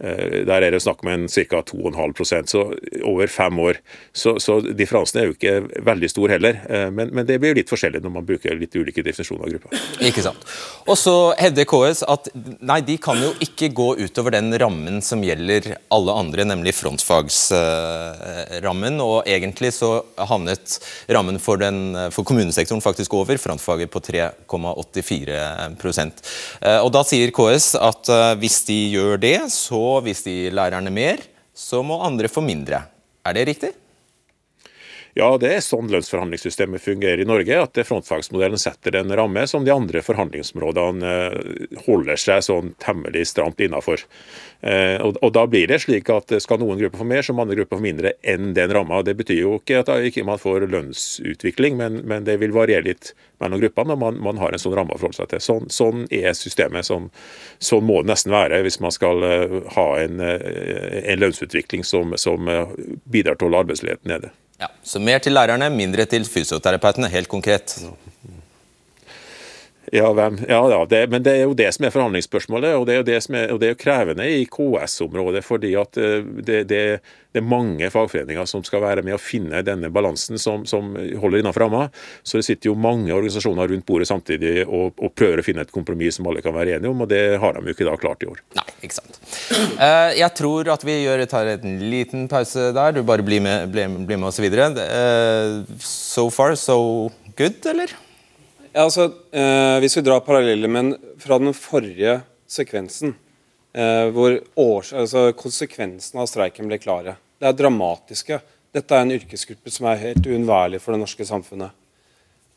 Eh, 0.01 0.41
der 0.47 0.63
er 0.65 0.71
det 0.73 0.79
snakk 0.81 1.03
om 1.05 1.27
ca. 1.29 1.61
2,5% 1.61 2.49
så 2.49 2.73
over 3.05 3.27
fem 3.27 3.59
år. 3.59 3.77
Så, 4.13 4.39
så, 4.39 4.61
differansen 4.61 5.19
er 5.21 5.25
jo 5.27 5.31
ikke 5.35 5.61
veldig 5.85 6.09
stor 6.09 6.29
heller. 6.33 6.61
Eh, 6.69 6.89
men, 6.89 7.09
men, 7.13 7.25
det 7.29 7.39
blir 7.41 7.55
litt 7.57 7.69
forskjellig 7.69 8.01
når 8.01 8.09
man 8.15 8.25
bruker 8.25 8.55
litt 8.57 8.75
ulike 8.75 9.03
definisjoner 9.05 9.43
av 9.45 9.49
grupper. 9.53 9.69
Ikke 10.09 10.21
sant. 10.25 10.37
Og 10.89 10.97
så 10.97 11.33
hevder 11.37 11.65
KS 11.69 12.03
at 12.09 12.29
nei, 12.33 12.81
de 12.85 12.97
kan 13.01 13.17
jo 13.21 13.33
ikke 13.45 13.69
gå 13.77 13.95
utover 14.01 14.31
den 14.33 14.59
rammen 14.61 15.01
som 15.05 15.23
gjelder 15.25 15.61
alle 15.93 16.11
andre, 16.23 16.43
nemlig 16.49 16.73
frontfagsrammen. 16.79 19.01
Og 19.05 19.17
egentlig 19.29 19.71
så 19.77 19.89
havnet 20.17 20.79
rammen 21.13 21.37
for, 21.41 21.57
den, 21.61 21.95
for 22.15 22.23
kommunesektoren 22.25 22.80
faktisk 22.83 23.13
over 23.17 23.37
frontfaget 23.41 23.91
på 23.91 24.01
3,84 24.03 25.35
eh, 26.61 26.79
Og 26.81 26.89
da 26.93 27.03
sier 27.07 27.33
KS 27.35 27.75
at 27.79 28.11
hvis 28.41 28.63
de 28.69 28.79
gjør 28.95 29.21
det, 29.21 29.37
så 29.53 29.99
hvis 30.05 30.25
de 30.27 30.35
lærerne 30.53 30.93
mer, 30.93 31.21
så 31.53 31.81
må 31.83 32.01
andre 32.03 32.31
få 32.31 32.43
mindre. 32.45 32.83
Er 33.25 33.37
det 33.37 33.47
riktig? 33.47 33.71
Ja, 35.13 35.33
det 35.41 35.49
er 35.51 35.63
sånn 35.63 35.89
lønnsforhandlingssystemet 35.91 36.83
fungerer 36.83 37.19
i 37.19 37.27
Norge. 37.27 37.57
At 37.65 37.79
frontfagsmodellen 37.87 38.59
setter 38.61 38.95
en 38.95 39.11
ramme 39.15 39.43
som 39.49 39.65
de 39.67 39.73
andre 39.73 40.03
forhandlingsområdene 40.05 41.09
eh, 41.11 41.79
holder 41.87 42.19
seg 42.21 42.45
sånn 42.47 42.71
temmelig 42.79 43.25
stramt 43.33 43.59
innafor. 43.59 44.05
Eh, 44.61 44.95
og, 45.03 45.31
Da 45.35 45.43
blir 45.51 45.67
det 45.67 45.81
slik 45.83 46.09
at 46.13 46.31
skal 46.43 46.61
noen 46.61 46.79
grupper 46.79 47.01
få 47.01 47.07
mer, 47.09 47.25
så 47.27 47.35
må 47.35 47.43
andre 47.43 47.57
grupper 47.59 47.81
få 47.81 47.83
mindre 47.83 48.13
enn 48.23 48.53
den 48.55 48.71
ramma. 48.71 49.01
Det 49.03 49.17
betyr 49.19 49.41
jo 49.41 49.57
ikke 49.59 49.81
at 49.83 49.91
ikke 50.07 50.23
man 50.27 50.39
får 50.39 50.69
lønnsutvikling, 50.71 51.75
men, 51.81 52.23
det 52.23 52.37
vil 52.39 52.55
variere 52.55 52.87
litt 52.87 53.11
mellom 53.41 53.59
gruppene 53.59 53.91
når 53.91 53.99
man, 53.99 54.19
man, 54.23 54.39
har 54.39 54.53
en 54.53 54.61
sånn 54.61 54.75
ramme 54.77 54.95
å 54.95 55.01
forholde 55.01 55.19
seg 55.19 55.31
til. 55.33 55.43
Sånn, 55.43 55.67
sånn 55.73 56.05
er 56.13 56.31
systemet. 56.37 56.87
Sånn, 56.87 57.09
sånn, 57.59 57.83
må 57.83 57.99
det 58.03 58.13
nesten 58.13 58.31
være 58.31 58.61
hvis 58.63 58.79
man 58.83 58.93
skal 58.95 59.25
ha 59.75 59.87
en, 59.99 60.21
en 60.21 61.19
lønnsutvikling 61.19 61.83
som, 61.87 62.15
som 62.21 62.47
bidrar 63.11 63.35
til 63.35 63.47
å 63.47 63.49
holde 63.49 63.65
arbeidsledigheten 63.65 64.13
nede. 64.13 64.31
Ja, 64.61 64.67
Så 64.83 64.99
mer 65.01 65.17
til 65.17 65.33
lærerne, 65.33 65.69
mindre 65.73 66.05
til 66.05 66.25
fysioterapeutene, 66.25 67.09
helt 67.09 67.27
konkret. 67.27 67.73
Ja, 69.91 70.13
hvem? 70.15 70.37
ja, 70.47 70.59
ja 70.71 70.85
det, 70.87 71.01
men 71.11 71.23
det 71.23 71.33
er 71.35 71.41
jo 71.49 71.55
det 71.57 71.67
som 71.75 71.83
er 71.83 71.91
forhandlingsspørsmålet, 71.91 72.77
og 72.79 72.85
det 72.87 72.93
er 72.93 73.01
jo, 73.01 73.05
det 73.09 73.15
er, 73.17 73.55
det 73.59 73.67
er 73.67 73.73
jo 73.73 73.79
krevende 73.79 74.27
i 74.31 74.45
KS-området. 74.47 75.41
fordi 75.43 75.73
at 75.75 75.97
eh, 75.99 76.21
det, 76.47 76.61
det, 76.69 76.83
er 77.35 77.43
mange 77.43 77.87
fagforeninger 77.91 78.47
som 78.47 78.63
skal 78.63 78.81
være 78.83 79.03
med 79.07 79.15
å 79.15 79.19
finne 79.19 79.61
denne 79.63 79.87
balansen 79.91 80.39
som, 80.39 80.63
som 80.67 80.93
holder 80.95 81.41
innenfor 81.41 81.65
ramma. 81.65 81.85
Så 82.23 82.39
det 82.39 82.47
sitter 82.47 82.71
jo 82.71 82.75
mange 82.79 83.11
organisasjoner 83.11 83.71
rundt 83.71 83.85
bordet 83.87 84.07
samtidig 84.07 84.65
og, 84.65 84.93
og, 84.95 85.11
prøver 85.15 85.39
å 85.39 85.45
finne 85.45 85.65
et 85.67 85.71
kompromiss 85.75 86.19
som 86.19 86.27
alle 86.27 86.43
kan 86.43 86.55
være 86.55 86.77
enige 86.77 86.91
om, 86.91 87.03
og 87.03 87.11
det 87.11 87.21
har 87.39 87.55
de 87.55 87.63
jo 87.67 87.75
ikke 87.75 87.87
da 87.87 87.95
klart 87.99 88.23
i 88.23 88.29
år. 88.31 88.39
Nei, 88.59 88.67
ikke 88.83 88.99
sant. 88.99 89.19
Uh, 89.79 90.11
jeg 90.15 90.31
tror 90.39 90.71
at 90.71 90.85
vi 90.87 91.01
gjør, 91.01 91.25
tar 91.31 91.51
en 91.57 91.83
liten 91.91 92.29
pause 92.31 92.69
der. 92.75 92.95
Du 92.95 93.03
bare 93.07 93.27
blir 93.27 93.43
med, 93.43 93.67
blir, 93.75 93.91
blir 94.07 94.19
med 94.19 94.31
oss 94.31 94.39
videre. 94.43 94.71
Uh, 94.79 95.83
so 95.83 96.29
far, 96.31 96.55
so 96.59 97.11
good, 97.35 97.59
eller? 97.67 97.95
Ja, 98.71 98.85
altså, 98.85 99.11
eh, 99.31 99.79
Hvis 99.83 99.97
vi 99.97 100.01
drar 100.01 100.21
parallellen 100.23 100.95
fra 101.19 101.37
den 101.39 101.51
forrige 101.53 102.21
sekvensen, 102.47 103.15
eh, 103.73 104.07
hvor 104.15 104.37
års, 104.55 104.93
altså, 104.93 105.33
konsekvensene 105.35 106.21
av 106.21 106.27
streiken 106.27 106.67
ble 106.67 106.77
klare 106.79 107.17
Det 107.39 107.47
er 107.49 107.53
dramatiske. 107.53 108.39
Dette 108.71 108.95
er 108.95 109.01
en 109.01 109.11
yrkesgruppe 109.11 109.69
som 109.69 109.87
er 109.87 109.97
helt 109.97 110.25
uunnværlig 110.25 110.79
for 110.79 110.93
det 110.93 111.01
norske 111.01 111.25
samfunnet. 111.25 111.71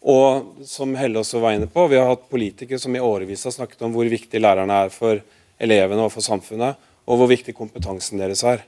Og 0.04 0.54
som 0.64 0.94
Helle 0.94 1.18
også 1.18 1.40
var 1.40 1.52
inne 1.52 1.66
på, 1.66 1.88
Vi 1.88 1.96
har 1.96 2.06
hatt 2.06 2.30
politikere 2.30 2.78
som 2.78 2.94
i 2.94 3.00
årevis 3.00 3.42
har 3.44 3.50
snakket 3.50 3.82
om 3.82 3.92
hvor 3.92 4.04
viktig 4.04 4.40
lærerne 4.40 4.84
er 4.84 4.90
for 4.90 5.20
elevene 5.58 6.04
og 6.04 6.12
for 6.12 6.20
samfunnet, 6.20 6.76
og 7.08 7.18
hvor 7.18 7.26
viktig 7.26 7.54
kompetansen 7.54 8.18
deres 8.18 8.44
er. 8.44 8.62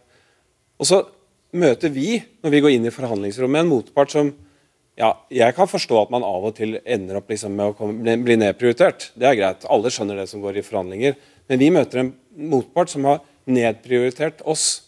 Og 0.81 0.87
så 0.87 1.07
møter 1.53 1.91
vi, 1.91 2.25
når 2.43 2.51
vi 2.51 2.61
går 2.61 2.71
inn 2.71 2.87
i 2.87 2.91
forhandlingsrommet, 2.91 3.61
en 3.61 3.69
motpart 3.69 4.11
som 4.11 4.35
ja, 4.97 5.11
jeg 5.29 5.53
kan 5.57 5.69
forstå 5.69 5.99
at 6.01 6.13
man 6.13 6.25
av 6.25 6.47
og 6.49 6.55
til 6.57 6.79
ender 6.81 7.19
opp 7.19 7.29
liksom 7.29 7.53
med 7.57 7.73
å 7.73 7.77
komme, 7.77 8.17
bli 8.25 8.39
nedprioritert. 8.41 9.11
Det 9.13 9.29
er 9.29 9.37
greit. 9.37 9.67
Alle 9.69 9.93
skjønner 9.93 10.23
det 10.23 10.29
som 10.31 10.41
går 10.41 10.57
i 10.57 10.65
forhandlinger. 10.65 11.19
Men 11.51 11.61
vi 11.61 11.69
møter 11.75 12.01
en 12.01 12.15
motpart 12.49 12.93
som 12.93 13.05
har 13.09 13.21
nedprioritert 13.45 14.41
oss 14.49 14.87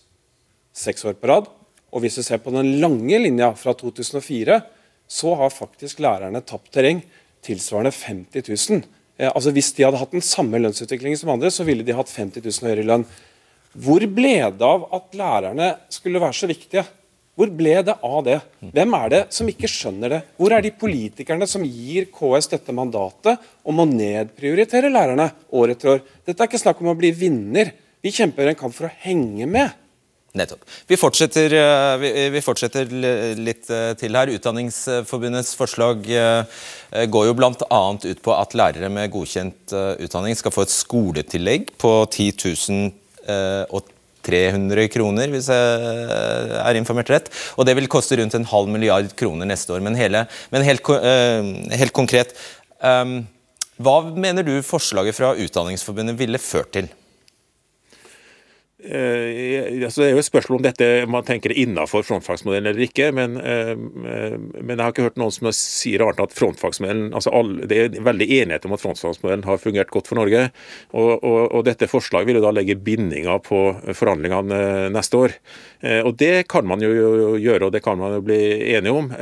seks 0.77 1.05
år 1.05 1.19
på 1.21 1.29
rad. 1.29 1.51
Og 1.93 2.05
hvis 2.05 2.17
du 2.17 2.25
ser 2.25 2.41
på 2.41 2.53
den 2.55 2.79
lange 2.81 3.21
linja 3.21 3.53
fra 3.57 3.75
2004, 3.77 4.61
så 5.09 5.35
har 5.41 5.53
faktisk 5.53 6.01
lærerne 6.05 6.41
tapt 6.45 6.73
terreng 6.73 7.03
tilsvarende 7.45 7.93
50 7.93 8.49
000. 8.49 8.85
Eh, 9.19 9.29
altså 9.29 9.53
Hvis 9.53 9.73
de 9.77 9.87
hadde 9.87 10.01
hatt 10.01 10.17
den 10.17 10.25
samme 10.25 10.61
lønnsutviklingen 10.61 11.21
som 11.21 11.33
andre, 11.35 11.53
så 11.53 11.69
ville 11.69 11.85
de 11.85 11.97
hatt 11.97 12.13
50 12.13 12.45
000 12.45 12.69
høyere 12.69 12.87
lønn. 12.89 13.05
Hvor 13.79 14.05
ble 14.09 14.39
det 14.57 14.65
av 14.65 14.89
at 14.97 15.17
lærerne 15.17 15.75
skulle 15.93 16.23
være 16.23 16.37
så 16.37 16.49
viktige? 16.49 16.85
Hvor 17.39 17.51
ble 17.55 17.77
det 17.87 17.95
av 18.03 18.23
det? 18.27 18.41
Hvem 18.75 18.95
er 18.99 19.11
det 19.13 19.19
som 19.35 19.47
ikke 19.47 19.71
skjønner 19.71 20.11
det? 20.11 20.23
Hvor 20.35 20.51
er 20.57 20.65
de 20.65 20.73
politikerne 20.75 21.47
som 21.47 21.63
gir 21.63 22.09
KS 22.11 22.51
dette 22.51 22.75
mandatet 22.75 23.45
om 23.63 23.79
å 23.79 23.87
nedprioritere 23.87 24.91
lærerne 24.91 25.29
år 25.55 25.75
etter 25.77 25.93
år? 25.93 26.01
Dette 26.27 26.43
er 26.43 26.51
ikke 26.51 26.59
snakk 26.65 26.83
om 26.83 26.91
å 26.91 26.97
bli 26.99 27.13
vinner. 27.15 27.71
Vi 28.03 28.11
kjemper 28.15 28.51
en 28.51 28.59
kamp 28.59 28.75
for 28.75 28.89
å 28.89 28.97
henge 29.05 29.47
med. 29.47 29.71
Nettopp. 30.37 30.67
Vi 30.91 30.99
fortsetter, 30.99 31.55
eh, 31.55 32.31
vi 32.35 32.43
fortsetter, 32.45 32.91
litt 33.39 33.71
eh, 33.71 33.93
til 33.99 34.19
her. 34.19 34.33
Utdanningsforbundets 34.35 35.55
forslag 35.57 36.11
eh, 36.11 37.07
går 37.07 37.29
jo 37.31 37.37
bl.a. 37.39 37.83
ut 38.03 38.23
på 38.23 38.35
at 38.35 38.57
lærere 38.59 38.91
med 38.93 39.13
godkjent 39.15 39.73
utdanning 40.05 40.37
skal 40.37 40.55
få 40.55 40.67
et 40.67 40.75
skoletillegg 40.75 41.71
på 41.79 41.95
10 42.11 42.35
000 42.45 42.91
og 43.75 43.89
300 44.29 44.89
kroner, 44.93 45.33
hvis 45.33 45.49
jeg 45.53 46.61
er 46.61 46.79
informert 46.79 47.11
rett. 47.13 47.33
Og 47.57 47.67
det 47.69 47.77
vil 47.79 47.91
koste 47.91 48.21
rundt 48.21 48.37
en 48.37 48.47
halv 48.53 48.71
milliard 48.73 49.11
kroner 49.19 49.49
neste 49.49 49.75
år. 49.75 49.83
Men, 49.85 49.99
hele, 49.99 50.27
men 50.55 50.67
helt, 50.67 50.93
uh, 50.93 51.51
helt, 51.73 51.97
konkret, 51.97 52.37
um, 52.85 53.21
hva 53.79 53.99
mener 54.11 54.47
du 54.47 54.57
forslaget 54.67 55.17
fra 55.17 55.35
Utdanningsforbundet 55.39 56.19
ville 56.19 56.41
ført 56.43 56.73
til? 56.75 56.89
Eh, 58.79 59.83
altså 59.83 60.05
det 60.05 60.07
er 60.07 60.13
jo 60.13 60.21
et 60.23 60.27
spørsmål 60.29 60.61
om 60.61 60.63
dette 60.63 60.87
man 61.11 61.25
tenker 61.27 61.51
innenfor 61.51 62.05
frontfagsmodellen 62.07 62.71
eller 62.71 62.85
ikke. 62.87 63.11
Men, 63.17 63.35
eh, 63.41 63.73
men, 63.75 64.77
jeg 64.77 64.83
har 64.85 64.93
ikke 64.93 65.09
hørt 65.09 65.19
noen 65.19 65.35
som 65.35 65.51
sier 65.57 66.05
annet 66.07 66.23
at 66.23 66.37
frontfagsmodellen 66.37 67.11
altså 67.11 67.33
alle, 67.35 67.67
Det 67.67 67.79
er 67.79 67.99
veldig 68.07 68.29
enighet 68.39 68.69
om 68.69 68.77
at 68.77 68.85
frontfagsmodellen 68.85 69.49
har 69.49 69.59
fungert 69.59 69.91
godt 69.91 70.11
for 70.11 70.21
Norge. 70.21 70.51
Og, 70.93 71.11
og, 71.19 71.41
og 71.59 71.67
dette 71.67 71.91
forslaget 71.91 72.31
vil 72.31 72.39
jo 72.39 72.47
da 72.47 72.55
legge 72.55 72.79
bindinger 72.79 73.43
på 73.43 73.65
forhandlingene 73.91 74.63
eh, 74.63 74.87
neste 74.95 75.19
år. 75.19 75.37
Og 76.07 76.15
det 76.19 76.49
kan 76.51 76.67
man 76.67 76.83
jo 76.83 76.91
gjøre, 77.39 77.69
og 77.69 77.73
det 77.75 77.83
kan 77.85 77.99
man 77.99 78.17
jo 78.17 78.25
bli 78.27 78.41
enige 78.75 78.95
om. 78.95 79.13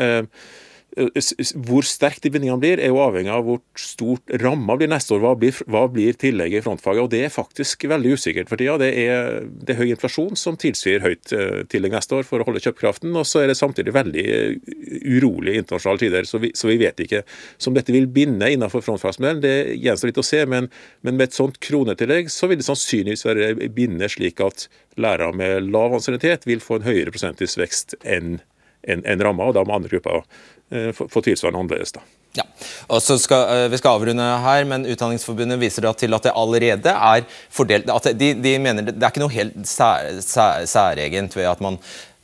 Hvor 0.97 1.85
sterkt 1.85 2.25
de 2.25 2.31
bindingene 2.33 2.61
blir, 2.63 2.81
er 2.81 2.89
jo 2.89 3.01
avhengig 3.05 3.33
av 3.33 3.43
hvor 3.45 3.59
stort 3.77 4.31
ramma 4.41 4.79
blir 4.81 4.89
neste 4.89 5.13
år. 5.13 5.21
Hva 5.21 5.33
blir, 5.37 5.59
hva 5.69 5.83
blir 5.93 6.17
tillegget 6.17 6.63
i 6.63 6.65
frontfaget? 6.65 7.03
Og 7.05 7.11
Det 7.13 7.21
er 7.27 7.35
faktisk 7.35 7.85
veldig 7.91 8.15
usikkert 8.17 8.49
for 8.49 8.61
tida. 8.61 8.79
Det 8.81 8.89
er, 9.03 9.45
det 9.45 9.75
er 9.75 9.81
høy 9.83 9.93
inflasjon 9.93 10.41
som 10.41 10.57
tilsier 10.61 11.05
høyt 11.05 11.35
eh, 11.37 11.67
tillegg 11.69 11.93
neste 11.99 12.17
år 12.17 12.25
for 12.29 12.41
å 12.41 12.49
holde 12.49 12.65
kjøpekraften. 12.65 13.13
Og 13.13 13.29
så 13.29 13.43
er 13.43 13.53
det 13.53 13.59
samtidig 13.61 13.93
veldig 13.97 14.27
eh, 14.39 14.73
urolige 15.19 15.61
internasjonale 15.61 16.05
tider, 16.07 16.31
så 16.31 16.41
vi, 16.41 16.55
så 16.57 16.73
vi 16.73 16.81
vet 16.81 17.05
ikke. 17.05 17.23
Som 17.61 17.77
dette 17.77 17.93
vil 17.93 18.09
binde 18.09 18.49
innenfor 18.57 18.85
frontfagsmodellen, 18.89 19.45
det 19.45 19.77
gjenstår 19.77 20.15
litt 20.15 20.25
å 20.25 20.27
se. 20.27 20.43
Men, 20.49 20.73
men, 21.05 21.21
med 21.21 21.29
et 21.29 21.37
sånt 21.37 21.61
kronetillegg 21.61 22.33
så 22.33 22.49
vil 22.49 22.63
det 22.63 22.71
sannsynligvis 22.71 23.29
være 23.29 23.71
binde 23.77 24.09
slik 24.09 24.41
at 24.45 24.71
lærere 24.97 25.37
med 25.37 25.69
lav 25.69 25.93
ansiennitet 25.97 26.49
vil 26.49 26.65
få 26.65 26.81
en 26.81 26.89
høyere 26.89 27.13
prosentvis 27.13 27.61
vekst 27.61 27.99
enn 28.01 28.39
en, 28.83 29.03
en 29.07 29.25
ramma, 29.25 29.49
og 29.49 29.57
da 29.57 29.65
må 29.65 29.77
andre 29.77 29.93
grupper 29.93 30.23
Eh, 30.71 30.93
få 31.09 31.21
tilsvarende 31.23 31.61
annerledes. 31.61 31.93
da. 31.93 32.01
Ja, 32.33 32.43
og 32.89 33.03
så 33.03 33.19
skal, 33.19 33.65
eh, 33.65 33.69
Vi 33.69 33.79
skal 33.79 33.91
avrunde 33.91 34.43
her, 34.43 34.65
men 34.65 34.85
Utdanningsforbundet 34.85 35.61
viser 35.61 35.83
da 35.83 35.93
til 35.93 36.13
at 36.13 36.23
det 36.23 36.33
allerede 36.35 36.91
er 36.91 37.25
fordelt 37.51 37.89
at 37.89 38.19
de, 38.19 38.35
de 38.35 38.59
mener 38.59 38.83
Det 38.83 39.03
er 39.03 39.11
ikke 39.11 39.23
noe 39.23 39.31
helt 39.31 39.55
sær, 39.65 40.21
sær, 40.21 40.67
særegent 40.67 41.37
ved 41.37 41.47
at 41.47 41.61
man 41.61 41.79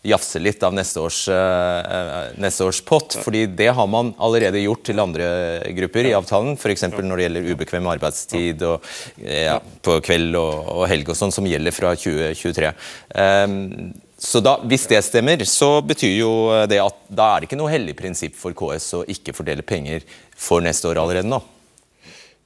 jafser 0.04 0.40
litt 0.40 0.60
av 0.64 0.74
neste 0.74 0.98
års, 0.98 1.28
uh, 1.28 2.34
neste 2.36 2.64
års 2.64 2.80
pott. 2.80 3.14
fordi 3.22 3.46
det 3.46 3.72
har 3.72 3.86
man 3.86 4.12
allerede 4.18 4.58
gjort 4.58 4.82
til 4.82 4.98
andre 4.98 5.62
grupper 5.76 6.04
i 6.04 6.12
avtalen. 6.12 6.58
F.eks. 6.58 6.82
når 6.82 7.16
det 7.16 7.22
gjelder 7.28 7.54
ubekvem 7.54 7.86
arbeidstid 7.86 8.62
og, 8.62 8.82
ja, 9.22 9.60
på 9.80 10.00
kveld 10.02 10.34
og, 10.34 10.66
og 10.74 10.88
helg 10.88 11.08
og 11.08 11.14
sånn, 11.14 11.30
som 11.30 11.46
gjelder 11.46 11.70
fra 11.70 11.94
2023. 11.94 12.72
Um, 13.14 13.94
så 14.22 14.38
da, 14.38 14.58
Hvis 14.70 14.86
det 14.90 15.00
stemmer, 15.02 15.40
så 15.50 15.80
betyr 15.82 16.12
jo 16.14 16.32
det 16.70 16.78
at 16.78 17.00
da 17.10 17.32
er 17.32 17.42
det 17.42 17.50
ikke 17.50 17.58
noe 17.58 17.72
hellig 17.72 17.96
prinsipp 17.98 18.36
for 18.38 18.54
KS 18.54 18.92
å 19.00 19.06
ikke 19.10 19.34
fordele 19.34 19.64
penger 19.66 20.06
for 20.38 20.62
neste 20.62 20.86
år 20.92 21.00
allerede 21.02 21.26
nå? 21.26 21.40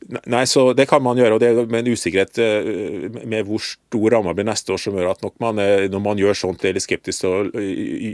Nei, 0.06 0.44
så 0.46 0.72
Det 0.76 0.86
kan 0.86 1.02
man 1.02 1.18
gjøre, 1.18 1.34
og 1.34 1.40
det 1.42 1.48
er 1.48 1.66
med 1.66 1.80
en 1.80 1.96
usikkerhet 1.96 2.38
eh, 2.38 3.06
med 3.26 3.46
hvor 3.48 3.62
stor 3.64 4.12
ramma 4.12 4.34
blir 4.36 4.46
neste 4.46 4.70
år, 4.74 4.78
som 4.78 4.94
gjør 4.94 5.08
at 5.14 5.24
man, 5.42 5.58
når 5.90 6.02
man 6.04 6.20
gjør 6.20 6.36
sånt, 6.38 6.64
er 6.64 6.76
litt 6.76 6.84
skeptisk 6.84 7.24
til 7.24 7.32
å 7.32 7.64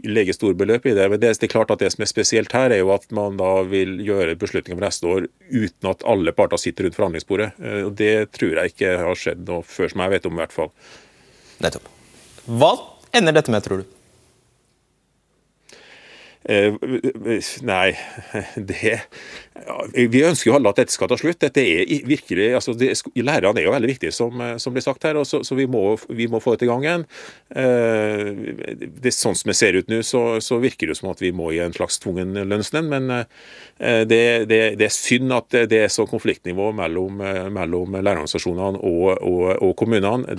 legge 0.09 0.37
store 0.37 0.57
beløp 0.57 0.87
i 0.89 0.95
det. 0.97 1.09
Men 1.11 1.21
det, 1.21 1.35
det, 1.35 1.49
er 1.49 1.53
klart 1.53 1.75
at 1.75 1.83
det 1.83 1.91
som 1.93 2.07
er 2.07 2.11
spesielt 2.11 2.55
her, 2.57 2.73
er 2.73 2.81
jo 2.81 2.95
at 2.95 3.05
man 3.13 3.37
da 3.41 3.51
vil 3.69 3.99
gjøre 4.07 4.39
beslutninger 4.41 4.79
for 4.79 4.87
neste 4.87 5.11
år 5.11 5.29
uten 5.51 5.91
at 5.91 6.07
alle 6.09 6.33
parter 6.37 6.63
sitter 6.63 6.89
rundt 6.89 6.97
forhandlingsbordet. 6.97 7.51
Eh, 7.61 7.83
og 7.91 7.93
Det 8.01 8.15
tror 8.39 8.57
jeg 8.57 8.73
ikke 8.73 8.97
har 9.03 9.23
skjedd 9.27 9.45
noe 9.51 9.67
før, 9.67 9.93
som 9.93 10.07
jeg 10.07 10.17
vet 10.17 10.31
om 10.31 10.39
i 10.39 10.43
hvert 10.45 10.57
fall. 10.57 10.73
Nettopp. 11.67 11.93
Hva 12.49 12.73
ender 13.15 13.37
dette 13.37 13.53
med, 13.53 13.65
tror 13.65 13.83
du? 13.83 13.99
Eh, 16.45 16.75
nei, 17.63 17.93
det 18.71 18.97
ja, 19.53 19.77
Vi 19.93 20.23
ønsker 20.25 20.49
jo 20.49 20.55
alle 20.57 20.71
at 20.73 20.79
dette 20.81 20.95
skal 20.95 21.11
ta 21.11 21.17
slutt. 21.21 21.41
Dette 21.43 21.61
er 21.61 22.07
virkelig, 22.09 22.49
altså 22.57 22.73
det, 22.79 22.95
Lærerne 23.21 23.61
er 23.61 23.67
jo 23.67 23.75
veldig 23.75 23.91
viktige, 23.91 24.15
som, 24.15 24.41
eh, 24.41 24.57
som 24.63 24.73
blir 24.73 24.85
sagt 24.85 25.05
her. 25.05 25.19
og 25.21 25.27
så, 25.29 25.43
så 25.45 25.57
vi, 25.59 25.67
må, 25.67 25.97
vi, 26.09 26.27
må, 26.27 26.41
få 26.41 26.55
dette 26.55 26.67
i 26.67 26.71
gang 26.71 26.87
igjen. 26.87 27.05
Eh, 27.55 28.33
det, 29.03 29.13
sånn 29.13 29.37
som 29.37 29.53
det 29.53 29.59
ser 29.59 29.77
ut 29.77 29.93
nå, 29.93 30.01
så, 30.07 30.41
så, 30.41 30.59
virker 30.63 30.89
det 30.89 30.97
som 30.99 31.11
at 31.13 31.21
vi 31.21 31.33
må 31.37 31.51
i 31.53 31.61
en 31.65 31.77
slags 31.77 32.01
tvungen 32.03 32.33
lønnsnemnd. 32.49 32.89
Men 32.93 33.11
eh, 33.19 34.03
det, 34.09 34.23
det, 34.49 34.63
det, 34.81 34.89
er 34.89 34.95
synd 34.95 35.37
at 35.37 35.53
det 35.69 35.85
er 35.85 35.93
så 35.93 36.09
konfliktnivå 36.09 36.73
mellom, 36.79 37.21
eh, 37.21 37.47
mellom 37.53 37.99
lærerorganisasjonene 38.01 38.81
og, 38.81 39.07
og, 39.21 39.47
og 39.61 39.77
kommunene. 39.77 40.37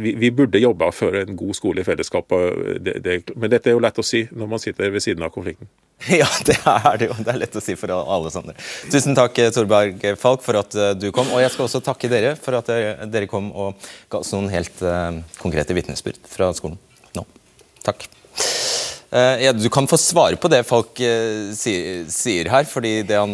Vi, 0.00 0.14
vi, 0.14 0.30
burde 0.30 0.62
jobba 0.62 0.92
for 0.94 1.18
en 1.18 1.34
god 1.36 1.58
skole 1.58 1.82
i 1.82 1.86
fellesskap. 1.86 2.30
men 2.30 3.50
dette 3.50 3.66
er 3.66 3.74
jo 3.74 3.82
lett 3.82 3.98
å 3.98 4.06
si 4.06 4.28
når 4.30 4.54
man 4.54 4.62
sitter 4.62 4.94
ved 4.94 5.02
siden 5.02 5.26
av 5.26 5.34
konflikten. 5.34 5.68
Ja, 6.20 6.28
det 6.46 6.56
er 6.64 6.96
det 6.98 7.10
jo. 7.10 7.16
Det 7.20 7.32
er 7.32 7.40
lett 7.42 7.56
å 7.56 7.62
si 7.62 7.76
for 7.80 7.94
alle 7.96 8.32
sånne. 8.32 8.54
Tusen 8.92 9.16
takk, 9.18 9.38
Torberg 9.54 10.04
Falk, 10.20 10.44
for 10.44 10.60
at 10.60 10.76
eh, 10.76 10.92
du 10.98 11.10
kom. 11.14 11.28
Og 11.34 11.42
jeg 11.42 11.52
skal 11.54 11.66
også 11.66 11.82
takke 11.84 12.10
dere 12.12 12.36
for 12.40 12.58
at 12.60 12.70
eh, 12.74 13.04
dere 13.10 13.30
kom 13.30 13.50
og 13.50 13.90
ga 14.12 14.22
oss 14.22 14.32
noen 14.34 14.50
helt 14.52 14.80
uh, 14.84 15.12
konkrete 15.40 15.74
vitnesbyrd 15.76 16.20
fra 16.30 16.50
skolen 16.56 16.78
nå. 17.16 17.26
Takk. 17.86 18.08
Ja, 19.10 19.50
du 19.50 19.64
kan 19.74 19.88
få 19.90 19.96
svare 19.98 20.36
på 20.38 20.46
det 20.52 20.60
folk 20.68 21.00
sier, 21.58 22.50
her, 22.52 22.66
fordi 22.70 22.92
det 23.02 23.16
han 23.18 23.32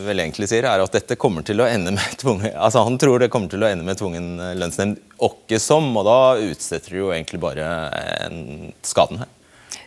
vel 0.00 0.22
egentlig 0.22 0.48
sier, 0.48 0.64
er 0.64 0.80
at 0.80 0.96
dette 0.96 1.18
kommer 1.20 1.44
til 1.44 1.60
å 1.60 1.66
ende 1.68 1.92
med 1.92 2.16
tvungen, 2.22 2.48
altså 2.56 2.86
Han 2.88 2.96
tror 2.96 3.20
det 3.20 3.28
kommer 3.28 3.52
til 3.52 3.60
å 3.60 3.68
ende 3.68 3.84
med 3.84 4.00
tvungen 4.00 4.40
lønnsnemnd 4.56 5.02
åkke 5.28 5.60
som, 5.60 5.90
og 5.92 6.08
da 6.08 6.16
utsetter 6.46 6.96
du 6.96 7.02
jo 7.02 7.12
egentlig 7.12 7.42
bare 7.44 7.68
skaden 8.80 9.20
her. 9.26 9.34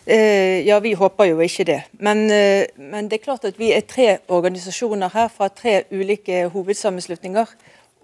Eh, 0.09 0.67
ja, 0.67 0.79
vi 0.79 0.93
håper 0.95 1.25
jo 1.27 1.41
ikke 1.43 1.65
det. 1.67 1.81
Men, 1.99 2.29
eh, 2.31 2.67
men, 2.77 3.09
det 3.09 3.17
er 3.17 3.25
klart 3.25 3.43
at 3.45 3.57
vi 3.59 3.73
er 3.75 3.81
tre 3.83 4.19
organisasjoner 4.31 5.11
her 5.11 5.27
fra 5.27 5.49
tre 5.51 5.81
ulike 5.91 6.45
hovedsammenslutninger. 6.53 7.51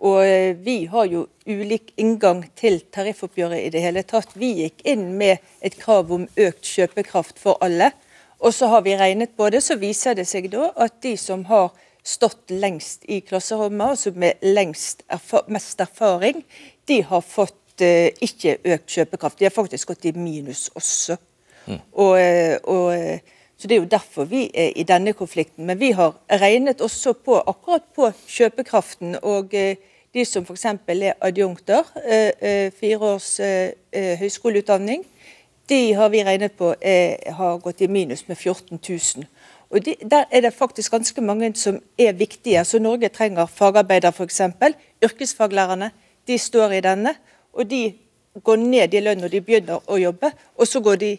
Og 0.03 0.25
eh, 0.27 0.51
vi 0.65 0.83
har 0.91 1.07
jo 1.07 1.27
ulik 1.47 1.93
inngang 1.95 2.43
til 2.59 2.81
tariffoppgjøret 2.91 3.63
i 3.63 3.71
det 3.71 3.85
hele 3.85 4.03
tatt. 4.03 4.35
Vi 4.35 4.51
gikk 4.57 4.83
inn 4.83 5.13
med 5.15 5.39
et 5.63 5.79
krav 5.79 6.11
om 6.11 6.27
økt 6.27 6.67
kjøpekraft 6.67 7.39
for 7.39 7.63
alle. 7.63 7.93
Og 8.43 8.51
så 8.51 8.67
har 8.67 8.83
vi 8.83 8.99
regnet 8.99 9.37
på 9.37 9.47
det, 9.49 9.63
så 9.63 9.79
viser 9.79 10.19
det 10.19 10.27
seg 10.27 10.51
da 10.51 10.73
at 10.75 10.99
de 11.07 11.15
som 11.15 11.47
har 11.47 11.71
stått 12.03 12.51
lengst 12.51 13.07
i 13.07 13.21
klasserommet, 13.23 13.95
altså 13.95 14.11
med 14.11 14.43
lengst 14.43 15.05
erfa 15.07 15.45
mest 15.47 15.79
erfaring, 15.79 16.43
de 16.83 16.99
har 17.07 17.23
fått 17.23 17.79
eh, 17.79 18.11
ikke 18.19 18.57
økt 18.75 18.91
kjøpekraft. 18.91 19.39
De 19.39 19.47
har 19.47 19.55
faktisk 19.55 19.95
gått 19.95 20.11
i 20.11 20.19
minus 20.19 20.67
også. 20.75 21.15
Mm. 21.67 21.79
Og, 21.93 22.21
eh, 22.21 22.57
og, 22.63 22.99
eh, 22.99 23.19
så 23.57 23.67
Det 23.67 23.75
er 23.75 23.79
jo 23.79 23.87
derfor 23.87 24.23
vi 24.23 24.51
er 24.53 24.71
i 24.75 24.83
denne 24.83 25.13
konflikten. 25.13 25.65
Men 25.65 25.79
vi 25.79 25.91
har 25.91 26.13
regnet 26.31 26.81
også 26.81 27.13
på 27.13 27.41
akkurat 27.47 27.81
på 27.95 28.11
kjøpekraften. 28.27 29.15
og 29.23 29.53
eh, 29.53 29.75
de 30.13 30.25
som 30.25 30.43
f.eks. 30.43 30.65
er 30.65 31.13
adjunkter, 31.21 31.83
fire 32.79 32.99
års 32.99 33.37
høyskoleutdanning, 34.19 35.05
de 35.69 35.93
har 35.93 36.09
vi 36.09 36.23
regnet 36.23 36.51
på 36.51 36.75
har 37.27 37.57
gått 37.57 37.81
i 37.81 37.87
minus 37.87 38.27
med 38.27 38.37
14 38.37 38.79
000. 38.89 39.25
Og 39.69 39.85
de, 39.85 39.95
Der 40.09 40.23
er 40.31 40.41
det 40.41 40.53
faktisk 40.53 40.91
ganske 40.91 41.21
mange 41.21 41.55
som 41.55 41.81
er 41.97 42.11
viktige. 42.11 42.65
Så 42.65 42.79
Norge 42.79 43.09
trenger 43.09 43.45
fagarbeidere 43.45 44.11
f.eks. 44.11 44.41
Yrkesfaglærerne 45.03 45.91
de 46.27 46.37
står 46.37 46.71
i 46.71 46.81
denne. 46.81 47.15
Og 47.53 47.69
de 47.69 47.93
går 48.43 48.55
ned 48.55 48.93
i 48.93 49.01
lønn 49.03 49.21
når 49.21 49.33
de 49.33 49.41
begynner 49.45 49.83
å 49.87 49.97
jobbe, 50.01 50.31
og 50.57 50.67
så 50.67 50.81
går 50.81 50.99
de 51.01 51.11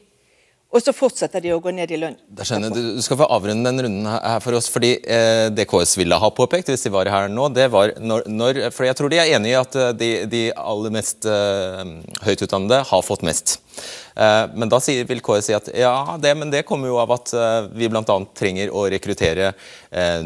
og 0.74 0.82
så 0.82 0.92
fortsetter 0.94 1.42
de 1.44 1.52
å 1.54 1.60
gå 1.62 1.70
ned 1.70 1.92
i 1.94 1.98
lønn. 2.00 2.16
Da 2.34 2.42
skjønner 2.46 2.72
Du 2.74 3.02
skal 3.04 3.18
få 3.20 3.28
avrunde 3.30 3.70
den 3.70 3.84
runden 3.86 4.08
her 4.10 4.40
for 4.42 4.58
oss. 4.58 4.66
fordi 4.72 4.96
eh, 5.06 5.46
Det 5.54 5.68
KS 5.70 5.94
ville 6.00 6.18
ha 6.18 6.30
påpekt 6.34 6.72
hvis 6.72 6.82
de 6.82 6.90
var 6.90 7.10
her 7.12 7.30
nå, 7.30 7.46
det 7.54 7.68
var 7.70 7.94
når, 8.02 8.26
når 8.26 8.60
For 8.74 8.88
jeg 8.88 8.98
tror 8.98 9.12
de 9.12 9.20
er 9.22 9.36
enig 9.36 9.52
i 9.52 9.60
at 9.60 9.78
eh, 9.78 9.92
de, 9.94 10.10
de 10.30 10.42
aller 10.58 10.96
mest 10.98 11.28
eh, 11.30 11.94
høyt 12.26 12.42
utdannede 12.42 12.82
har 12.90 13.06
fått 13.06 13.22
mest. 13.26 13.60
Eh, 14.18 14.42
men 14.58 14.70
da 14.70 14.82
sier, 14.82 15.06
vil 15.06 15.22
KS 15.22 15.50
si 15.52 15.54
at 15.54 15.70
ja, 15.78 15.94
det, 16.18 16.34
men 16.38 16.50
det 16.50 16.66
kommer 16.66 16.90
jo 16.90 16.98
av 17.02 17.14
at 17.20 17.30
eh, 17.38 17.70
vi 17.78 17.90
bl.a. 17.92 18.18
trenger 18.34 18.74
å 18.74 18.88
rekruttere 18.90 19.52
eh, 19.54 20.22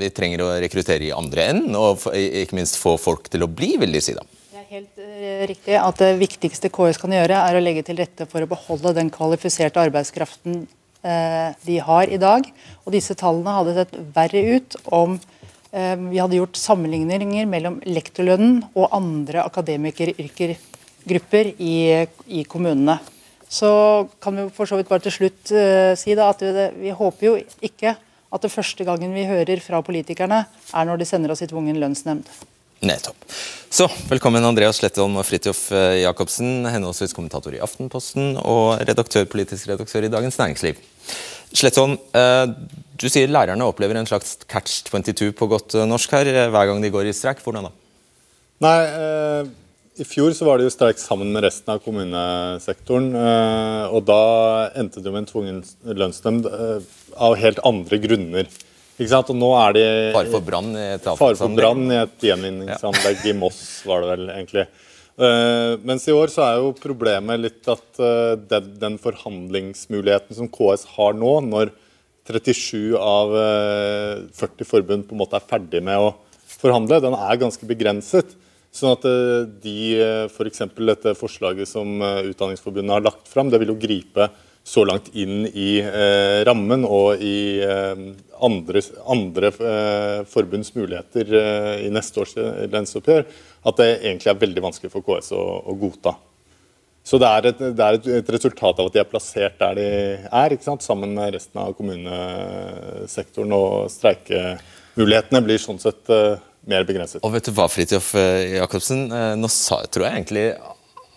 Vi 0.00 0.12
trenger 0.16 0.46
å 0.46 0.52
rekruttere 0.62 1.10
i 1.10 1.16
andre 1.16 1.50
enden, 1.52 1.76
og 1.76 2.08
ikke 2.16 2.56
minst 2.56 2.80
få 2.80 2.96
folk 3.00 3.28
til 3.32 3.44
å 3.44 3.52
bli, 3.52 3.74
vil 3.82 3.92
de 3.92 4.04
si 4.04 4.16
da 4.16 4.24
helt 4.72 4.98
uh, 4.98 5.46
riktig 5.50 5.76
at 5.78 5.98
det 6.00 6.20
viktigste 6.20 6.70
KS 6.72 6.98
kan 7.02 7.12
gjøre, 7.14 7.36
er 7.36 7.56
å 7.56 7.62
legge 7.62 7.82
til 7.86 7.98
rette 8.00 8.26
for 8.30 8.40
å 8.44 8.50
beholde 8.50 8.96
den 8.96 9.10
kvalifiserte 9.12 9.82
arbeidskraften 9.82 10.52
uh, 11.04 11.48
de 11.66 11.76
har 11.84 12.06
i 12.08 12.18
dag. 12.22 12.42
Og 12.84 12.92
disse 12.94 13.14
tallene 13.18 13.56
hadde 13.58 13.76
sett 13.78 13.94
verre 14.14 14.42
ut 14.56 14.70
om 14.94 15.10
uh, 15.18 15.96
vi 16.08 16.20
hadde 16.20 16.38
gjort 16.38 16.56
sammenligninger 16.60 17.46
mellom 17.50 17.80
lektorlønnen 17.88 18.62
og 18.72 18.94
andre 18.96 19.38
akademikeryrkergrupper 19.44 21.46
i, 21.58 22.06
i 22.40 22.42
kommunene. 22.48 22.96
Så 23.52 23.70
kan 24.24 24.38
vi 24.38 24.42
for 24.56 24.64
så 24.68 24.76
vidt 24.78 24.88
bare 24.88 25.04
til 25.04 25.12
slutt 25.12 25.50
si 26.00 26.14
da, 26.16 26.30
at 26.32 26.40
vi, 26.40 26.48
vi 26.86 26.92
håper 26.96 27.26
jo 27.26 27.34
ikke 27.60 27.92
at 28.32 28.46
det 28.46 28.48
første 28.48 28.86
gangen 28.88 29.12
vi 29.12 29.28
hører 29.28 29.60
fra 29.60 29.82
politikerne, 29.84 30.46
er 30.48 30.88
når 30.88 31.02
de 31.02 31.08
sender 31.10 31.34
oss 31.34 31.44
i 31.44 31.50
tvungen 31.50 31.76
lønnsnemnd. 31.82 32.24
Nettopp. 32.82 33.16
Så, 33.70 33.86
velkommen 34.10 34.42
Andreas 34.42 34.80
Slettholm 34.80 35.14
og 35.20 35.26
Fridtjof 35.28 35.68
eh, 35.70 36.00
Jacobsen, 36.02 36.64
henholdsvis 36.66 37.14
kommentator 37.14 37.54
i 37.54 37.60
Aftenposten 37.62 38.34
og 38.42 38.82
redaktør, 38.82 39.28
politisk 39.30 39.70
redaktør 39.70 40.08
i 40.08 40.10
Dagens 40.10 40.38
Næringsliv. 40.40 40.80
Slettholm, 41.54 41.94
eh, 42.18 42.42
du 42.98 43.06
sier 43.06 43.30
lærerne 43.30 43.68
opplever 43.70 44.00
en 44.00 44.10
slags 44.10 44.34
catch 44.50 44.82
22 44.90 45.30
på 45.38 45.46
godt 45.52 45.76
eh, 45.78 45.86
norsk 45.86 46.16
her 46.18 46.32
hver 46.50 46.72
gang 46.72 46.82
de 46.82 46.90
går 46.90 47.06
i 47.06 47.14
streik. 47.14 47.44
Hvordan 47.46 47.68
da? 47.68 47.72
Nei, 48.66 48.74
I 50.02 50.08
fjor 50.08 50.34
så 50.34 50.46
var 50.48 50.58
det 50.58 50.66
jo 50.66 50.74
streik 50.74 50.98
sammen 50.98 51.30
med 51.34 51.46
resten 51.46 51.70
av 51.74 51.80
kommunesektoren. 51.86 53.08
Og 53.90 54.04
da 54.06 54.20
endte 54.78 55.02
det 55.02 55.10
jo 55.10 55.14
med 55.14 55.24
en 55.24 55.30
tvungen 55.30 55.64
lønnsnemnd 56.02 56.46
av 57.14 57.38
helt 57.42 57.62
andre 57.66 57.98
grunner. 58.04 58.46
Ikke 58.98 59.10
sant? 59.12 59.30
Og 59.32 59.38
nå 59.38 59.50
er 59.56 59.76
de 59.76 59.84
Fare 60.14 60.32
for 60.32 60.44
brann 60.44 60.72
i 60.76 60.86
et 60.94 61.06
avfallsanlegg? 61.08 61.84
i 61.88 62.00
et 62.02 62.26
gjenvinningsanlegg 62.28 63.28
i 63.30 63.36
Moss, 63.36 63.60
var 63.88 64.04
det 64.04 64.10
vel 64.12 64.32
egentlig. 64.34 64.66
Uh, 65.12 65.76
mens 65.84 66.06
i 66.08 66.14
år 66.16 66.30
så 66.32 66.44
er 66.46 66.58
jo 66.62 66.72
problemet 66.78 67.40
litt 67.40 67.68
at 67.68 68.00
uh, 68.00 68.32
den, 68.48 68.70
den, 68.80 68.94
forhandlingsmuligheten 69.00 70.38
som 70.38 70.48
KS 70.48 70.86
har 70.94 71.16
nå, 71.18 71.34
når 71.50 71.72
37 72.30 72.94
av 72.96 73.34
uh, 73.34 73.42
eh, 74.22 74.38
40 74.38 74.68
forbund 74.68 75.04
på 75.08 75.16
en 75.16 75.20
måte 75.20 75.36
er 75.36 75.44
ferdig 75.50 75.82
med 75.84 76.00
å 76.00 76.14
forhandle, 76.54 77.00
den 77.02 77.16
er 77.18 77.40
ganske 77.40 77.66
begrenset. 77.68 78.36
Sånn 78.72 78.94
at 78.94 79.04
de, 79.60 79.76
f.eks. 80.32 80.62
For 80.62 80.88
dette 80.88 81.12
forslaget 81.18 81.68
som 81.68 82.00
Utdanningsforbundet 82.00 82.94
har 82.94 83.04
lagt 83.04 83.28
fram, 83.28 83.50
det 83.52 83.58
vil 83.60 83.74
jo 83.74 83.80
gripe 83.82 84.30
så 84.64 84.84
langt 84.86 85.10
inn 85.18 85.46
i 85.46 85.80
eh, 85.82 86.40
rammen 86.46 86.84
og 86.86 87.22
i 87.22 87.58
eh, 87.66 88.02
andre, 88.42 88.82
andre 89.10 89.50
eh, 89.50 90.18
forbunds 90.30 90.70
muligheter 90.76 91.32
eh, 91.38 91.86
i 91.86 91.90
neste 91.94 92.22
års 92.22 92.36
eh, 92.38 92.66
lønnsoppgjør, 92.70 93.24
at 93.66 93.80
det 93.80 93.88
egentlig 93.96 94.30
er 94.30 94.44
veldig 94.44 94.64
vanskelig 94.68 94.92
for 94.92 95.06
KS 95.06 95.32
å, 95.34 95.42
å 95.66 95.74
godta. 95.80 96.14
Så 97.02 97.18
det 97.18 97.26
er, 97.26 97.48
et, 97.50 97.62
det 97.74 97.86
er 97.86 97.98
et, 98.20 98.30
resultat 98.30 98.78
av 98.78 98.86
at 98.86 98.94
de 98.94 99.00
er 99.02 99.08
plassert 99.10 99.58
der 99.58 99.74
de 99.74 99.86
er, 100.22 100.54
sammen 100.62 101.16
med 101.16 101.32
resten 101.34 101.58
av 101.58 101.72
kommunesektoren. 101.74 103.54
Og 103.56 103.90
streikemulighetene 103.90 105.40
blir 105.42 105.58
sånn 105.58 105.82
sett 105.82 106.12
uh, 106.14 106.38
mer 106.70 106.86
begrenset. 106.86 107.18
Og 107.26 107.34
vet 107.34 107.50
du 107.50 107.50
hva, 107.56 107.66
Fridtjof 107.66 108.12
Jacobsen, 108.14 109.08
nå 109.34 109.50
sa, 109.50 109.80
tror 109.90 110.06
jeg 110.06 110.20
egentlig 110.20 110.46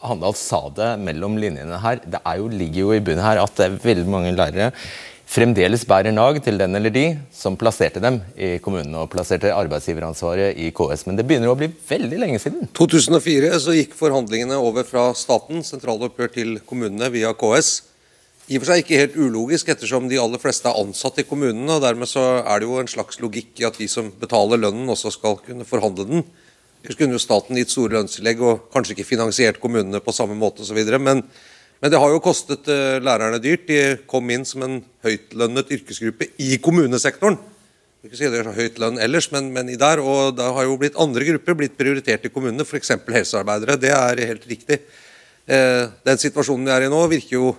Handal 0.10 0.38
sa 0.38 0.62
det 0.76 0.94
mellom 1.04 1.36
linjene 1.42 1.82
her. 1.84 2.00
Det 2.06 2.22
jo, 2.40 2.48
ligger 2.52 2.82
jo 2.86 2.96
i 2.96 3.04
bunnen 3.04 3.26
her 3.26 3.44
at 3.44 3.60
det 3.60 3.68
er 3.68 3.84
veldig 3.84 4.10
mange 4.12 4.34
lærere 4.36 4.72
fremdeles 5.26 5.84
bærer 5.90 6.14
nag 6.14 6.38
til 6.46 6.60
den 6.60 6.78
eller 6.78 6.94
de 6.94 7.06
som 7.34 7.58
plasserte 7.60 8.02
dem 8.04 8.20
i 8.38 8.56
kommunen 8.64 8.94
og 9.00 9.10
plasserte 9.12 9.54
arbeidsgiveransvaret 9.56 10.60
i 10.62 10.70
KS. 10.76 11.06
Men 11.08 11.18
det 11.18 11.26
begynner 11.28 11.52
å 11.52 11.58
bli 11.60 11.70
veldig 11.90 12.22
lenge 12.22 12.40
siden. 12.42 12.70
2004 12.78 13.52
så 13.64 13.76
gikk 13.76 13.98
forhandlingene 13.98 14.60
over 14.62 14.88
fra 14.88 15.10
staten, 15.18 15.66
sentraloppgjør, 15.66 16.32
til 16.36 16.56
kommunene 16.68 17.10
via 17.14 17.34
KS. 17.38 17.74
I 18.46 18.60
og 18.60 18.62
for 18.62 18.70
seg 18.70 18.84
ikke 18.84 19.02
helt 19.02 19.16
ulogisk, 19.18 19.70
ettersom 19.74 20.10
de 20.10 20.20
aller 20.22 20.42
fleste 20.42 20.70
er 20.70 20.78
ansatt 20.78 21.18
i 21.22 21.26
kommunene. 21.26 21.80
og 21.80 21.82
Dermed 21.82 22.10
så 22.10 22.26
er 22.44 22.62
det 22.62 22.70
jo 22.70 22.78
en 22.82 22.92
slags 22.92 23.18
logikk 23.24 23.64
i 23.64 23.66
at 23.68 23.80
de 23.82 23.90
som 23.90 24.12
betaler 24.22 24.62
lønnen, 24.62 24.90
også 24.94 25.16
skal 25.16 25.40
kunne 25.42 25.66
forhandle 25.66 26.06
den. 26.12 26.28
Ellers 26.86 27.00
kunne 27.00 27.18
jo 27.18 27.22
staten 27.22 27.58
gitt 27.58 27.72
store 27.74 27.98
lønnstillegg 27.98 28.42
og 28.46 28.68
kanskje 28.74 28.94
ikke 28.94 29.08
finansiert 29.10 29.58
kommunene 29.62 29.98
på 30.06 30.14
samme 30.14 30.36
måte 30.38 30.62
osv. 30.62 30.78
Men, 31.02 31.24
men 31.82 31.92
det 31.92 31.98
har 31.98 32.14
jo 32.14 32.22
kostet 32.22 32.70
uh, 32.70 33.02
lærerne 33.02 33.40
dyrt. 33.42 33.66
De 33.66 33.80
kom 34.06 34.30
inn 34.30 34.46
som 34.46 34.62
en 34.68 34.78
høytlønnet 35.06 35.74
yrkesgruppe 35.74 36.30
i 36.46 36.60
kommunesektoren. 36.62 37.40
Jeg 37.42 38.06
vil 38.06 38.12
ikke 38.12 38.20
si 38.20 38.30
det 38.30 38.38
er 38.44 38.50
så 38.52 38.54
høyt 38.54 38.78
lønn 38.84 39.02
ellers, 39.02 39.32
men, 39.34 39.50
men 39.56 39.74
i 39.74 39.80
der, 39.82 39.98
og 39.98 40.36
da 40.38 40.52
har 40.54 40.68
jo 40.68 40.78
blitt 40.78 41.00
andre 41.02 41.26
grupper 41.26 41.58
blitt 41.58 41.74
prioritert 41.80 42.28
i 42.30 42.30
kommunene, 42.30 42.62
f.eks. 42.62 42.94
helsearbeidere. 43.02 43.82
Det 43.82 43.90
er 43.90 44.26
helt 44.30 44.46
riktig. 44.46 44.84
Uh, 45.50 45.90
den 46.06 46.22
situasjonen 46.22 46.70
vi 46.70 46.76
er 46.76 46.86
i 46.86 46.92
nå, 46.94 47.00
virker 47.10 47.40
jo 47.40 47.56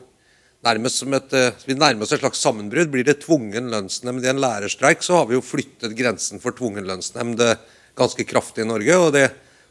nærmest 0.66 1.02
som 1.02 1.18
et, 1.18 1.34
uh, 1.34 1.64
vi 1.66 1.74
nærmer 1.74 2.06
et 2.06 2.22
slags 2.22 2.46
sammenbrudd. 2.46 2.94
Blir 2.94 3.10
det 3.10 3.24
tvungen 3.26 3.74
lønnsnemnd 3.74 4.22
i 4.22 4.30
en 4.30 4.44
lærerstreik, 4.44 5.02
så 5.02 5.18
har 5.18 5.26
vi 5.26 5.34
jo 5.34 5.42
flyttet 5.42 5.98
grensen 5.98 6.38
for 6.38 6.54
tvungen 6.54 6.86
lønnsnemnd 6.86 7.42
ganske 7.96 8.24
kraftig 8.28 8.64
i 8.64 8.68
Norge. 8.68 8.96
og 8.96 9.12
Det 9.12 9.26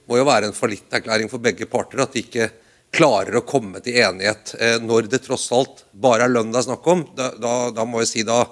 må 0.09 0.19
jo 0.19 0.27
være 0.27 0.49
en 0.49 0.57
fallitterklæring 0.57 1.31
for 1.31 1.43
begge 1.43 1.67
parter 1.69 2.03
at 2.05 2.13
de 2.13 2.25
ikke 2.25 2.49
klarer 2.95 3.39
å 3.39 3.45
komme 3.47 3.81
til 3.83 3.97
enighet 3.99 4.55
eh, 4.59 4.77
når 4.83 5.09
det 5.11 5.23
tross 5.25 5.49
alt 5.55 5.83
bare 5.91 6.27
er 6.27 6.31
lønn 6.31 6.53
det 6.53 6.61
er 6.61 6.69
snakk 6.69 6.87
om. 6.91 7.03
Da, 7.17 7.33
da, 7.41 7.57
da 7.75 7.85
må 7.87 8.03
jeg 8.03 8.11
si 8.11 8.25
da, 8.27 8.43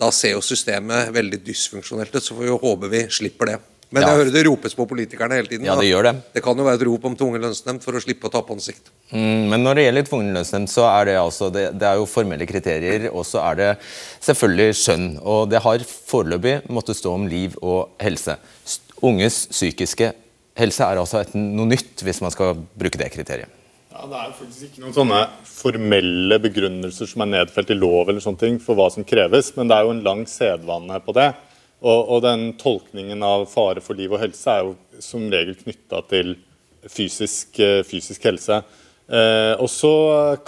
da, 0.00 0.10
ser 0.14 0.36
jo 0.36 0.44
systemet 0.44 1.12
veldig 1.14 1.40
dysfunksjonelt 1.46 2.14
ut. 2.14 2.22
Så 2.24 2.34
får 2.34 2.46
vi 2.48 2.60
håpe 2.66 2.92
vi 2.92 3.06
slipper 3.12 3.52
det. 3.52 3.58
Men 3.94 4.02
ja. 4.02 4.08
jeg 4.10 4.18
hører 4.18 4.32
det 4.34 4.40
ropes 4.48 4.72
på 4.74 4.84
politikerne 4.90 5.36
hele 5.38 5.46
tiden. 5.46 5.68
Ja, 5.68 5.76
Det 5.78 5.86
gjør 5.86 6.08
det. 6.08 6.12
Det 6.34 6.42
kan 6.42 6.58
jo 6.58 6.64
være 6.66 6.80
et 6.80 6.86
rop 6.88 7.04
om 7.06 7.14
tvungen 7.14 7.44
lønnsnemnd 7.44 7.84
for 7.84 7.94
å 7.94 8.00
slippe 8.02 8.26
å 8.26 8.32
tape 8.34 8.50
ansikt. 8.56 8.90
Mm, 9.12 9.46
men 9.52 9.62
når 9.62 9.78
det 9.78 9.84
gjelder 9.84 10.08
tvungen 10.08 10.32
lønnsnemnd, 10.34 10.70
så 10.72 10.88
er 10.88 11.06
det 11.06 11.14
altså 11.20 11.52
det, 11.54 11.68
det, 11.78 11.86
er 11.86 12.00
jo 12.00 12.08
formelle 12.10 12.48
kriterier, 12.50 13.06
og 13.12 13.22
så 13.28 13.44
er 13.44 13.60
det 13.60 13.68
selvfølgelig 14.26 14.80
skjønn. 14.80 15.06
Og 15.22 15.46
det 15.52 15.62
har 15.62 15.86
foreløpig 15.86 16.56
måttet 16.66 16.98
stå 16.98 17.14
om 17.14 17.28
liv 17.30 17.54
og 17.62 17.94
helse 18.02 18.34
unges 19.04 19.46
psykiske 19.52 20.12
helse 20.56 20.86
er 20.86 21.00
altså 21.00 21.22
noe 21.36 21.68
nytt, 21.68 22.00
hvis 22.04 22.22
man 22.24 22.32
skal 22.34 22.56
bruke 22.78 23.00
det 23.00 23.10
kriteriet. 23.14 23.52
Ja, 23.92 24.04
Det 24.04 24.16
er 24.20 24.32
faktisk 24.36 24.64
ikke 24.66 24.82
noen 24.84 24.96
sånne 24.96 25.20
formelle 25.48 26.38
begrunnelser 26.42 27.08
som 27.08 27.24
er 27.24 27.32
nedfelt 27.32 27.70
i 27.72 27.78
lov 27.78 28.10
eller 28.10 28.20
sånne 28.20 28.42
ting 28.42 28.58
for 28.60 28.76
hva 28.76 28.90
som 28.92 29.06
kreves, 29.08 29.54
men 29.56 29.68
det 29.68 29.76
er 29.76 29.86
jo 29.86 29.94
en 29.94 30.04
lang 30.04 30.24
sedvane 30.28 31.00
på 31.04 31.14
det. 31.16 31.30
Og, 31.80 32.00
og 32.16 32.22
den 32.24 32.50
tolkningen 32.60 33.22
av 33.24 33.46
fare 33.52 33.82
for 33.84 33.96
liv 33.96 34.12
og 34.12 34.20
helse 34.20 34.52
er 34.52 34.64
jo 34.64 34.74
som 35.04 35.24
regel 35.32 35.56
knytta 35.60 36.02
til 36.10 36.34
fysisk, 36.92 37.58
eh, 37.60 37.82
fysisk 37.88 38.24
helse. 38.28 38.60
Eh, 39.06 39.54
og 39.62 39.68
så 39.70 39.92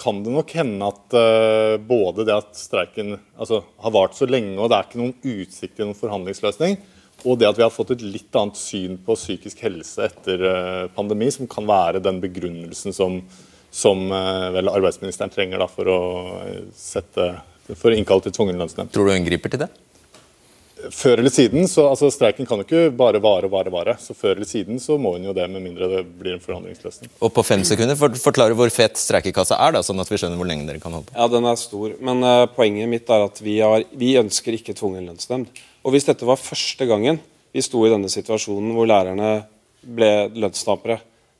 kan 0.00 0.22
det 0.24 0.32
nok 0.34 0.52
hende 0.56 0.88
at 0.88 1.16
eh, 1.16 1.76
både 1.78 2.24
det 2.26 2.34
at 2.34 2.56
streiken 2.58 3.14
altså, 3.38 3.62
har 3.84 3.94
vart 3.94 4.16
så 4.18 4.26
lenge, 4.28 4.56
og 4.58 4.68
det 4.68 4.78
er 4.78 4.88
ikke 4.88 5.02
noen 5.02 5.14
utsikt 5.22 5.76
til 5.78 5.88
noen 5.88 5.98
forhandlingsløsning, 5.98 6.78
og 7.24 7.38
det 7.40 7.48
at 7.48 7.58
vi 7.58 7.64
har 7.64 7.74
fått 7.74 7.96
et 7.96 8.04
litt 8.04 8.38
annet 8.38 8.58
syn 8.60 8.98
på 9.02 9.16
psykisk 9.18 9.64
helse 9.66 10.06
etter 10.06 10.44
eh, 10.52 10.86
pandemi, 10.94 11.30
som 11.34 11.50
kan 11.50 11.66
være 11.68 12.02
den 12.04 12.20
begrunnelsen 12.22 12.94
som, 12.94 13.20
som 13.74 14.06
eh, 14.14 14.48
vel 14.54 14.70
arbeidsministeren 14.70 15.32
trenger 15.34 15.64
da, 15.64 15.70
for 15.72 15.90
å 15.90 16.00
eh, 16.44 16.64
sette 16.78 17.32
for 17.76 17.92
å 17.92 17.98
innkalle 17.98 18.24
til 18.24 18.32
tvungen 18.32 18.56
lønnsnemnd. 18.62 18.94
Tror 18.94 19.10
du 19.10 19.12
hun 19.12 19.26
griper 19.26 19.52
til 19.52 19.66
det? 19.66 19.68
Før 20.94 21.18
eller 21.18 21.32
siden, 21.34 21.66
så 21.66 21.88
altså 21.90 22.06
Streiken 22.14 22.46
kan 22.46 22.60
jo 22.60 22.64
ikke 22.64 22.92
bare 22.94 23.18
vare 23.22 23.48
og 23.48 23.52
vare, 23.52 23.70
vare. 23.74 23.96
Så 23.98 24.14
før 24.14 24.36
eller 24.36 24.46
siden 24.46 24.78
så 24.80 24.94
må 25.00 25.16
hun 25.16 25.26
jo 25.26 25.34
det, 25.34 25.48
med 25.50 25.64
mindre 25.64 25.88
det 25.90 26.04
blir 26.20 26.36
en 26.36 26.42
forhandlingsløsning. 26.42 27.10
Og 27.18 27.32
på 27.34 27.42
fem 27.42 27.64
sekunder, 27.66 27.98
for, 27.98 28.14
Forklare 28.22 28.54
hvor 28.56 28.70
fet 28.72 29.00
streikekassa 29.00 29.58
er, 29.58 29.74
da, 29.74 29.82
sånn 29.82 29.98
at 29.98 30.10
vi 30.10 30.20
skjønner 30.22 30.38
hvor 30.38 30.48
lenge 30.48 30.68
dere 30.68 30.82
kan 30.82 30.94
holde 30.94 31.10
på. 31.10 31.16
Ja, 31.18 31.26
Den 31.32 31.50
er 31.50 31.58
stor. 31.58 31.96
Men 31.98 32.22
uh, 32.22 32.46
poenget 32.54 32.92
mitt 32.92 33.10
er 33.10 33.26
at 33.26 33.42
vi, 33.42 33.58
har, 33.58 33.82
vi 33.98 34.14
ønsker 34.22 34.54
ikke 34.54 34.76
tvungen 34.78 35.10
lønnsnemnd. 35.10 35.50
Og 35.84 35.94
Hvis 35.94 36.08
dette 36.08 36.26
var 36.26 36.40
første 36.40 36.86
gangen 36.88 37.20
vi 37.54 37.62
sto 37.64 37.84
i 37.86 37.92
denne 37.92 38.10
situasjonen 38.12 38.74
hvor 38.76 38.88
lærerne 38.88 39.46
ble 39.80 40.28
lønnstapere, 40.36 40.98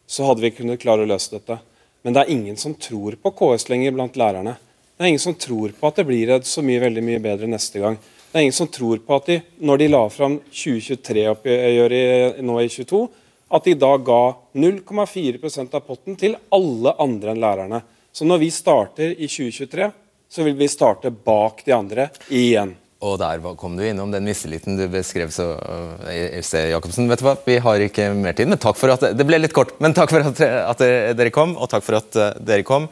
så 0.09 0.25
hadde 0.25 0.45
vi 0.45 0.55
kunnet 0.57 0.81
klare 0.81 1.05
å 1.05 1.09
løse 1.09 1.35
dette. 1.35 1.59
Men 2.03 2.15
det 2.15 2.23
er 2.23 2.33
ingen 2.33 2.57
som 2.57 2.77
tror 2.81 3.19
på 3.21 3.33
KS 3.37 3.69
lenger 3.69 3.93
blant 3.97 4.17
lærerne. 4.17 4.55
Det 4.97 5.05
er 5.05 5.13
ingen 5.13 5.23
som 5.23 5.37
tror 5.37 5.75
på 5.77 5.91
at 5.91 5.99
det 6.01 6.07
blir 6.09 6.33
så 6.49 6.63
mye 6.65 6.81
veldig 6.81 7.05
mye 7.05 7.21
bedre 7.23 7.51
neste 7.51 7.83
gang. 7.83 7.99
Det 7.99 8.39
er 8.39 8.47
ingen 8.47 8.57
som 8.57 8.71
tror 8.73 8.99
på 9.05 9.19
at 9.19 9.29
de, 9.29 9.37
når 9.65 9.83
de 9.83 9.89
la 9.93 10.01
fram 10.13 10.39
2023-oppgjøret 10.53 12.41
nå 12.45 12.59
i 12.63 12.69
2022, 12.73 13.05
at 13.49 13.65
de 13.65 13.75
da 13.81 13.93
ga 14.05 14.23
0,4% 14.61 15.77
av 15.79 15.87
potten 15.87 16.19
til 16.21 16.37
alle 16.53 16.93
andre 17.01 17.33
enn 17.33 17.41
lærerne. 17.41 17.81
Så 18.13 18.27
når 18.29 18.43
vi 18.43 18.51
starter 18.53 19.15
i 19.15 19.29
2023, 19.29 19.89
så 20.29 20.45
vil 20.45 20.59
vi 20.59 20.69
starte 20.69 21.13
bak 21.13 21.63
de 21.65 21.73
andre 21.77 22.11
igjen. 22.29 22.75
Og 22.99 23.15
der 23.21 23.39
kom 23.55 23.77
du 23.79 23.85
innom 23.87 24.11
den 24.11 24.27
mistilliten 24.27 24.75
du 24.75 24.83
beskrev 24.91 25.31
så 25.31 25.53
uh, 25.55 26.71
Jacobsen. 26.73 27.07
Vet 27.07 27.21
du 27.21 27.27
hva, 27.29 27.37
Vi 27.47 27.59
har 27.63 27.83
ikke 27.85 28.09
mer 28.19 28.35
tid, 28.35 28.51
men 28.51 28.59
takk 28.59 28.79
for 28.81 28.91
at 28.91 29.05
det 29.15 29.27
ble 29.27 29.39
litt 29.39 29.55
kort. 29.55 29.77
Men 29.79 29.95
takk 29.95 30.11
for 30.11 30.27
at, 30.27 30.41
at 30.43 30.83
dere 31.15 31.31
kom, 31.35 31.55
og 31.55 31.71
takk 31.71 31.87
for 31.87 32.01
at 32.01 32.19
uh, 32.19 32.33
dere 32.43 32.67
kom. 32.67 32.89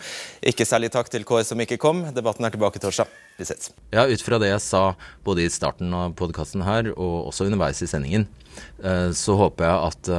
Ikke 0.46 0.66
særlig 0.68 0.92
takk 0.94 1.11
til 1.11 1.26
KS 1.26 1.50
som 1.50 1.62
ikke 1.64 1.80
kom. 1.82 2.04
Debatten 2.14 2.46
er 2.46 2.54
tilbake 2.54 2.82
torsdag. 2.82 3.11
Vi 3.36 3.48
ses. 3.48 3.72
Ja, 3.90 4.07
Ut 4.07 4.22
fra 4.22 4.38
det 4.38 4.52
jeg 4.52 4.62
sa 4.62 4.84
både 5.26 5.42
i 5.42 5.50
starten 5.50 5.90
av 5.90 6.14
podkasten 6.16 6.62
her, 6.62 6.92
og 6.94 7.32
også 7.32 7.50
underveis 7.50 7.82
i 7.82 7.90
sendingen, 7.90 8.28
uh, 8.86 9.11
så 9.11 9.34
håper 9.42 9.66
jeg 9.66 9.90
at 9.90 10.14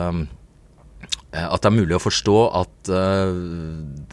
at 1.35 1.59
det 1.59 1.67
er 1.67 1.75
mulig 1.75 1.95
å 1.97 1.99
forstå 1.99 2.35
at 2.55 2.89
uh, 2.93 3.35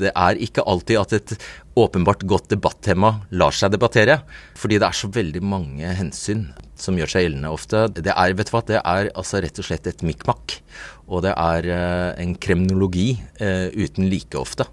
det 0.00 0.10
er 0.10 0.40
ikke 0.42 0.64
alltid 0.66 0.98
at 0.98 1.14
et 1.14 1.34
åpenbart 1.78 2.24
godt 2.26 2.50
debattema 2.50 3.12
lar 3.30 3.54
seg 3.54 3.70
debattere. 3.74 4.18
Fordi 4.58 4.80
det 4.82 4.88
er 4.88 4.98
så 4.98 5.10
veldig 5.14 5.42
mange 5.46 5.94
hensyn 5.94 6.48
som 6.78 6.98
gjør 6.98 7.12
seg 7.12 7.26
gjeldende 7.26 7.54
ofte. 7.54 7.86
Det 7.94 8.10
er 8.10 8.34
vet 8.34 8.50
du 8.50 8.54
hva, 8.56 8.64
det 8.66 8.80
er 8.82 9.12
altså 9.14 9.42
rett 9.44 9.62
og 9.62 9.68
slett 9.68 9.86
et 9.90 10.04
mikmak. 10.06 10.58
Og 11.06 11.22
det 11.26 11.36
er 11.38 11.70
uh, 11.70 12.10
en 12.18 12.34
kremnologi 12.34 13.12
uten 13.38 14.10
like 14.10 14.38
ofte. 14.40 14.66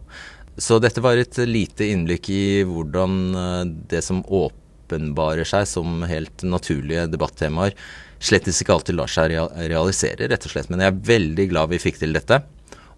Så 0.61 0.81
dette 0.83 1.01
var 1.01 1.17
et 1.17 1.37
lite 1.47 1.87
innblikk 1.93 2.27
i 2.33 2.43
hvordan 2.67 3.77
det 3.89 4.01
som 4.03 4.19
åpenbarer 4.25 5.47
seg 5.47 5.69
som 5.69 6.01
helt 6.09 6.43
naturlige 6.43 7.07
debattemaer, 7.09 7.77
slett 8.21 8.49
ikke 8.51 8.75
alltid 8.75 8.97
lar 8.97 9.11
seg 9.11 9.33
realisere, 9.33 10.29
rett 10.29 10.47
og 10.47 10.53
slett. 10.53 10.69
Men 10.71 10.83
jeg 10.83 10.93
er 10.93 11.05
veldig 11.11 11.47
glad 11.51 11.71
vi 11.73 11.81
fikk 11.81 12.01
til 12.01 12.13
dette. 12.15 12.41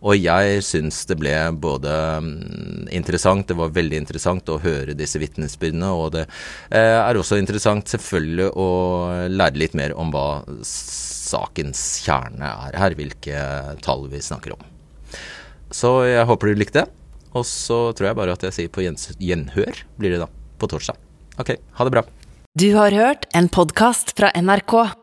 Og 0.04 0.20
jeg 0.20 0.60
syns 0.68 1.06
det 1.08 1.16
ble 1.22 1.32
både 1.64 1.92
mm, 2.26 2.90
interessant, 2.92 3.48
det 3.48 3.56
var 3.56 3.72
veldig 3.72 4.02
interessant 4.02 4.50
å 4.52 4.60
høre 4.60 4.98
disse 5.00 5.22
vitnesbyrdene, 5.22 5.92
og 5.96 6.10
det 6.18 6.26
eh, 6.76 7.00
er 7.00 7.16
også 7.16 7.40
interessant 7.40 7.88
selvfølgelig 7.94 8.50
å 8.60 8.68
lære 9.32 9.62
litt 9.62 9.78
mer 9.80 9.96
om 9.96 10.12
hva 10.12 10.44
sakens 10.68 11.86
kjerne 12.04 12.52
er 12.68 12.76
her, 12.82 12.98
hvilke 13.00 13.46
tall 13.86 14.10
vi 14.12 14.20
snakker 14.24 14.58
om. 14.58 14.68
Så 15.74 16.02
jeg 16.06 16.28
håper 16.30 16.52
du 16.52 16.60
likte. 16.60 16.86
Og 17.34 17.48
så 17.50 17.78
tror 17.98 18.12
jeg 18.12 18.18
bare 18.20 18.36
at 18.36 18.44
jeg 18.46 18.54
sier 18.54 18.74
på 18.74 18.84
gjenhør, 18.86 19.80
blir 19.98 20.14
det 20.14 20.20
da, 20.22 20.28
på 20.62 20.70
torsdag. 20.70 21.00
Ok, 21.42 21.56
ha 21.80 21.88
det 21.88 21.96
bra. 21.96 22.04
Du 22.54 22.68
har 22.76 22.94
hørt 22.94 23.26
en 23.34 23.50
podkast 23.50 24.14
fra 24.20 24.30
NRK. 24.38 25.03